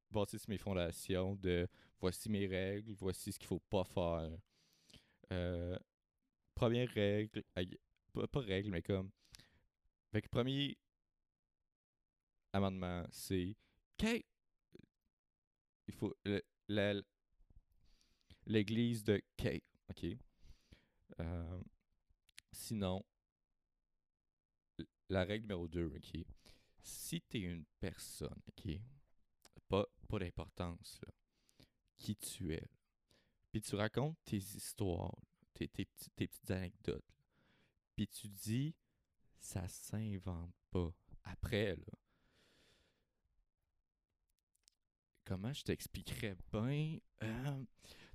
bâtisse 0.10 0.48
mes 0.48 0.58
fondations 0.58 1.36
de 1.36 1.68
voici 2.00 2.30
mes 2.30 2.48
règles, 2.48 2.94
voici 2.94 3.34
ce 3.34 3.40
qu'il 3.40 3.48
faut 3.48 3.60
pas 3.60 3.84
faire. 3.84 4.32
Euh, 5.32 5.78
première 6.56 6.90
règle, 6.90 7.44
pas, 8.14 8.40
règle, 8.40 8.72
mais 8.72 8.82
comme. 8.82 9.12
Fait 10.12 10.22
que 10.22 10.30
premier 10.30 10.78
amendement, 12.54 13.06
c'est 13.12 13.56
OK. 14.02 14.26
Il 15.88 15.94
faut. 15.94 16.16
L'église 18.46 19.04
de 19.04 19.22
K. 19.38 19.62
OK? 19.90 20.06
Euh, 21.20 21.62
sinon, 22.52 23.04
la 25.10 25.24
règle 25.24 25.44
numéro 25.44 25.68
2, 25.68 25.88
OK? 25.96 26.26
Si 26.82 27.22
t'es 27.22 27.40
une 27.40 27.66
personne, 27.80 28.42
OK? 28.48 28.80
Pas, 29.68 29.86
pas 30.08 30.20
d'importance. 30.20 31.02
Qui 31.98 32.16
tu 32.16 32.54
es. 32.54 32.68
Puis 33.52 33.62
tu 33.62 33.76
racontes 33.76 34.18
tes 34.26 34.38
histoires, 34.38 35.18
tes, 35.54 35.68
petites 35.68 36.52
anecdotes. 36.52 37.04
Puis 37.96 38.08
tu 38.08 38.28
dis, 38.28 38.76
ça 39.40 39.68
s'invente 39.68 40.54
pas. 40.72 40.94
Après, 41.24 41.76
là. 41.76 41.94
Comment 45.26 45.54
je 45.54 45.64
t'expliquerais 45.64 46.36
bien? 46.52 47.00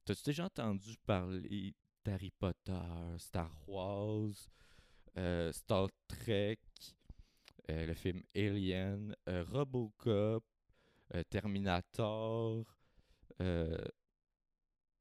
T'as-tu 0.04 0.22
déjà 0.24 0.46
entendu 0.46 0.96
parler 1.06 1.74
d'Harry 2.04 2.30
Potter, 2.30 2.72
Star 3.18 3.56
Wars, 3.68 4.32
euh, 5.16 5.52
Star 5.52 5.88
Trek, 6.08 6.58
euh, 7.70 7.86
le 7.86 7.94
film 7.94 8.22
Alien, 8.34 9.14
euh, 9.28 9.44
Robocop, 9.44 10.44
Terminator, 11.30 12.64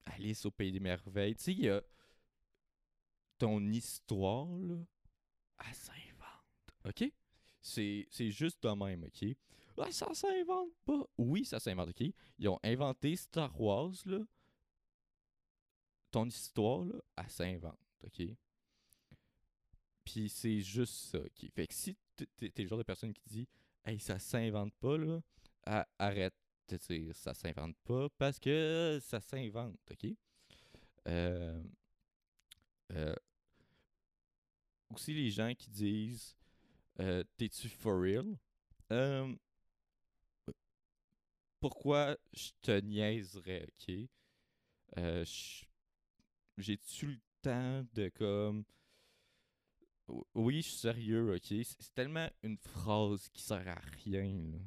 Alice 0.06 0.46
au 0.46 0.52
Pays 0.52 0.72
des 0.72 0.80
Merveilles? 0.80 1.36
Tu 1.36 1.44
sais, 1.44 1.52
il 1.54 1.60
y 1.62 1.70
a 1.70 1.82
ton 3.38 3.62
histoire, 3.72 4.48
là, 4.48 4.76
elle 5.66 5.74
s'invente. 5.74 6.04
OK? 6.86 7.12
C'est 7.62 8.32
juste 8.32 8.62
de 8.64 8.70
même, 8.70 9.04
OK? 9.04 9.36
Ah, 9.78 9.92
ça 9.92 10.14
s'invente 10.14 10.74
pas. 10.86 11.04
Oui, 11.18 11.46
ça 11.46 11.60
s'invente, 11.60 11.90
ok? 11.90 12.14
Ils 12.38 12.48
ont 12.48 12.60
inventé 12.64 13.16
Star 13.16 13.60
Wars, 13.60 13.94
là. 14.06 14.20
Ton 16.12 16.28
histoire, 16.28 16.86
là, 16.86 17.02
elle 17.18 17.30
s'invente, 17.30 17.80
ok? 18.04 18.22
Puis 20.06 20.30
c'est 20.30 20.62
juste 20.62 20.94
ça, 20.94 21.20
ok? 21.20 21.50
Fait 21.56 21.66
que 21.66 21.74
si 21.74 21.98
t'es 22.16 22.52
le 22.62 22.68
genre 22.68 22.78
de 22.78 22.84
personne 22.84 23.14
qui 23.14 23.24
dit, 23.26 23.48
hey, 23.86 24.00
ça 24.00 24.20
s'invente 24.20 24.74
pas, 24.76 24.98
là, 24.98 25.22
arrête 25.98 26.36
ça 27.14 27.34
s'invente 27.34 27.76
pas 27.84 28.10
parce 28.18 28.40
que 28.40 29.00
ça 29.02 29.20
s'invente, 29.20 29.80
ok? 29.92 30.08
Euh, 31.08 31.64
euh, 32.94 33.16
aussi, 34.90 35.14
les 35.14 35.30
gens 35.30 35.54
qui 35.56 35.70
disent, 35.70 36.36
euh, 37.00 37.24
t'es-tu 37.38 37.70
for 37.70 38.00
real? 38.00 38.38
Pourquoi 41.60 42.18
je 42.34 42.50
te 42.62 42.80
niaiserais, 42.82 43.68
ok? 43.68 44.10
J'ai-tu 46.58 47.08
le 47.08 47.20
temps 47.42 47.86
de 47.94 48.10
comme. 48.10 48.64
Oui, 50.36 50.62
je 50.62 50.70
suis 50.70 50.78
sérieux, 50.80 51.36
ok? 51.36 51.46
C'est 51.64 51.94
tellement 51.96 52.30
une 52.44 52.58
phrase 52.58 53.30
qui 53.30 53.42
sert 53.42 53.68
à 53.68 53.82
rien, 54.04 54.38
là. 54.52 54.60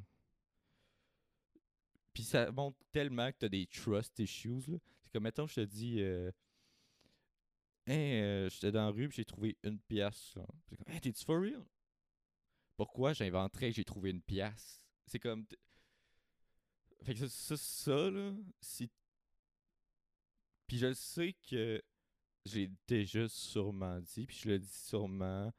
Puis 2.17 2.23
ça 2.23 2.51
montre 2.51 2.79
tellement 2.91 3.31
que 3.31 3.37
t'as 3.37 3.47
des 3.47 3.67
trust 3.67 4.17
issues. 4.17 4.63
C'est 5.03 5.11
comme, 5.13 5.21
mettons, 5.21 5.45
je 5.45 5.53
te 5.53 5.61
dis. 5.61 6.01
Euh, 6.01 6.31
euh, 7.89 8.49
j'étais 8.49 8.71
dans 8.71 8.85
la 8.85 8.89
rue, 8.89 9.11
j'ai 9.11 9.23
trouvé 9.23 9.55
une 9.61 9.79
pièce. 9.79 10.35
c'est 10.67 10.77
comme, 10.77 10.91
hey, 10.91 10.99
t'es-tu 10.99 11.23
for 11.23 11.39
real? 11.39 11.63
Pourquoi 12.75 13.13
j'inventerais 13.13 13.69
que 13.69 13.75
j'ai 13.75 13.85
trouvé 13.85 14.09
une 14.09 14.23
pièce? 14.23 14.81
C'est 15.05 15.19
comme. 15.19 15.45
Fait 17.03 17.13
que 17.13 17.27
ça, 17.27 17.55
ça, 17.55 18.09
là, 18.09 18.33
si. 18.61 18.89
Puis 20.65 20.79
je 20.79 20.93
sais 20.93 21.35
que 21.47 21.79
j'ai 22.45 22.71
déjà 22.87 23.29
sûrement 23.29 23.99
dit, 23.99 24.25
puis 24.25 24.37
je 24.37 24.49
le 24.49 24.57
dis 24.57 24.73
sûrement 24.73 25.53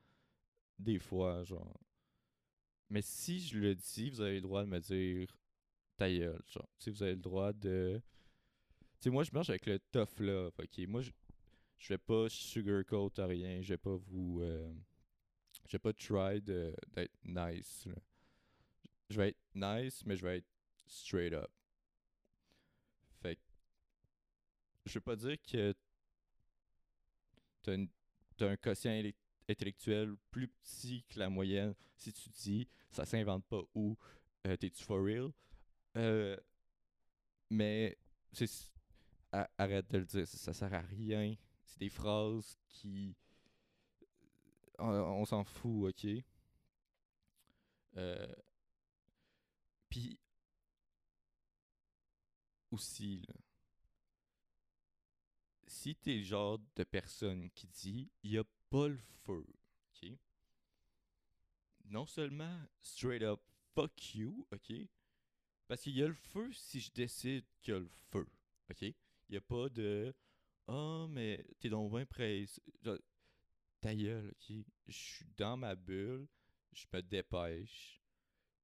des 0.77 0.99
fois, 0.99 1.45
genre. 1.45 1.79
Mais 2.91 3.03
si 3.03 3.39
je 3.39 3.61
le 3.61 3.77
dis, 3.77 4.11
vous 4.11 4.23
avez 4.23 4.35
le 4.35 4.41
droit 4.41 4.65
de 4.65 4.69
me 4.69 4.81
dire 4.81 5.29
ta 5.99 6.09
genre. 6.11 6.69
Tu 6.79 6.85
sais, 6.87 6.93
vous 6.93 7.05
avez 7.05 7.15
le 7.15 7.21
droit 7.21 7.53
de. 7.53 8.03
Moi, 9.07 9.25
je 9.25 9.31
marche 9.33 9.51
avec 9.51 9.67
le 9.67 9.79
tough 9.93 10.19
love, 10.21 10.53
ok? 10.59 10.87
Moi, 10.89 11.03
je, 11.03 11.11
je 11.79 11.89
vais 11.95 11.99
pas 11.99 12.29
sugarcoat 12.29 13.13
à 13.19 13.27
rien, 13.27 13.63
je 13.63 13.71
vais 13.75 13.79
pas 13.79 13.97
vous. 13.97 14.41
euh, 14.43 14.73
je 15.67 15.73
vais 15.73 15.81
pas 15.81 15.93
try 15.93 16.41
d'être 16.43 17.13
nice. 17.25 17.89
Je 19.11 19.17
vais 19.19 19.29
être 19.29 19.39
nice, 19.55 20.03
mais 20.07 20.17
je 20.17 20.23
vais 20.27 20.39
être 20.39 20.47
straight 20.87 21.35
up. 21.35 21.51
Fait 23.23 23.37
que. 23.37 23.41
Je 24.87 24.95
veux 24.95 25.01
pas 25.01 25.17
dire 25.17 25.37
que 25.43 25.75
t'as 27.63 27.75
une- 27.75 27.89
un 28.41 28.57
quotient 28.57 29.03
intellectuel 29.49 30.15
plus 30.31 30.49
petit 30.49 31.05
que 31.09 31.19
la 31.19 31.29
moyenne 31.29 31.75
si 31.97 32.13
tu 32.13 32.29
dis 32.31 32.69
ça 32.91 33.05
s'invente 33.05 33.45
pas 33.47 33.63
ou 33.75 33.97
euh, 34.47 34.57
t'es-tu 34.57 34.85
for 34.85 35.03
real? 35.03 35.31
Euh, 35.99 36.37
mais 37.51 37.99
arrête 39.33 39.91
de 39.91 39.99
le 39.99 40.05
dire, 40.05 40.27
ça, 40.27 40.53
sert 40.53 40.73
à 40.73 40.81
rien. 40.81 41.35
C'est 41.65 41.81
des 41.81 41.91
phrases 41.91 42.57
qui. 42.69 43.17
On, 44.79 45.25
s'en 45.25 45.43
fout, 45.43 45.91
ok? 45.91 46.25
Euh, 47.97 48.33
Puis 49.89 50.21
aussi, 52.71 53.25
là, 53.27 53.35
si 55.67 55.97
t'es 55.97 56.19
le 56.19 56.23
genre 56.23 56.61
de 56.77 56.85
personne 56.85 57.51
qui 57.51 57.67
dit 57.67 58.09
il 58.23 58.39
a 58.39 58.45
pas 58.71 58.87
le 58.87 59.01
feu, 59.25 59.45
ok? 59.91 60.11
Non 61.87 62.07
seulement 62.07 62.61
straight 62.79 63.23
up 63.23 63.41
fuck 63.75 64.15
you, 64.15 64.47
ok? 64.53 64.89
Parce 65.69 65.83
qu'il 65.83 65.97
y 65.97 66.03
a 66.03 66.09
le 66.09 66.15
feu 66.15 66.51
si 66.53 66.81
je 66.81 66.91
décide 66.91 67.45
qu'il 67.61 67.75
y 67.75 67.77
a 67.77 67.81
le 67.81 67.89
feu, 68.11 68.27
ok? 68.71 68.83
Il 68.83 69.35
y 69.35 69.37
a 69.37 69.41
pas 69.43 69.69
de 69.69 70.15
oh 70.67 71.07
mais 71.11 71.45
t'es 71.61 71.69
donc 71.69 71.93
bien 71.93 72.07
pressé. 72.07 72.63
Ta 73.81 73.95
gueule, 73.95 74.29
ok? 74.29 74.57
Je 74.89 74.97
suis 74.97 75.27
dans 75.37 75.57
ma 75.57 75.77
bulle, 75.77 76.27
je 76.73 76.87
me 76.93 77.03
dépêche. 77.03 78.03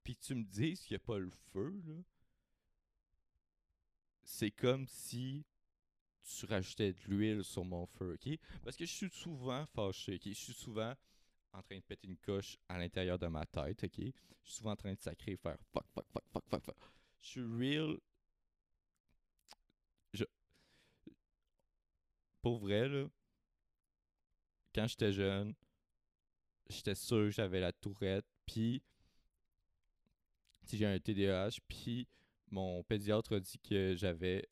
Puis 0.03 0.17
tu 0.17 0.35
me 0.35 0.45
dis 0.45 0.75
qu'il 0.75 0.95
n'y 0.95 0.97
a 0.97 1.07
pas 1.07 1.19
le 1.19 1.31
feu, 1.53 1.81
là. 1.87 2.03
C'est 4.23 4.51
comme 4.51 4.87
si 4.89 5.45
tu 6.25 6.47
rajoutais 6.47 6.95
de 6.95 7.01
l'huile 7.07 7.45
sur 7.45 7.65
mon 7.65 7.87
feu, 7.87 8.15
ok? 8.15 8.39
Parce 8.63 8.77
que 8.77 8.87
je 8.87 8.93
suis 8.93 9.11
souvent 9.11 9.67
fâché, 9.67 10.15
ok? 10.15 10.23
Je 10.25 10.33
suis 10.33 10.55
souvent 10.55 10.95
en 11.55 11.63
train 11.63 11.77
de 11.77 11.83
péter 11.83 12.09
une 12.09 12.17
coche 12.17 12.59
à 12.69 12.79
l'intérieur 12.79 13.19
de 13.19 13.27
ma 13.27 13.47
tête, 13.47 13.85
ok? 13.85 13.99
Je 13.99 14.51
suis 14.51 14.57
souvent 14.57 14.73
en 14.73 14.77
train 14.77 14.93
de 14.93 15.01
sacrer, 15.01 15.37
faire 15.37 15.57
fuck, 15.73 15.87
fuck, 15.95 16.07
fuck, 16.13 16.25
fuck, 16.33 16.45
fuck, 16.49 16.65
fuck. 16.65 16.77
Je 17.21 17.29
suis 17.29 17.43
real. 17.43 17.99
Je. 20.13 20.25
Pour 22.43 22.59
vrai, 22.59 22.89
là, 22.89 23.09
quand 24.75 24.87
j'étais 24.87 25.13
jeune, 25.13 25.55
j'étais 26.69 26.95
sûr 26.95 27.25
que 27.25 27.31
j'avais 27.31 27.61
la 27.61 27.73
tourette, 27.73 28.27
puis 28.45 28.83
si 30.65 30.77
j'ai 30.77 30.87
un 30.87 30.99
TDAH, 30.99 31.61
puis 31.69 32.09
mon 32.51 32.83
pédiatre 32.85 33.35
a 33.37 33.41
dit 33.41 33.59
que 33.59 33.95
j'avais. 33.97 34.49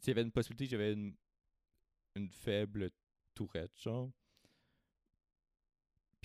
S'il 0.00 0.08
y 0.08 0.12
avait 0.12 0.22
une 0.22 0.32
possibilité 0.32 0.66
que 0.66 0.70
j'avais 0.70 0.92
une, 0.92 1.16
une 2.14 2.28
faible 2.28 2.90
tourette, 3.34 3.72
genre. 3.80 4.12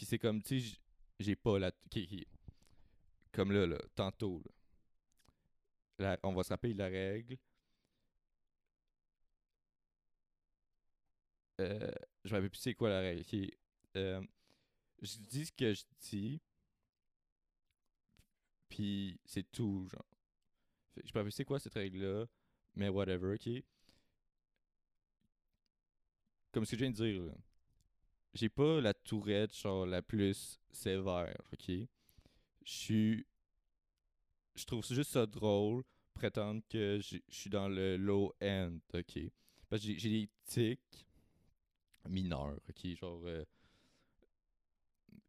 Puis 0.01 0.07
c'est 0.07 0.17
comme, 0.17 0.41
tu 0.41 0.59
sais, 0.59 0.79
j'ai 1.19 1.35
pas 1.35 1.59
la. 1.59 1.71
Comme 3.31 3.51
là, 3.51 3.67
là, 3.67 3.77
tantôt, 3.93 4.41
là. 5.99 6.17
On 6.23 6.33
va 6.33 6.41
se 6.41 6.49
rappeler 6.49 6.73
la 6.73 6.87
règle. 6.87 7.37
Euh, 11.59 11.91
je 12.25 12.33
rappelle 12.33 12.49
plus 12.49 12.57
c'est 12.57 12.73
quoi 12.73 12.89
la 12.89 13.01
règle. 13.01 13.21
ok. 13.21 13.51
Euh, 13.97 14.23
je 15.03 15.17
dis 15.19 15.45
ce 15.45 15.51
que 15.51 15.71
je 15.71 15.83
dis. 16.09 16.41
Puis 18.69 19.19
c'est 19.23 19.51
tout, 19.51 19.87
genre. 19.87 20.07
Je 20.95 21.09
rappelle 21.09 21.25
plus 21.25 21.31
c'est 21.31 21.45
quoi 21.45 21.59
cette 21.59 21.75
règle-là? 21.75 22.25
Mais 22.73 22.89
whatever, 22.89 23.35
ok. 23.35 23.63
Comme 26.51 26.65
ce 26.65 26.71
que 26.71 26.77
je 26.77 26.85
viens 26.85 26.89
de 26.89 26.95
dire, 26.95 27.21
là. 27.21 27.33
J'ai 28.33 28.49
pas 28.49 28.81
la 28.81 28.93
tourette, 28.93 29.55
genre, 29.57 29.85
la 29.85 30.01
plus 30.01 30.59
sévère, 30.71 31.37
ok? 31.53 31.69
Je 31.69 31.87
suis. 32.65 33.25
Je 34.55 34.63
trouve 34.65 34.85
juste 34.85 35.11
ça 35.11 35.25
drôle, 35.25 35.83
prétendre 36.13 36.61
que 36.69 36.99
je 37.01 37.17
suis 37.29 37.49
dans 37.49 37.67
le 37.67 37.97
low 37.97 38.33
end, 38.41 38.77
ok? 38.93 39.19
Parce 39.69 39.81
que 39.85 39.93
j'ai- 39.97 40.09
des 40.09 40.29
tics 40.45 41.05
mineurs, 42.09 42.59
ok? 42.69 42.95
Genre. 42.95 43.21
euh, 43.25 43.43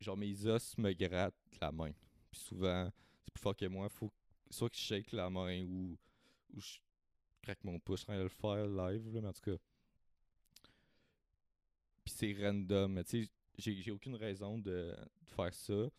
genre, 0.01 0.17
mes 0.17 0.47
os 0.47 0.77
me 0.79 0.93
grattent 0.93 1.35
la 1.61 1.73
main. 1.73 1.93
Puis 2.31 2.41
souvent, 2.41 2.91
c'est 3.25 3.33
plus 3.33 3.41
fort 3.43 3.57
que 3.57 3.67
moi. 3.67 3.89
Faut 3.89 4.11
soit 4.51 4.69
que 4.71 4.77
je 4.77 4.83
shake 4.83 5.13
la 5.13 5.31
main 5.31 5.63
ou, 5.65 5.97
ou 6.55 6.61
je 6.61 6.79
craque 7.43 7.65
mon 7.65 7.79
pouce. 7.81 8.01
Je 8.01 8.05
suis 8.05 8.13
en 8.13 8.15
train 8.15 8.19
de 8.19 8.25
le 8.25 8.29
faire 8.29 8.67
live, 8.67 9.15
là, 9.15 9.21
mais 9.23 9.29
en 9.29 9.33
tout 9.33 9.43
cas. 9.53 9.59
Puis 12.05 12.15
c'est 12.17 12.33
random. 12.35 12.93
mais 12.93 13.05
Tu 13.05 13.25
sais, 13.59 13.75
j'ai 13.75 13.91
aucune 13.91 14.17
raison 14.17 14.59
de, 14.59 14.95
faire 15.37 15.55
ça. 15.55 15.91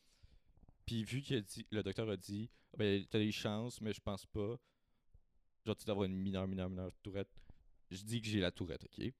Puis 0.85 1.03
vu 1.03 1.21
que 1.21 1.41
le 1.71 1.83
docteur 1.83 2.09
a 2.09 2.17
dit, 2.17 2.49
Ah 2.73 2.77
ben, 2.77 3.05
t'as 3.09 3.19
des 3.19 3.31
chances, 3.31 3.81
mais 3.81 3.93
je 3.93 4.01
pense 4.01 4.25
pas. 4.25 4.57
Genre, 5.65 5.75
tu 5.75 5.85
d'avoir 5.85 6.05
une 6.05 6.15
mineure, 6.15 6.47
mineure, 6.47 6.69
mineure 6.69 6.91
tourette. 7.01 7.31
Je 7.89 8.03
dis 8.03 8.21
que 8.21 8.27
j'ai 8.27 8.39
la 8.39 8.51
tourette, 8.51 8.83
ok? 8.83 9.13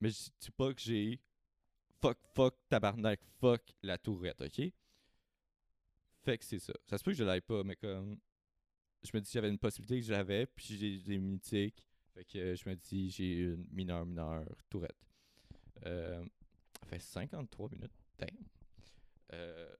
Mais 0.00 0.10
je 0.10 0.30
dis 0.40 0.50
pas 0.50 0.74
que 0.74 0.80
j'ai 0.80 1.20
fuck, 2.00 2.18
fuck, 2.34 2.56
tabarnak, 2.68 3.20
fuck 3.40 3.62
la 3.82 3.96
tourette, 3.98 4.40
ok? 4.40 4.72
Fait 6.24 6.38
que 6.38 6.44
c'est 6.44 6.58
ça. 6.58 6.72
Ça 6.86 6.98
se 6.98 7.04
peut 7.04 7.12
que 7.12 7.16
je 7.16 7.24
l'aille 7.24 7.40
pas, 7.40 7.62
mais 7.64 7.76
comme. 7.76 8.18
Je 9.02 9.10
me 9.14 9.20
dis 9.20 9.30
j'avais 9.32 9.48
une 9.48 9.58
possibilité 9.58 10.00
que 10.00 10.06
j'avais, 10.06 10.46
puis 10.46 10.76
j'ai 10.76 10.98
des 10.98 11.18
mythiques. 11.18 11.86
Fait 12.14 12.24
que 12.24 12.38
euh, 12.38 12.56
je 12.56 12.68
me 12.68 12.76
dis 12.76 13.10
j'ai 13.10 13.38
une 13.40 13.66
mineure, 13.72 14.06
mineure 14.06 14.44
tourette. 14.68 15.11
Euh, 15.86 16.24
fait 16.86 16.98
53 16.98 17.68
minutes. 17.70 17.92
Damn. 18.18 18.28
Euh, 19.32 19.74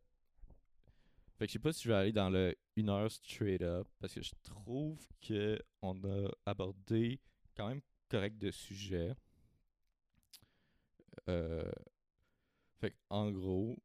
fait 1.36 1.46
que 1.46 1.48
je 1.48 1.52
sais 1.54 1.58
pas 1.58 1.72
si 1.72 1.84
je 1.84 1.88
vais 1.88 1.94
aller 1.94 2.12
dans 2.12 2.30
le 2.30 2.54
1 2.76 2.88
heure 2.88 3.10
straight 3.10 3.62
up 3.62 3.88
parce 3.98 4.14
que 4.14 4.22
je 4.22 4.32
trouve 4.42 4.98
que 5.20 5.60
on 5.82 6.02
a 6.04 6.30
abordé 6.46 7.20
quand 7.56 7.68
même 7.68 7.82
correct 8.08 8.38
de 8.38 8.50
sujets. 8.50 9.14
Euh, 11.28 11.70
fait 12.80 12.96
en 13.10 13.30
gros, 13.30 13.76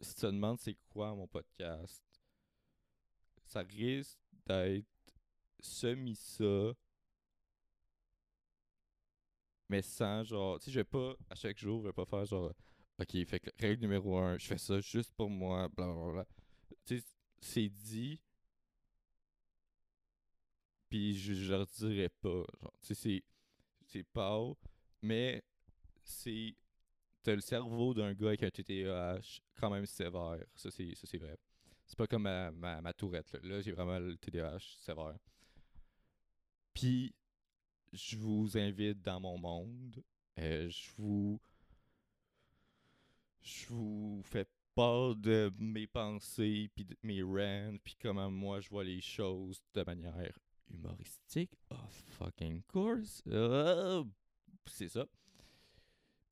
si 0.00 0.14
tu 0.14 0.20
te 0.22 0.26
demandes 0.26 0.58
c'est 0.58 0.76
quoi 0.90 1.14
mon 1.14 1.26
podcast, 1.26 2.02
ça 3.44 3.60
risque 3.60 4.18
d'être 4.46 4.86
semi 5.60 6.14
ça, 6.14 6.72
mais 9.72 9.80
sans 9.80 10.22
genre, 10.22 10.58
tu 10.58 10.66
sais, 10.66 10.70
je 10.70 10.80
vais 10.80 10.84
pas, 10.84 11.14
à 11.30 11.34
chaque 11.34 11.58
jour, 11.58 11.80
je 11.80 11.86
vais 11.86 11.94
pas 11.94 12.04
faire 12.04 12.26
genre, 12.26 12.52
ok, 13.00 13.24
fait 13.24 13.40
que 13.40 13.48
règle 13.58 13.80
numéro 13.80 14.18
un, 14.18 14.36
je 14.36 14.46
fais 14.46 14.58
ça 14.58 14.78
juste 14.80 15.14
pour 15.14 15.30
moi, 15.30 15.66
blablabla. 15.74 16.26
Tu 16.84 16.98
sais, 16.98 17.04
c'est 17.40 17.68
dit, 17.70 18.20
puis 20.90 21.16
je, 21.18 21.32
je 21.32 21.50
leur 21.50 21.66
dirais 21.66 22.10
pas, 22.20 22.44
genre, 22.60 22.74
tu 22.82 22.88
sais, 22.88 22.94
c'est, 22.94 23.22
c'est 23.86 24.04
pas, 24.12 24.52
mais 25.00 25.42
c'est, 26.04 26.54
t'as 27.22 27.34
le 27.34 27.40
cerveau 27.40 27.94
d'un 27.94 28.12
gars 28.12 28.28
avec 28.28 28.42
un 28.42 28.50
TDAH 28.50 29.40
quand 29.58 29.70
même 29.70 29.86
sévère, 29.86 30.44
ça 30.54 30.70
c'est, 30.70 30.94
ça 30.94 31.06
c'est 31.06 31.18
vrai. 31.18 31.38
C'est 31.86 31.96
pas 31.96 32.06
comme 32.06 32.24
ma, 32.24 32.50
ma, 32.50 32.82
ma 32.82 32.92
tourette, 32.92 33.38
là, 33.42 33.62
j'ai 33.62 33.72
vraiment 33.72 33.98
le 33.98 34.18
TDAH 34.18 34.76
sévère. 34.80 35.16
Puis, 36.74 37.14
je 37.92 38.16
vous 38.16 38.56
invite 38.56 39.02
dans 39.02 39.20
mon 39.20 39.38
monde. 39.38 40.02
Euh, 40.38 40.68
je 40.68 40.90
vous. 40.96 41.40
Je 43.42 43.66
vous 43.68 44.22
fais 44.24 44.46
part 44.74 45.16
de 45.16 45.52
mes 45.58 45.86
pensées, 45.86 46.70
puis 46.74 46.84
de 46.84 46.96
mes 47.02 47.22
rants, 47.22 47.76
puis 47.82 47.96
comment 48.00 48.30
moi 48.30 48.60
je 48.60 48.70
vois 48.70 48.84
les 48.84 49.00
choses 49.00 49.60
de 49.74 49.82
manière 49.82 50.38
humoristique. 50.70 51.50
Of 51.70 51.92
fucking 52.18 52.62
course. 52.62 53.22
Ah, 53.30 54.02
c'est 54.66 54.88
ça. 54.88 55.06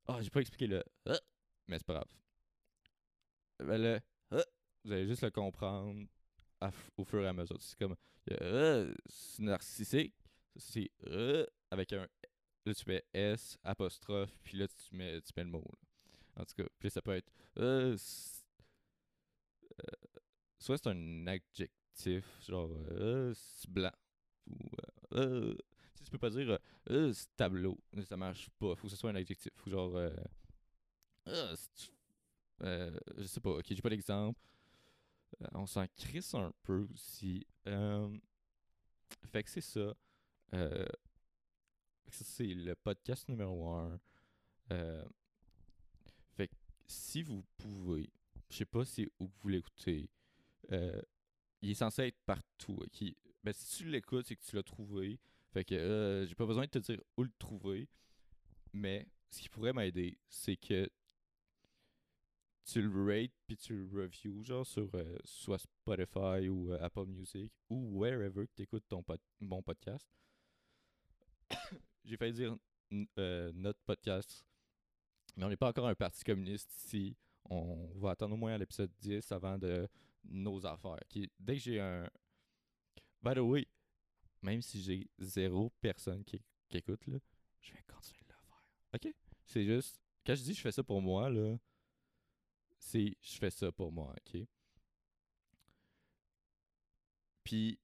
Ah, 0.07 0.21
j'ai 0.21 0.29
pas 0.29 0.41
expliqué 0.41 0.67
le. 0.67 0.83
ah, 1.05 1.19
mais 1.67 1.77
c'est 1.77 1.85
pas 1.85 1.93
grave. 1.95 2.15
Ben, 3.59 3.77
le. 3.77 3.99
vous 4.83 4.91
allez 4.91 5.07
juste 5.07 5.21
le 5.21 5.31
comprendre 5.31 6.07
au 6.97 7.03
fur 7.03 7.21
et 7.21 7.27
à 7.27 7.33
mesure. 7.33 7.61
C'est 7.61 7.77
comme. 7.77 7.95
c'est 8.25 9.43
narcissique. 9.43 10.15
C'est 10.55 10.91
euh, 11.07 11.45
avec 11.71 11.93
un. 11.93 12.07
Là, 12.65 12.73
tu 12.75 12.83
mets 12.87 13.03
S, 13.13 13.57
apostrophe, 13.63 14.37
puis 14.43 14.57
là, 14.57 14.67
tu 14.67 14.95
mets, 14.95 15.21
tu 15.21 15.31
mets 15.35 15.43
le 15.43 15.49
mot. 15.49 15.65
En 16.35 16.45
tout 16.45 16.53
cas, 16.55 16.69
puis 16.79 16.89
ça 16.91 17.01
peut 17.01 17.15
être. 17.15 17.31
euh, 17.57 17.97
euh, 19.79 19.85
soit 20.59 20.77
c'est 20.77 20.87
un 20.89 21.27
adjectif, 21.27 22.25
genre. 22.47 22.69
C'est 23.33 23.69
blanc. 23.69 23.91
Ou. 24.47 24.57
Euh, 25.13 25.55
tu 26.03 26.11
peux 26.11 26.17
pas 26.17 26.29
dire. 26.29 26.57
euh, 26.89 27.13
tableau. 27.35 27.77
Ça 28.07 28.17
marche 28.17 28.49
pas. 28.59 28.75
Faut 28.75 28.83
que 28.83 28.89
ce 28.89 28.95
soit 28.95 29.09
un 29.11 29.15
adjectif. 29.15 29.51
Faut 29.55 29.69
genre. 29.69 29.97
Je 31.25 33.23
sais 33.25 33.39
pas. 33.41 33.51
Ok, 33.51 33.65
j'ai 33.69 33.81
pas 33.81 33.89
d'exemple. 33.89 34.39
On 35.53 35.65
s'en 35.65 35.85
crisse 35.95 36.33
un 36.35 36.51
peu 36.63 36.87
aussi. 36.93 37.45
Fait 39.31 39.43
que 39.43 39.49
c'est 39.49 39.61
ça. 39.61 39.93
Euh, 40.53 40.85
ça, 42.09 42.25
c'est 42.25 42.45
le 42.53 42.75
podcast 42.75 43.27
numéro 43.29 43.69
1. 43.69 43.99
fait 46.35 46.47
que 46.47 46.55
si 46.87 47.21
vous 47.23 47.43
pouvez, 47.57 48.09
je 48.49 48.57
sais 48.57 48.65
pas 48.65 48.83
si 48.85 49.09
où 49.19 49.27
vous 49.27 49.47
l'écoutez, 49.47 50.09
euh, 50.71 51.01
il 51.61 51.71
est 51.71 51.75
censé 51.75 52.03
être 52.03 52.19
partout. 52.25 52.83
Ben, 53.43 53.53
si 53.53 53.77
tu 53.77 53.89
l'écoutes, 53.89 54.25
c'est 54.27 54.35
que 54.35 54.43
tu 54.43 54.55
l'as 54.55 54.63
trouvé. 54.63 55.19
Fait 55.53 55.63
que 55.65 55.75
euh, 55.75 56.25
j'ai 56.25 56.35
pas 56.35 56.45
besoin 56.45 56.65
de 56.65 56.69
te 56.69 56.79
dire 56.79 57.01
où 57.17 57.23
le 57.23 57.31
trouver. 57.39 57.87
Mais 58.73 59.07
ce 59.29 59.41
qui 59.41 59.49
pourrait 59.49 59.73
m'aider, 59.73 60.17
c'est 60.29 60.55
que 60.57 60.89
tu 62.65 62.81
le 62.81 63.05
rates 63.05 63.31
puis 63.47 63.57
tu 63.57 63.75
le 63.75 64.01
reviews 64.03 64.43
genre 64.43 64.65
sur 64.65 64.89
euh, 64.95 65.17
soit 65.25 65.57
Spotify 65.59 66.47
ou 66.47 66.71
euh, 66.71 66.77
Apple 66.81 67.05
Music 67.07 67.51
ou 67.69 67.99
wherever 67.99 68.45
que 68.47 68.53
tu 68.55 68.61
écoutes 68.63 68.87
ton 68.87 69.03
pod- 69.03 69.19
mon 69.41 69.61
podcast. 69.61 70.07
J'ai 72.03 72.17
failli 72.17 72.33
dire 72.33 72.57
euh, 73.17 73.51
notre 73.53 73.79
podcast, 73.81 74.45
mais 75.35 75.45
on 75.45 75.49
n'est 75.49 75.57
pas 75.57 75.69
encore 75.69 75.87
un 75.87 75.95
parti 75.95 76.23
communiste 76.23 76.73
ici. 76.75 77.15
On 77.49 77.87
va 77.95 78.11
attendre 78.11 78.33
au 78.33 78.37
moins 78.37 78.53
à 78.53 78.57
l'épisode 78.57 78.91
10 78.99 79.31
avant 79.31 79.57
de 79.57 79.87
nos 80.23 80.65
affaires. 80.65 80.99
Dès 81.39 81.55
que 81.55 81.61
j'ai 81.61 81.79
un. 81.79 82.09
By 83.21 83.35
the 83.35 83.39
way, 83.39 83.67
même 84.41 84.61
si 84.61 84.81
j'ai 84.81 85.09
zéro 85.19 85.71
personne 85.81 86.23
qui, 86.23 86.41
qui 86.69 86.77
écoute, 86.77 87.05
là, 87.07 87.17
je 87.61 87.73
vais 87.73 87.83
continuer 87.83 88.23
de 88.27 88.33
le 88.33 88.39
faire. 88.39 88.63
Ok? 88.95 89.15
C'est 89.45 89.65
juste. 89.65 90.01
Quand 90.25 90.35
je 90.35 90.43
dis 90.43 90.53
je 90.53 90.61
fais 90.61 90.71
ça 90.71 90.83
pour 90.83 91.01
moi, 91.01 91.29
là, 91.29 91.57
c'est 92.79 93.15
je 93.21 93.37
fais 93.37 93.51
ça 93.51 93.71
pour 93.71 93.91
moi, 93.91 94.13
ok? 94.17 94.41
Puis, 97.43 97.79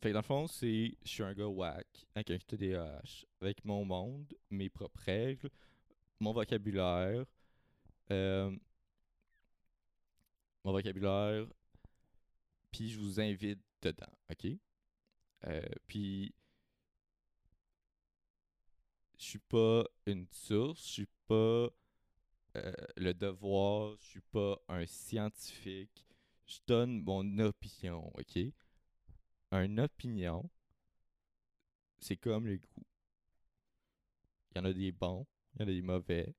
fait 0.00 0.08
que 0.08 0.12
dans 0.14 0.20
le 0.20 0.24
fond, 0.24 0.46
c'est 0.46 0.96
je 1.02 1.08
suis 1.08 1.22
un 1.22 1.34
gars 1.34 1.46
whack 1.46 1.86
avec 2.14 2.30
un 2.30 2.38
TDAH, 2.38 3.26
avec 3.40 3.64
mon 3.64 3.84
monde, 3.84 4.32
mes 4.50 4.70
propres 4.70 5.00
règles, 5.04 5.50
mon 6.20 6.32
vocabulaire, 6.32 7.26
euh, 8.10 8.50
mon 10.64 10.72
vocabulaire, 10.72 11.46
puis 12.70 12.88
je 12.90 12.98
vous 12.98 13.20
invite 13.20 13.60
dedans, 13.82 14.12
ok? 14.30 14.46
Euh, 15.46 15.62
puis, 15.86 16.34
je 19.18 19.24
suis 19.24 19.38
pas 19.38 19.84
une 20.06 20.26
source, 20.30 20.86
je 20.86 20.92
suis 20.92 21.08
pas 21.26 21.68
euh, 22.56 22.72
le 22.96 23.12
devoir, 23.12 23.96
je 24.00 24.06
suis 24.06 24.20
pas 24.32 24.58
un 24.68 24.86
scientifique, 24.86 26.06
je 26.46 26.58
donne 26.66 27.02
mon 27.02 27.38
opinion, 27.38 28.10
ok? 28.18 28.52
Un 29.52 29.78
opinion, 29.78 30.48
c'est 31.98 32.16
comme 32.16 32.46
les 32.46 32.58
goûts. 32.58 32.86
Il 34.52 34.58
y 34.58 34.60
en 34.60 34.64
a 34.64 34.72
des 34.72 34.92
bons, 34.92 35.26
il 35.54 35.60
y 35.60 35.64
en 35.64 35.68
a 35.68 35.70
des 35.70 35.82
mauvais, 35.82 36.34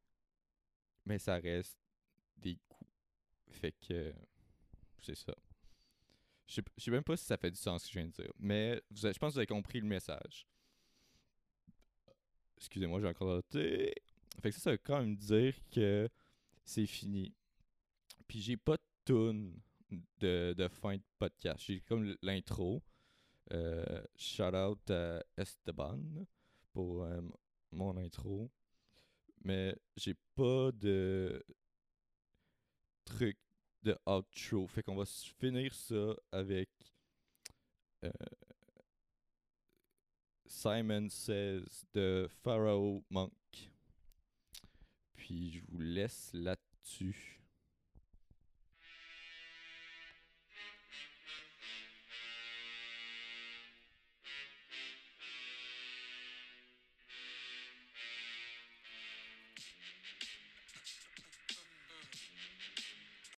mais 1.05 1.19
ça 1.19 1.35
reste 1.35 1.77
des 2.37 2.55
goûts. 2.55 2.87
Fait 3.49 3.73
que 3.87 4.13
c'est 5.01 5.15
ça. 5.15 5.35
Je 6.47 6.61
sais 6.77 6.91
même 6.91 7.03
pas 7.03 7.15
si 7.15 7.25
ça 7.25 7.37
fait 7.37 7.51
du 7.51 7.57
sens 7.57 7.83
ce 7.83 7.87
que 7.87 7.93
je 7.93 7.99
viens 7.99 8.07
de 8.07 8.13
dire, 8.13 8.33
mais 8.37 8.81
je 8.91 9.07
pense 9.07 9.13
que 9.13 9.25
vous 9.33 9.37
avez 9.37 9.47
compris 9.47 9.79
le 9.79 9.87
message. 9.87 10.45
Excusez-moi, 12.57 12.99
j'ai 12.99 13.07
encore. 13.07 13.41
Fait 13.51 13.93
que 14.43 14.51
ça, 14.51 14.59
ça 14.59 14.71
veut 14.71 14.77
quand 14.77 14.99
même 14.99 15.15
dire 15.15 15.55
que 15.71 16.09
c'est 16.63 16.85
fini. 16.85 17.33
Puis 18.27 18.41
j'ai 18.41 18.57
pas 18.57 18.75
de 18.77 18.81
tune 19.05 19.59
de, 20.19 20.53
de 20.57 20.67
fin 20.67 20.95
de 20.95 21.03
podcast. 21.17 21.63
J'ai 21.65 21.81
comme 21.81 22.15
l'intro. 22.21 22.83
Euh, 23.53 24.01
shout 24.15 24.55
out 24.55 24.89
à 24.89 25.21
Esteban 25.37 25.99
pour 26.71 27.03
euh, 27.03 27.21
mon 27.71 27.97
intro. 27.97 28.49
Mais 29.43 29.75
j'ai 29.97 30.15
pas 30.35 30.71
de 30.71 31.43
truc 33.03 33.37
de 33.83 33.97
outro. 34.05 34.67
Fait 34.67 34.83
qu'on 34.83 34.95
va 34.95 35.05
finir 35.05 35.73
ça 35.73 36.15
avec 36.31 36.69
euh, 38.05 38.11
Simon 40.45 41.09
Says 41.09 41.85
de 41.93 42.29
Pharaoh 42.43 43.03
Monk. 43.09 43.33
Puis 45.15 45.51
je 45.51 45.61
vous 45.67 45.79
laisse 45.79 46.31
là-dessus. 46.33 47.40